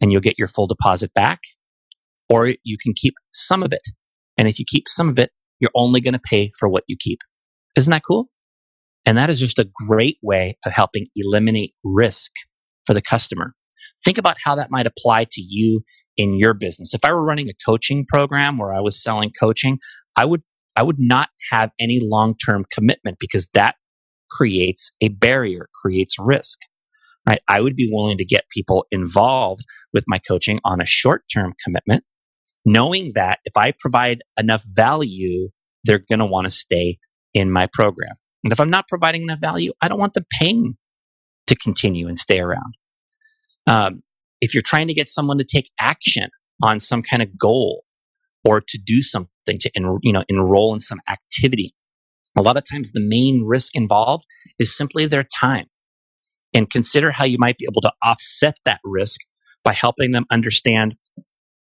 and 0.00 0.12
you'll 0.12 0.20
get 0.20 0.38
your 0.38 0.48
full 0.48 0.66
deposit 0.66 1.12
back. 1.14 1.40
Or 2.28 2.54
you 2.64 2.76
can 2.82 2.92
keep 2.94 3.14
some 3.32 3.62
of 3.62 3.72
it. 3.72 3.82
And 4.36 4.48
if 4.48 4.58
you 4.58 4.64
keep 4.66 4.88
some 4.88 5.08
of 5.08 5.18
it, 5.18 5.30
you're 5.60 5.70
only 5.74 6.00
going 6.00 6.14
to 6.14 6.20
pay 6.20 6.50
for 6.58 6.68
what 6.68 6.84
you 6.88 6.96
keep. 6.98 7.20
Isn't 7.76 7.90
that 7.92 8.02
cool? 8.06 8.28
And 9.04 9.16
that 9.16 9.30
is 9.30 9.38
just 9.38 9.60
a 9.60 9.68
great 9.86 10.18
way 10.22 10.58
of 10.66 10.72
helping 10.72 11.06
eliminate 11.14 11.74
risk 11.84 12.32
for 12.84 12.94
the 12.94 13.02
customer. 13.02 13.54
Think 14.04 14.18
about 14.18 14.36
how 14.42 14.56
that 14.56 14.70
might 14.70 14.86
apply 14.86 15.26
to 15.30 15.40
you 15.40 15.82
in 16.16 16.34
your 16.34 16.54
business. 16.54 16.94
If 16.94 17.04
I 17.04 17.12
were 17.12 17.24
running 17.24 17.48
a 17.48 17.54
coaching 17.64 18.04
program 18.06 18.58
where 18.58 18.74
I 18.74 18.80
was 18.80 19.02
selling 19.02 19.30
coaching, 19.38 19.78
I 20.16 20.24
would 20.24 20.42
I 20.76 20.82
would 20.82 20.98
not 20.98 21.30
have 21.50 21.70
any 21.80 22.00
long-term 22.02 22.66
commitment 22.72 23.16
because 23.18 23.48
that 23.54 23.76
creates 24.30 24.92
a 25.00 25.08
barrier, 25.08 25.68
creates 25.82 26.16
risk. 26.18 26.58
Right? 27.28 27.40
I 27.48 27.60
would 27.60 27.74
be 27.74 27.88
willing 27.90 28.18
to 28.18 28.24
get 28.24 28.44
people 28.50 28.86
involved 28.92 29.64
with 29.92 30.04
my 30.06 30.18
coaching 30.18 30.60
on 30.64 30.80
a 30.80 30.86
short-term 30.86 31.54
commitment, 31.64 32.04
knowing 32.64 33.12
that 33.14 33.40
if 33.44 33.56
I 33.56 33.72
provide 33.72 34.22
enough 34.38 34.62
value, 34.64 35.48
they're 35.84 36.02
going 36.08 36.20
to 36.20 36.26
want 36.26 36.44
to 36.46 36.52
stay 36.52 36.98
in 37.34 37.50
my 37.50 37.66
program. 37.72 38.14
And 38.44 38.52
if 38.52 38.60
I'm 38.60 38.70
not 38.70 38.86
providing 38.86 39.22
enough 39.22 39.40
value, 39.40 39.72
I 39.80 39.88
don't 39.88 39.98
want 39.98 40.14
the 40.14 40.24
pain 40.38 40.76
to 41.48 41.56
continue 41.56 42.06
and 42.06 42.16
stay 42.16 42.38
around. 42.38 42.74
Um, 43.66 44.02
if 44.40 44.54
you're 44.54 44.62
trying 44.64 44.86
to 44.86 44.94
get 44.94 45.08
someone 45.08 45.38
to 45.38 45.44
take 45.44 45.70
action 45.80 46.30
on 46.62 46.78
some 46.78 47.02
kind 47.02 47.22
of 47.22 47.36
goal 47.36 47.84
or 48.44 48.60
to 48.60 48.78
do 48.78 49.02
something 49.46 49.58
to 49.60 49.70
en- 49.76 49.98
you 50.02 50.12
know 50.12 50.24
enroll 50.28 50.74
in 50.74 50.80
some 50.80 51.00
activity, 51.08 51.74
a 52.36 52.42
lot 52.42 52.56
of 52.56 52.64
times 52.70 52.92
the 52.92 53.00
main 53.00 53.44
risk 53.44 53.74
involved 53.74 54.24
is 54.58 54.76
simply 54.76 55.06
their 55.06 55.24
time. 55.24 55.66
And 56.54 56.70
consider 56.70 57.12
how 57.12 57.24
you 57.24 57.36
might 57.38 57.58
be 57.58 57.66
able 57.70 57.82
to 57.82 57.92
offset 58.02 58.56
that 58.64 58.80
risk 58.84 59.20
by 59.64 59.72
helping 59.72 60.12
them 60.12 60.24
understand 60.30 60.94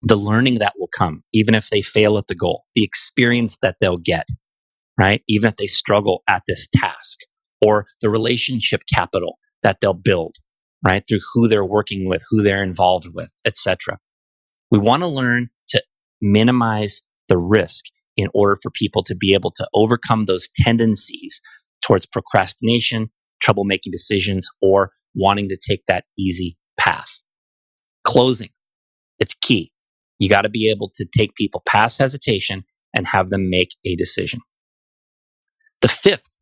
the 0.02 0.16
learning 0.16 0.58
that 0.58 0.72
will 0.76 0.88
come, 0.96 1.22
even 1.32 1.54
if 1.54 1.70
they 1.70 1.82
fail 1.82 2.18
at 2.18 2.26
the 2.26 2.34
goal, 2.34 2.64
the 2.74 2.82
experience 2.82 3.58
that 3.62 3.76
they'll 3.80 3.98
get, 3.98 4.26
right? 4.98 5.22
Even 5.28 5.48
if 5.48 5.56
they 5.56 5.68
struggle 5.68 6.22
at 6.28 6.42
this 6.48 6.68
task 6.74 7.18
or 7.64 7.86
the 8.00 8.10
relationship 8.10 8.82
capital 8.92 9.38
that 9.62 9.78
they'll 9.80 9.94
build 9.94 10.36
right? 10.84 11.04
Through 11.08 11.20
who 11.32 11.48
they're 11.48 11.64
working 11.64 12.08
with, 12.08 12.22
who 12.30 12.42
they're 12.42 12.62
involved 12.62 13.08
with, 13.12 13.28
etc. 13.44 13.98
We 14.70 14.78
want 14.78 15.02
to 15.02 15.06
learn 15.06 15.50
to 15.68 15.82
minimize 16.20 17.02
the 17.32 17.38
risk 17.38 17.86
in 18.18 18.28
order 18.34 18.58
for 18.62 18.70
people 18.70 19.02
to 19.04 19.14
be 19.14 19.32
able 19.32 19.50
to 19.52 19.66
overcome 19.72 20.26
those 20.26 20.50
tendencies 20.54 21.40
towards 21.82 22.04
procrastination, 22.04 23.10
trouble 23.40 23.64
making 23.64 23.90
decisions, 23.90 24.46
or 24.60 24.92
wanting 25.14 25.48
to 25.48 25.56
take 25.56 25.82
that 25.88 26.04
easy 26.18 26.58
path. 26.78 27.22
Closing. 28.04 28.50
It's 29.18 29.32
key. 29.32 29.72
You 30.18 30.28
got 30.28 30.42
to 30.42 30.50
be 30.50 30.70
able 30.70 30.90
to 30.96 31.06
take 31.16 31.34
people 31.34 31.62
past 31.66 31.98
hesitation 31.98 32.64
and 32.94 33.06
have 33.06 33.30
them 33.30 33.48
make 33.48 33.70
a 33.86 33.96
decision. 33.96 34.40
The 35.80 35.88
fifth 35.88 36.38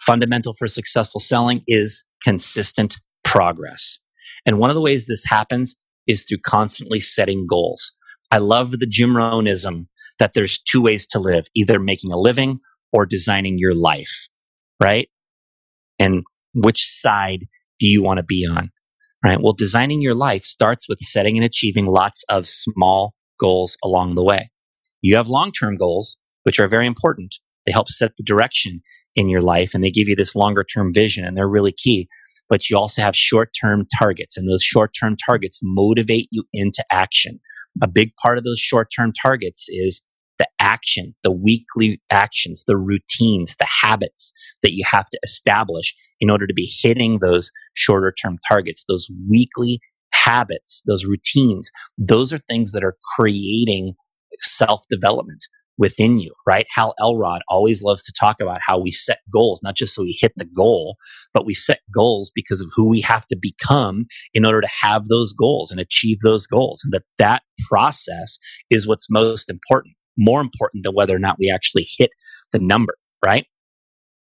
fundamental 0.00 0.52
for 0.52 0.66
successful 0.66 1.20
selling 1.20 1.62
is 1.68 2.04
consistent 2.24 2.96
progress. 3.22 4.00
And 4.44 4.58
one 4.58 4.70
of 4.70 4.74
the 4.74 4.82
ways 4.82 5.06
this 5.06 5.26
happens 5.26 5.76
is 6.08 6.24
through 6.24 6.38
constantly 6.44 6.98
setting 6.98 7.46
goals. 7.48 7.92
I 8.32 8.38
love 8.38 8.72
the 8.72 8.86
Jim 8.86 9.10
Rohnism 9.10 9.86
that 10.18 10.34
there's 10.34 10.58
two 10.58 10.82
ways 10.82 11.06
to 11.08 11.18
live, 11.18 11.46
either 11.54 11.78
making 11.78 12.12
a 12.12 12.18
living 12.18 12.60
or 12.92 13.06
designing 13.06 13.58
your 13.58 13.74
life, 13.74 14.28
right? 14.82 15.08
And 15.98 16.22
which 16.54 16.84
side 16.84 17.46
do 17.78 17.86
you 17.86 18.02
want 18.02 18.18
to 18.18 18.24
be 18.24 18.46
on? 18.50 18.70
Right. 19.24 19.40
Well, 19.40 19.52
designing 19.52 20.00
your 20.00 20.14
life 20.14 20.44
starts 20.44 20.88
with 20.88 21.00
setting 21.00 21.36
and 21.36 21.44
achieving 21.44 21.86
lots 21.86 22.24
of 22.28 22.46
small 22.46 23.14
goals 23.40 23.76
along 23.82 24.14
the 24.14 24.22
way. 24.22 24.50
You 25.02 25.16
have 25.16 25.28
long 25.28 25.50
term 25.50 25.76
goals, 25.76 26.18
which 26.44 26.60
are 26.60 26.68
very 26.68 26.86
important. 26.86 27.34
They 27.66 27.72
help 27.72 27.88
set 27.88 28.12
the 28.16 28.24
direction 28.24 28.80
in 29.16 29.28
your 29.28 29.42
life 29.42 29.74
and 29.74 29.82
they 29.82 29.90
give 29.90 30.08
you 30.08 30.14
this 30.14 30.36
longer 30.36 30.62
term 30.64 30.94
vision 30.94 31.24
and 31.24 31.36
they're 31.36 31.48
really 31.48 31.74
key 31.76 32.08
but 32.48 32.68
you 32.68 32.76
also 32.76 33.02
have 33.02 33.14
short 33.14 33.50
term 33.58 33.86
targets 33.98 34.36
and 34.36 34.48
those 34.48 34.62
short 34.62 34.92
term 34.98 35.16
targets 35.16 35.60
motivate 35.62 36.28
you 36.30 36.44
into 36.52 36.84
action. 36.90 37.40
A 37.82 37.88
big 37.88 38.12
part 38.22 38.38
of 38.38 38.44
those 38.44 38.58
short 38.58 38.88
term 38.94 39.12
targets 39.12 39.68
is 39.68 40.02
the 40.38 40.48
action, 40.60 41.14
the 41.22 41.32
weekly 41.32 42.00
actions, 42.10 42.64
the 42.66 42.76
routines, 42.76 43.56
the 43.58 43.68
habits 43.82 44.32
that 44.62 44.72
you 44.72 44.84
have 44.88 45.08
to 45.10 45.18
establish 45.24 45.94
in 46.20 46.30
order 46.30 46.46
to 46.46 46.54
be 46.54 46.72
hitting 46.82 47.18
those 47.18 47.50
shorter 47.74 48.12
term 48.12 48.38
targets, 48.48 48.84
those 48.88 49.08
weekly 49.28 49.80
habits, 50.12 50.82
those 50.86 51.04
routines. 51.04 51.70
Those 51.96 52.32
are 52.32 52.38
things 52.38 52.72
that 52.72 52.84
are 52.84 52.96
creating 53.16 53.94
self 54.40 54.82
development 54.90 55.44
within 55.78 56.18
you, 56.18 56.32
right? 56.46 56.66
Hal 56.74 56.94
Elrod 57.00 57.40
always 57.48 57.82
loves 57.82 58.02
to 58.04 58.12
talk 58.18 58.36
about 58.40 58.60
how 58.66 58.78
we 58.78 58.90
set 58.90 59.18
goals, 59.32 59.60
not 59.62 59.76
just 59.76 59.94
so 59.94 60.02
we 60.02 60.18
hit 60.20 60.32
the 60.36 60.44
goal, 60.44 60.96
but 61.32 61.46
we 61.46 61.54
set 61.54 61.80
goals 61.94 62.30
because 62.34 62.60
of 62.60 62.68
who 62.74 62.88
we 62.88 63.00
have 63.00 63.26
to 63.28 63.38
become 63.40 64.06
in 64.34 64.44
order 64.44 64.60
to 64.60 64.68
have 64.68 65.06
those 65.06 65.32
goals 65.32 65.70
and 65.70 65.80
achieve 65.80 66.18
those 66.20 66.46
goals. 66.46 66.82
And 66.84 66.92
that 66.92 67.04
that 67.18 67.42
process 67.68 68.38
is 68.70 68.86
what's 68.86 69.08
most 69.08 69.48
important, 69.48 69.94
more 70.16 70.40
important 70.40 70.84
than 70.84 70.94
whether 70.94 71.14
or 71.14 71.20
not 71.20 71.38
we 71.38 71.50
actually 71.50 71.88
hit 71.96 72.10
the 72.52 72.58
number, 72.58 72.94
right? 73.24 73.46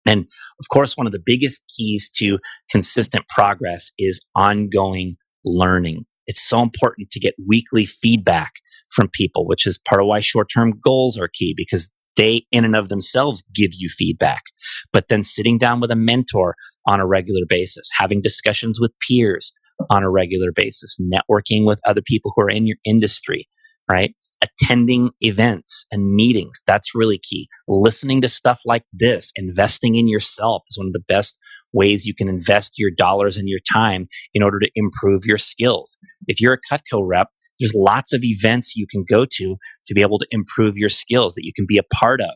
And 0.05 0.21
of 0.59 0.69
course, 0.71 0.95
one 0.95 1.05
of 1.05 1.13
the 1.13 1.23
biggest 1.23 1.65
keys 1.75 2.09
to 2.17 2.39
consistent 2.69 3.25
progress 3.27 3.91
is 3.97 4.21
ongoing 4.35 5.17
learning. 5.43 6.05
It's 6.27 6.41
so 6.41 6.61
important 6.61 7.11
to 7.11 7.19
get 7.19 7.35
weekly 7.45 7.85
feedback 7.85 8.53
from 8.91 9.09
people, 9.13 9.45
which 9.47 9.65
is 9.65 9.79
part 9.89 10.01
of 10.01 10.07
why 10.07 10.19
short 10.19 10.47
term 10.53 10.73
goals 10.83 11.17
are 11.17 11.29
key 11.31 11.53
because 11.55 11.91
they 12.17 12.45
in 12.51 12.65
and 12.65 12.75
of 12.75 12.89
themselves 12.89 13.43
give 13.55 13.69
you 13.73 13.89
feedback. 13.95 14.43
But 14.91 15.07
then 15.07 15.23
sitting 15.23 15.57
down 15.57 15.79
with 15.79 15.91
a 15.91 15.95
mentor 15.95 16.55
on 16.87 16.99
a 16.99 17.07
regular 17.07 17.45
basis, 17.47 17.89
having 17.99 18.21
discussions 18.21 18.79
with 18.81 18.91
peers 19.07 19.53
on 19.89 20.03
a 20.03 20.09
regular 20.09 20.51
basis, 20.53 20.97
networking 20.99 21.65
with 21.65 21.79
other 21.85 22.01
people 22.03 22.31
who 22.35 22.41
are 22.41 22.49
in 22.49 22.65
your 22.65 22.77
industry, 22.83 23.47
right? 23.89 24.15
Attending 24.41 25.11
events 25.21 25.85
and 25.91 26.15
meetings. 26.15 26.61
That's 26.65 26.95
really 26.95 27.19
key. 27.19 27.47
Listening 27.67 28.21
to 28.21 28.27
stuff 28.27 28.59
like 28.65 28.83
this, 28.91 29.31
investing 29.35 29.95
in 29.95 30.07
yourself 30.07 30.63
is 30.69 30.77
one 30.77 30.87
of 30.87 30.93
the 30.93 31.03
best 31.07 31.37
ways 31.73 32.05
you 32.05 32.15
can 32.15 32.29
invest 32.29 32.73
your 32.77 32.91
dollars 32.95 33.37
and 33.37 33.47
your 33.47 33.59
time 33.71 34.07
in 34.33 34.41
order 34.41 34.59
to 34.59 34.71
improve 34.75 35.21
your 35.25 35.37
skills. 35.37 35.97
If 36.25 36.39
you're 36.39 36.53
a 36.53 36.73
Cutco 36.73 37.01
rep, 37.03 37.27
there's 37.59 37.73
lots 37.73 38.13
of 38.13 38.23
events 38.23 38.75
you 38.75 38.87
can 38.89 39.03
go 39.07 39.25
to 39.25 39.57
to 39.87 39.93
be 39.93 40.01
able 40.01 40.19
to 40.19 40.27
improve 40.31 40.77
your 40.77 40.89
skills 40.89 41.35
that 41.35 41.45
you 41.45 41.51
can 41.55 41.65
be 41.67 41.77
a 41.77 41.95
part 41.95 42.21
of. 42.21 42.33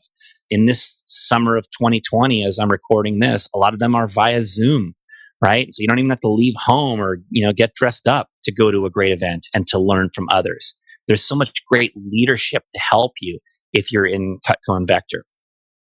In 0.50 0.66
this 0.66 1.04
summer 1.08 1.56
of 1.56 1.66
2020, 1.78 2.46
as 2.46 2.60
I'm 2.60 2.72
recording 2.72 3.20
this, 3.20 3.48
a 3.54 3.58
lot 3.58 3.74
of 3.74 3.80
them 3.80 3.96
are 3.96 4.08
via 4.08 4.42
Zoom, 4.42 4.94
right? 5.42 5.68
So 5.72 5.82
you 5.82 5.88
don't 5.88 6.00
even 6.00 6.10
have 6.10 6.20
to 6.22 6.30
leave 6.32 6.56
home 6.58 7.00
or, 7.00 7.18
you 7.30 7.46
know, 7.46 7.54
get 7.54 7.76
dressed 7.76 8.08
up 8.08 8.30
to 8.44 8.52
go 8.52 8.72
to 8.72 8.86
a 8.86 8.90
great 8.90 9.12
event 9.12 9.48
and 9.54 9.66
to 9.68 9.80
learn 9.80 10.10
from 10.14 10.28
others. 10.32 10.76
There's 11.08 11.26
so 11.26 11.36
much 11.36 11.52
great 11.70 11.94
leadership 11.96 12.64
to 12.74 12.80
help 12.80 13.14
you 13.22 13.40
if 13.74 13.92
you're 13.92 14.06
in 14.06 14.40
Cutco 14.46 14.76
and 14.76 14.88
Vector. 14.88 15.24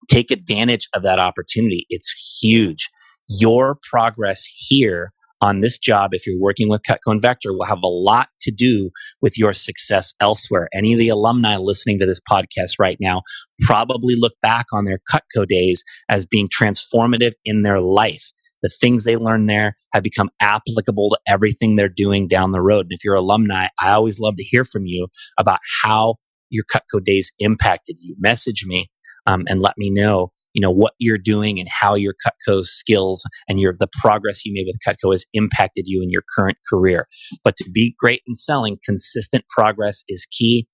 Take 0.09 0.31
advantage 0.31 0.89
of 0.95 1.03
that 1.03 1.19
opportunity. 1.19 1.87
It's 1.89 2.39
huge. 2.41 2.89
Your 3.29 3.79
progress 3.89 4.49
here 4.57 5.13
on 5.41 5.61
this 5.61 5.79
job, 5.79 6.11
if 6.13 6.27
you're 6.27 6.39
working 6.39 6.69
with 6.69 6.83
Cutco 6.89 7.13
and 7.13 7.23
Vector, 7.23 7.53
will 7.53 7.65
have 7.65 7.83
a 7.83 7.89
lot 7.89 8.29
to 8.43 8.51
do 8.51 8.91
with 9.23 9.39
your 9.39 9.53
success 9.53 10.15
elsewhere. 10.21 10.69
Any 10.75 10.93
of 10.93 10.99
the 10.99 11.09
alumni 11.09 11.57
listening 11.57 11.99
to 12.01 12.07
this 12.07 12.21
podcast 12.31 12.79
right 12.79 12.99
now 13.01 13.23
probably 13.61 14.15
look 14.17 14.35
back 14.43 14.67
on 14.73 14.85
their 14.85 15.01
Cutco 15.11 15.47
days 15.47 15.85
as 16.11 16.27
being 16.27 16.49
transformative 16.49 17.33
in 17.45 17.63
their 17.63 17.81
life. 17.81 18.31
The 18.63 18.69
things 18.69 19.05
they 19.05 19.17
learned 19.17 19.49
there 19.49 19.75
have 19.95 20.03
become 20.03 20.29
applicable 20.43 21.11
to 21.11 21.19
everything 21.27 21.77
they're 21.77 21.89
doing 21.89 22.29
down 22.29 22.53
the 22.53 22.61
road. 22.61 22.87
And 22.87 22.93
if 22.93 23.05
you're 23.05 23.15
alumni, 23.15 23.69
I 23.81 23.93
always 23.93 24.21
love 24.21 24.37
to 24.37 24.45
hear 24.45 24.65
from 24.67 24.85
you 24.85 25.09
about 25.39 25.61
how 25.83 26.17
your 26.51 26.65
Cutco 26.65 27.03
days 27.03 27.33
impacted 27.39 27.97
you. 28.01 28.17
Message 28.19 28.65
me 28.67 28.91
um, 29.27 29.45
and 29.49 29.63
let 29.63 29.75
me 29.79 29.91
know 29.91 30.33
you 30.53 30.61
know 30.61 30.71
what 30.71 30.95
you're 30.99 31.19
doing 31.19 31.59
and 31.59 31.69
how 31.69 31.95
your 31.95 32.15
Cutco 32.27 32.65
skills 32.65 33.25
and 33.49 33.61
your 33.61 33.75
the 33.79 33.89
progress 34.01 34.45
you 34.45 34.53
made 34.55 34.67
with 34.67 34.81
Cutco 34.87 35.13
has 35.13 35.27
impacted 35.33 35.85
you 35.87 36.03
in 36.03 36.11
your 36.11 36.23
current 36.37 36.59
career. 36.69 37.07
But 37.45 37.57
to 37.59 37.71
be 37.71 37.95
great 37.99 38.23
in 38.27 38.35
selling, 38.35 38.79
consistent 38.85 39.45
progress 39.57 40.05
is 40.09 40.27
key. 40.27 40.67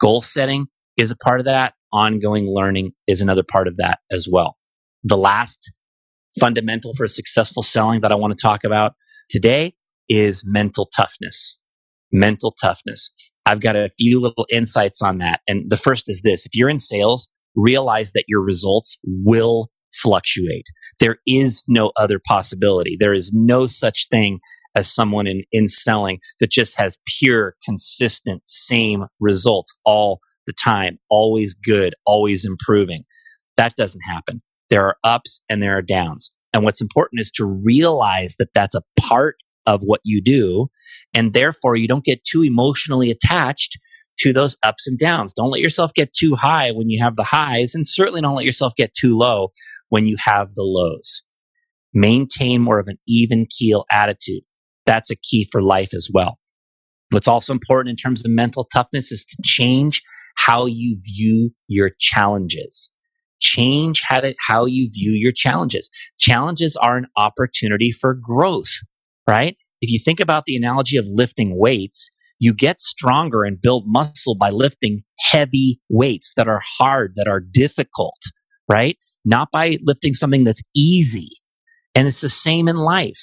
Goal 0.00 0.22
setting 0.22 0.66
is 0.96 1.10
a 1.10 1.16
part 1.16 1.40
of 1.40 1.46
that. 1.46 1.74
Ongoing 1.92 2.46
learning 2.48 2.92
is 3.06 3.20
another 3.20 3.42
part 3.42 3.68
of 3.68 3.76
that 3.78 3.98
as 4.10 4.28
well. 4.30 4.56
The 5.02 5.16
last 5.16 5.72
fundamental 6.38 6.92
for 6.94 7.06
successful 7.06 7.62
selling 7.62 8.00
that 8.02 8.12
I 8.12 8.14
want 8.14 8.36
to 8.36 8.40
talk 8.40 8.64
about 8.64 8.92
today 9.28 9.74
is 10.08 10.42
mental 10.46 10.88
toughness. 10.94 11.58
Mental 12.12 12.52
toughness. 12.60 13.10
I've 13.46 13.60
got 13.60 13.76
a 13.76 13.90
few 13.98 14.20
little 14.20 14.46
insights 14.50 15.02
on 15.02 15.18
that. 15.18 15.40
And 15.48 15.70
the 15.70 15.76
first 15.76 16.08
is 16.08 16.22
this. 16.22 16.46
If 16.46 16.54
you're 16.54 16.68
in 16.68 16.78
sales, 16.78 17.32
realize 17.54 18.12
that 18.12 18.24
your 18.28 18.42
results 18.42 18.98
will 19.04 19.70
fluctuate. 19.94 20.66
There 20.98 21.16
is 21.26 21.64
no 21.68 21.92
other 21.96 22.20
possibility. 22.24 22.96
There 22.98 23.14
is 23.14 23.32
no 23.32 23.66
such 23.66 24.06
thing 24.10 24.38
as 24.76 24.92
someone 24.92 25.26
in, 25.26 25.42
in 25.50 25.68
selling 25.68 26.18
that 26.38 26.50
just 26.50 26.78
has 26.78 26.98
pure, 27.18 27.56
consistent, 27.64 28.42
same 28.46 29.06
results 29.18 29.74
all 29.84 30.20
the 30.46 30.52
time, 30.52 30.98
always 31.08 31.54
good, 31.54 31.94
always 32.06 32.44
improving. 32.44 33.04
That 33.56 33.74
doesn't 33.76 34.02
happen. 34.02 34.40
There 34.68 34.84
are 34.84 34.96
ups 35.02 35.42
and 35.48 35.62
there 35.62 35.76
are 35.76 35.82
downs. 35.82 36.32
And 36.52 36.64
what's 36.64 36.80
important 36.80 37.20
is 37.20 37.30
to 37.32 37.44
realize 37.44 38.36
that 38.38 38.50
that's 38.54 38.74
a 38.74 38.82
part 38.98 39.36
of 39.66 39.82
what 39.82 40.00
you 40.04 40.22
do. 40.22 40.68
And 41.14 41.32
therefore, 41.32 41.76
you 41.76 41.86
don't 41.86 42.04
get 42.04 42.24
too 42.24 42.42
emotionally 42.42 43.10
attached 43.10 43.78
to 44.20 44.32
those 44.32 44.56
ups 44.62 44.86
and 44.86 44.98
downs. 44.98 45.32
Don't 45.32 45.50
let 45.50 45.60
yourself 45.60 45.92
get 45.94 46.12
too 46.12 46.36
high 46.36 46.70
when 46.72 46.90
you 46.90 47.02
have 47.02 47.16
the 47.16 47.24
highs, 47.24 47.74
and 47.74 47.86
certainly 47.86 48.20
don't 48.20 48.36
let 48.36 48.44
yourself 48.44 48.74
get 48.76 48.94
too 48.94 49.16
low 49.16 49.52
when 49.88 50.06
you 50.06 50.16
have 50.18 50.54
the 50.54 50.62
lows. 50.62 51.22
Maintain 51.92 52.60
more 52.60 52.78
of 52.78 52.88
an 52.88 52.98
even 53.06 53.46
keel 53.46 53.84
attitude. 53.90 54.42
That's 54.86 55.10
a 55.10 55.16
key 55.16 55.48
for 55.50 55.62
life 55.62 55.92
as 55.94 56.08
well. 56.12 56.38
What's 57.10 57.28
also 57.28 57.52
important 57.52 57.90
in 57.90 57.96
terms 57.96 58.24
of 58.24 58.30
mental 58.30 58.64
toughness 58.72 59.10
is 59.10 59.24
to 59.24 59.36
change 59.44 60.02
how 60.36 60.66
you 60.66 60.98
view 61.02 61.50
your 61.66 61.90
challenges. 61.98 62.92
Change 63.40 64.02
how, 64.02 64.20
to, 64.20 64.34
how 64.46 64.66
you 64.66 64.90
view 64.92 65.12
your 65.12 65.32
challenges. 65.32 65.90
Challenges 66.18 66.76
are 66.76 66.96
an 66.96 67.06
opportunity 67.16 67.90
for 67.90 68.14
growth, 68.14 68.70
right? 69.26 69.56
If 69.80 69.90
you 69.90 69.98
think 69.98 70.20
about 70.20 70.44
the 70.44 70.56
analogy 70.56 70.98
of 70.98 71.06
lifting 71.08 71.58
weights, 71.58 72.10
you 72.40 72.54
get 72.54 72.80
stronger 72.80 73.44
and 73.44 73.60
build 73.60 73.84
muscle 73.86 74.34
by 74.34 74.50
lifting 74.50 75.02
heavy 75.18 75.78
weights 75.90 76.32
that 76.36 76.48
are 76.48 76.62
hard, 76.78 77.12
that 77.16 77.28
are 77.28 77.40
difficult, 77.40 78.18
right? 78.68 78.96
Not 79.24 79.50
by 79.52 79.78
lifting 79.82 80.14
something 80.14 80.44
that's 80.44 80.62
easy. 80.74 81.28
And 81.94 82.08
it's 82.08 82.22
the 82.22 82.30
same 82.30 82.66
in 82.66 82.76
life, 82.76 83.20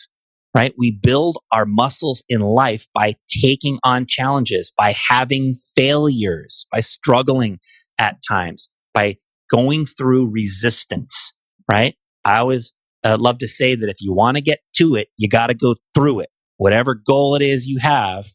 right? 0.55 0.73
We 0.77 0.91
build 1.01 1.39
our 1.51 1.65
muscles 1.65 2.23
in 2.29 2.41
life 2.41 2.85
by 2.93 3.15
taking 3.41 3.79
on 3.83 4.05
challenges, 4.07 4.71
by 4.77 4.95
having 5.09 5.55
failures, 5.75 6.67
by 6.71 6.81
struggling 6.81 7.59
at 7.97 8.17
times, 8.27 8.69
by 8.93 9.17
going 9.51 9.87
through 9.87 10.29
resistance, 10.31 11.33
right? 11.71 11.95
I 12.23 12.37
always 12.37 12.73
uh, 13.03 13.17
love 13.19 13.39
to 13.39 13.47
say 13.47 13.75
that 13.75 13.89
if 13.89 13.97
you 13.99 14.13
want 14.13 14.35
to 14.35 14.41
get 14.41 14.59
to 14.75 14.95
it, 14.95 15.07
you 15.17 15.27
got 15.27 15.47
to 15.47 15.55
go 15.55 15.73
through 15.95 16.19
it. 16.19 16.29
Whatever 16.57 16.93
goal 16.95 17.35
it 17.35 17.41
is 17.41 17.65
you 17.65 17.79
have, 17.81 18.25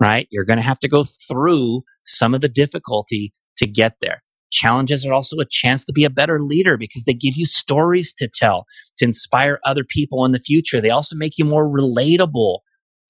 right? 0.00 0.26
You're 0.30 0.44
going 0.44 0.58
to 0.58 0.62
have 0.62 0.80
to 0.80 0.88
go 0.88 1.04
through 1.04 1.82
some 2.04 2.34
of 2.34 2.40
the 2.40 2.48
difficulty 2.48 3.32
to 3.58 3.66
get 3.66 3.96
there. 4.00 4.22
Challenges 4.52 5.04
are 5.04 5.12
also 5.12 5.38
a 5.38 5.46
chance 5.48 5.84
to 5.84 5.92
be 5.92 6.04
a 6.04 6.10
better 6.10 6.40
leader 6.40 6.76
because 6.76 7.04
they 7.04 7.14
give 7.14 7.36
you 7.36 7.46
stories 7.46 8.14
to 8.14 8.28
tell, 8.32 8.64
to 8.98 9.04
inspire 9.04 9.58
other 9.64 9.84
people 9.84 10.24
in 10.24 10.32
the 10.32 10.38
future. 10.38 10.80
They 10.80 10.90
also 10.90 11.16
make 11.16 11.32
you 11.36 11.44
more 11.44 11.68
relatable 11.68 12.58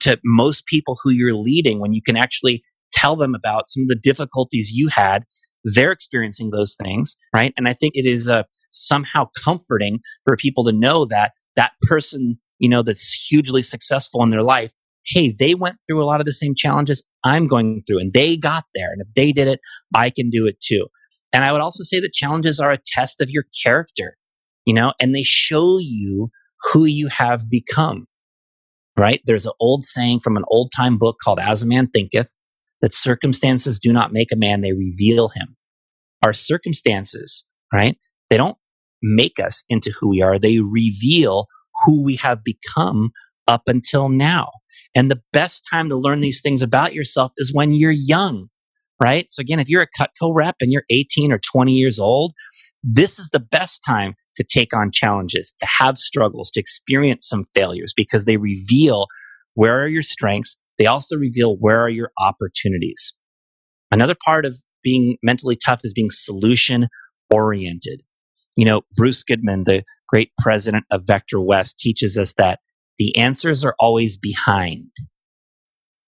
to 0.00 0.18
most 0.24 0.66
people 0.66 0.98
who 1.02 1.10
you're 1.10 1.34
leading 1.34 1.78
when 1.80 1.92
you 1.92 2.02
can 2.02 2.16
actually 2.16 2.62
tell 2.92 3.16
them 3.16 3.34
about 3.34 3.68
some 3.68 3.82
of 3.82 3.88
the 3.88 3.96
difficulties 3.96 4.72
you 4.72 4.88
had. 4.88 5.24
They're 5.64 5.92
experiencing 5.92 6.50
those 6.50 6.76
things, 6.82 7.16
right? 7.34 7.52
And 7.56 7.68
I 7.68 7.74
think 7.74 7.96
it 7.96 8.06
is 8.06 8.28
uh, 8.28 8.44
somehow 8.70 9.28
comforting 9.44 10.00
for 10.24 10.36
people 10.36 10.64
to 10.64 10.72
know 10.72 11.04
that 11.06 11.32
that 11.56 11.72
person, 11.82 12.38
you 12.58 12.68
know, 12.68 12.82
that's 12.82 13.12
hugely 13.12 13.62
successful 13.62 14.22
in 14.22 14.30
their 14.30 14.42
life 14.42 14.70
hey, 15.06 15.34
they 15.38 15.54
went 15.54 15.76
through 15.86 16.02
a 16.02 16.06
lot 16.06 16.20
of 16.20 16.26
the 16.26 16.32
same 16.32 16.54
challenges 16.56 17.04
I'm 17.24 17.46
going 17.46 17.82
through 17.86 18.00
and 18.00 18.12
they 18.12 18.36
got 18.36 18.64
there. 18.74 18.90
And 18.92 19.00
if 19.00 19.08
they 19.14 19.32
did 19.32 19.48
it, 19.48 19.60
I 19.94 20.10
can 20.10 20.30
do 20.30 20.46
it 20.46 20.58
too. 20.60 20.86
And 21.32 21.44
I 21.44 21.52
would 21.52 21.60
also 21.60 21.82
say 21.82 22.00
that 22.00 22.12
challenges 22.12 22.60
are 22.60 22.72
a 22.72 22.78
test 22.94 23.20
of 23.20 23.30
your 23.30 23.44
character, 23.62 24.16
you 24.64 24.74
know, 24.74 24.92
and 25.00 25.14
they 25.14 25.22
show 25.22 25.78
you 25.78 26.30
who 26.72 26.84
you 26.84 27.08
have 27.08 27.50
become, 27.50 28.06
right? 28.96 29.20
There's 29.24 29.46
an 29.46 29.52
old 29.60 29.84
saying 29.84 30.20
from 30.20 30.36
an 30.36 30.44
old 30.48 30.72
time 30.74 30.98
book 30.98 31.16
called 31.22 31.38
As 31.38 31.62
a 31.62 31.66
Man 31.66 31.88
Thinketh 31.88 32.28
that 32.80 32.94
circumstances 32.94 33.78
do 33.78 33.92
not 33.92 34.12
make 34.12 34.32
a 34.32 34.36
man, 34.36 34.60
they 34.60 34.72
reveal 34.72 35.28
him. 35.28 35.56
Our 36.22 36.32
circumstances, 36.32 37.44
right? 37.72 37.96
They 38.30 38.36
don't 38.36 38.56
make 39.02 39.38
us 39.38 39.64
into 39.68 39.92
who 39.98 40.08
we 40.08 40.22
are. 40.22 40.38
They 40.38 40.60
reveal 40.60 41.46
who 41.84 42.02
we 42.02 42.16
have 42.16 42.42
become 42.42 43.10
up 43.46 43.62
until 43.66 44.08
now. 44.08 44.50
And 44.94 45.10
the 45.10 45.22
best 45.32 45.64
time 45.70 45.88
to 45.88 45.96
learn 45.96 46.20
these 46.20 46.40
things 46.40 46.62
about 46.62 46.94
yourself 46.94 47.32
is 47.36 47.52
when 47.52 47.72
you're 47.72 47.90
young, 47.90 48.48
right? 49.02 49.26
So 49.30 49.40
again, 49.40 49.60
if 49.60 49.68
you're 49.68 49.82
a 49.82 50.00
Cutco 50.00 50.32
rep 50.34 50.56
and 50.60 50.72
you're 50.72 50.84
18 50.90 51.32
or 51.32 51.38
20 51.38 51.72
years 51.72 51.98
old, 51.98 52.32
this 52.82 53.18
is 53.18 53.30
the 53.30 53.40
best 53.40 53.82
time 53.86 54.14
to 54.36 54.44
take 54.44 54.74
on 54.74 54.90
challenges, 54.92 55.56
to 55.60 55.66
have 55.78 55.98
struggles, 55.98 56.50
to 56.52 56.60
experience 56.60 57.26
some 57.28 57.46
failures 57.54 57.92
because 57.96 58.24
they 58.24 58.36
reveal 58.36 59.06
where 59.54 59.82
are 59.82 59.88
your 59.88 60.02
strengths. 60.02 60.58
They 60.78 60.86
also 60.86 61.16
reveal 61.16 61.56
where 61.58 61.80
are 61.80 61.88
your 61.88 62.10
opportunities. 62.18 63.14
Another 63.90 64.14
part 64.24 64.44
of 64.44 64.58
being 64.82 65.16
mentally 65.22 65.56
tough 65.56 65.80
is 65.84 65.92
being 65.92 66.10
solution 66.10 66.88
oriented. 67.30 68.02
You 68.56 68.64
know, 68.64 68.82
Bruce 68.94 69.24
Goodman, 69.24 69.64
the 69.64 69.82
great 70.08 70.30
president 70.38 70.84
of 70.90 71.02
Vector 71.06 71.40
West, 71.40 71.78
teaches 71.78 72.16
us 72.16 72.34
that 72.34 72.60
the 72.98 73.16
answers 73.16 73.64
are 73.64 73.74
always 73.78 74.16
behind, 74.16 74.90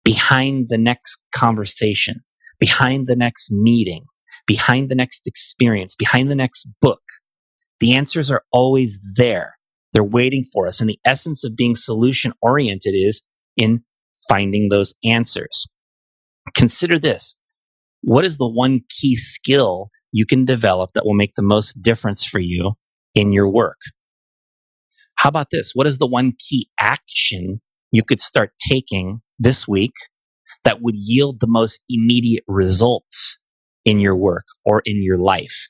behind 0.04 0.66
the 0.68 0.78
next 0.78 1.22
conversation, 1.34 2.20
behind 2.58 3.06
the 3.06 3.16
next 3.16 3.50
meeting, 3.50 4.04
behind 4.46 4.90
the 4.90 4.94
next 4.94 5.26
experience, 5.26 5.94
behind 5.94 6.30
the 6.30 6.34
next 6.34 6.68
book. 6.80 7.02
The 7.80 7.94
answers 7.94 8.30
are 8.30 8.44
always 8.52 9.00
there. 9.16 9.54
They're 9.92 10.04
waiting 10.04 10.44
for 10.52 10.66
us. 10.66 10.80
And 10.80 10.88
the 10.88 11.00
essence 11.04 11.44
of 11.44 11.56
being 11.56 11.74
solution 11.76 12.32
oriented 12.40 12.94
is 12.94 13.22
in 13.56 13.82
finding 14.28 14.68
those 14.68 14.94
answers. 15.04 15.66
Consider 16.54 16.98
this. 16.98 17.36
What 18.02 18.24
is 18.24 18.38
the 18.38 18.48
one 18.48 18.80
key 18.88 19.16
skill 19.16 19.90
you 20.12 20.26
can 20.26 20.44
develop 20.44 20.92
that 20.94 21.04
will 21.04 21.14
make 21.14 21.34
the 21.34 21.42
most 21.42 21.82
difference 21.82 22.24
for 22.24 22.38
you 22.38 22.72
in 23.14 23.32
your 23.32 23.48
work? 23.48 23.78
How 25.20 25.28
about 25.28 25.48
this? 25.50 25.72
What 25.74 25.86
is 25.86 25.98
the 25.98 26.06
one 26.06 26.32
key 26.38 26.70
action 26.80 27.60
you 27.92 28.02
could 28.02 28.22
start 28.22 28.52
taking 28.58 29.20
this 29.38 29.68
week 29.68 29.92
that 30.64 30.80
would 30.80 30.94
yield 30.96 31.40
the 31.40 31.46
most 31.46 31.84
immediate 31.90 32.42
results 32.48 33.38
in 33.84 34.00
your 34.00 34.16
work 34.16 34.46
or 34.64 34.80
in 34.86 35.02
your 35.02 35.18
life? 35.18 35.68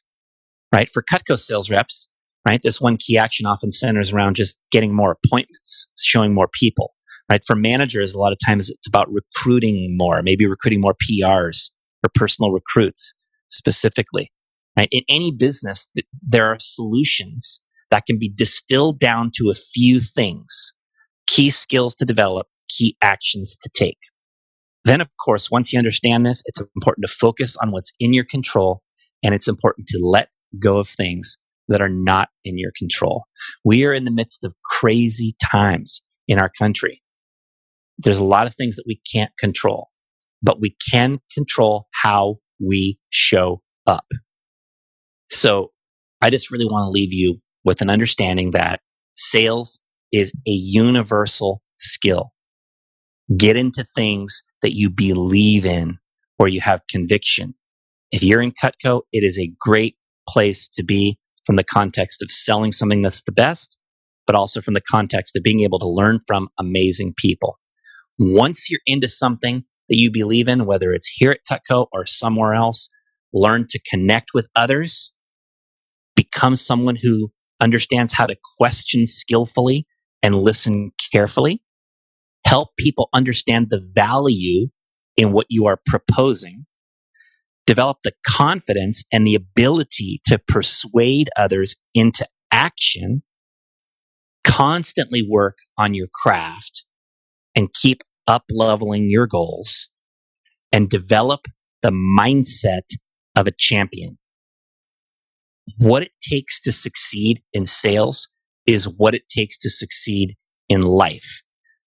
Right? 0.73 0.89
For 0.89 1.03
Cutco 1.03 1.37
sales 1.37 1.69
reps, 1.69 2.09
right? 2.49 2.61
This 2.63 2.81
one 2.81 2.97
key 2.97 3.19
action 3.19 3.45
often 3.45 3.73
centers 3.73 4.13
around 4.13 4.37
just 4.37 4.57
getting 4.71 4.95
more 4.95 5.17
appointments, 5.25 5.89
showing 5.99 6.33
more 6.33 6.49
people. 6.53 6.95
Right? 7.29 7.43
For 7.45 7.57
managers, 7.57 8.15
a 8.15 8.21
lot 8.21 8.33
of 8.33 8.39
times 8.47 8.71
it's 8.71 8.87
about 8.87 9.09
recruiting 9.11 9.97
more, 9.99 10.23
maybe 10.23 10.47
recruiting 10.47 10.81
more 10.81 10.95
PRs 10.95 11.71
or 12.05 12.11
personal 12.15 12.53
recruits 12.53 13.15
specifically. 13.49 14.31
Right? 14.79 14.89
In 14.93 15.03
any 15.09 15.33
business, 15.33 15.91
there 16.23 16.47
are 16.47 16.59
solutions 16.61 17.65
that 17.91 18.07
can 18.07 18.19
be 18.19 18.29
distilled 18.29 18.99
down 18.99 19.31
to 19.37 19.51
a 19.51 19.55
few 19.55 20.01
things 20.01 20.73
key 21.27 21.49
skills 21.49 21.95
to 21.95 22.05
develop, 22.05 22.49
key 22.69 22.97
actions 23.03 23.57
to 23.63 23.71
take. 23.73 23.99
Then, 24.85 25.01
of 25.01 25.09
course, 25.25 25.51
once 25.51 25.73
you 25.73 25.79
understand 25.79 26.27
this, 26.27 26.43
it's 26.47 26.61
important 26.75 27.07
to 27.07 27.13
focus 27.13 27.57
on 27.63 27.71
what's 27.71 27.93
in 28.01 28.13
your 28.13 28.25
control 28.25 28.83
and 29.23 29.35
it's 29.35 29.47
important 29.47 29.87
to 29.89 30.01
let 30.03 30.31
go 30.59 30.79
of 30.79 30.89
things 30.89 31.39
that 31.69 31.81
are 31.81 31.89
not 31.91 32.31
in 32.45 32.59
your 32.59 32.73
control. 32.77 33.25
We 33.65 33.85
are 33.85 33.95
in 33.95 34.05
the 34.05 34.11
midst 34.11 34.43
of 34.43 34.55
crazy 34.65 35.37
times 35.53 36.03
in 36.27 36.41
our 36.41 36.51
country. 36.59 37.01
There's 37.99 38.19
a 38.19 38.25
lot 38.25 38.47
of 38.47 38.55
things 38.57 38.77
that 38.77 38.85
we 38.87 39.01
can't 39.13 39.31
control, 39.39 39.89
but 40.43 40.61
we 40.61 40.75
can 40.91 41.21
control 41.33 41.87
how 42.03 42.39
we 42.59 42.99
show 43.11 43.63
up. 43.87 44.07
So 45.31 45.71
I 46.21 46.31
just 46.31 46.51
really 46.51 46.65
want 46.65 46.87
to 46.87 46.91
leave 46.91 47.13
you 47.13 47.41
with 47.65 47.81
an 47.81 47.91
understanding 47.91 48.53
that 48.53 48.81
sales 49.17 49.81
is 50.13 50.33
a 50.47 50.51
universal 50.51 51.63
skill. 51.79 52.33
Get 53.37 53.57
into 53.57 53.87
things 53.95 54.43
that 54.63 54.75
you 54.75 54.91
believe 54.91 55.65
in 55.65 55.99
or 56.39 56.49
you 56.49 56.61
have 56.61 56.81
conviction. 56.89 57.55
If 58.11 58.23
you're 58.23 58.43
in 58.43 58.53
Cutco, 58.53 59.03
it 59.13 59.23
is 59.23 59.39
a 59.39 59.53
great 59.61 59.97
place 60.29 60.69
to 60.75 60.83
be 60.83 61.19
from 61.47 61.57
the 61.57 61.65
context 61.65 62.23
of 62.23 62.31
selling 62.31 62.73
something 62.73 63.03
that's 63.03 63.23
the 63.23 63.33
best, 63.33 63.79
but 64.27 64.37
also 64.37 64.61
from 64.61 64.75
the 64.75 64.81
context 64.81 65.37
of 65.37 65.43
being 65.43 65.61
able 65.61 65.79
to 65.79 65.89
learn 65.89 66.21
from 66.27 66.49
amazing 66.59 67.15
people. 67.17 67.59
Once 68.19 68.71
you're 68.71 68.81
into 68.87 69.09
something 69.09 69.65
that 69.89 70.01
you 70.01 70.11
believe 70.11 70.49
in, 70.49 70.67
whether 70.67 70.93
it's 70.93 71.09
here 71.09 71.33
at 71.33 71.41
Cutco 71.51 71.87
or 71.93 72.05
somewhere 72.07 72.55
else, 72.55 72.89
learn 73.33 73.67
to 73.69 73.81
connect 73.89 74.31
with 74.35 74.49
others, 74.57 75.13
become 76.17 76.57
someone 76.57 76.97
who 77.03 77.33
understands 77.61 78.13
how 78.13 78.27
to 78.27 78.37
question 78.59 79.07
skillfully 79.07 79.87
and 80.23 80.37
listen 80.37 80.93
carefully, 81.13 81.63
help 82.47 82.71
people 82.79 83.09
understand 83.13 83.69
the 83.71 83.81
value 83.93 84.69
in 85.17 85.33
what 85.33 85.47
you 85.49 85.67
are 85.67 85.81
proposing, 85.87 86.67
develop 87.67 87.99
the 88.05 88.13
confidence 88.27 89.05
and 89.13 89.27
the 89.27 89.35
ability 89.35 90.21
to 90.27 90.39
persuade 90.49 91.29
others 91.37 91.77
into 91.95 92.27
action, 92.53 93.23
constantly 94.45 95.27
work 95.29 95.59
on 95.77 95.95
your 95.95 96.09
craft 96.23 96.85
and 97.55 97.73
keep 97.75 98.03
up 98.27 98.45
leveling 98.51 99.11
your 99.11 99.27
goals 99.27 99.89
and 100.73 100.89
develop 100.89 101.47
the 101.83 101.91
mindset 101.91 102.83
of 103.37 103.47
a 103.47 103.53
champion 103.57 104.19
what 105.79 106.03
it 106.03 106.13
takes 106.21 106.61
to 106.63 106.73
succeed 106.73 107.43
in 107.53 107.67
sales 107.67 108.29
is 108.67 108.89
what 108.89 109.15
it 109.15 109.29
takes 109.29 109.59
to 109.59 109.71
succeed 109.71 110.37
in 110.69 110.83
life. 110.83 111.43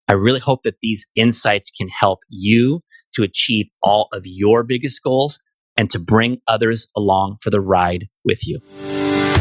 I 0.08 0.14
really 0.14 0.40
hope 0.40 0.64
that 0.64 0.80
these 0.82 1.06
insights 1.16 1.72
can 1.72 1.88
help 1.88 2.20
you 2.30 2.82
to 3.16 3.24
achieve 3.24 3.68
all 3.82 4.10
of 4.12 4.24
your 4.26 4.64
biggest 4.64 5.02
goals 5.04 5.40
and 5.78 5.90
to 5.92 6.00
bring 6.00 6.42
others 6.48 6.88
along 6.96 7.38
for 7.42 7.50
the 7.50 7.62
ride 7.62 8.08
with 8.26 8.46
you. 8.48 8.60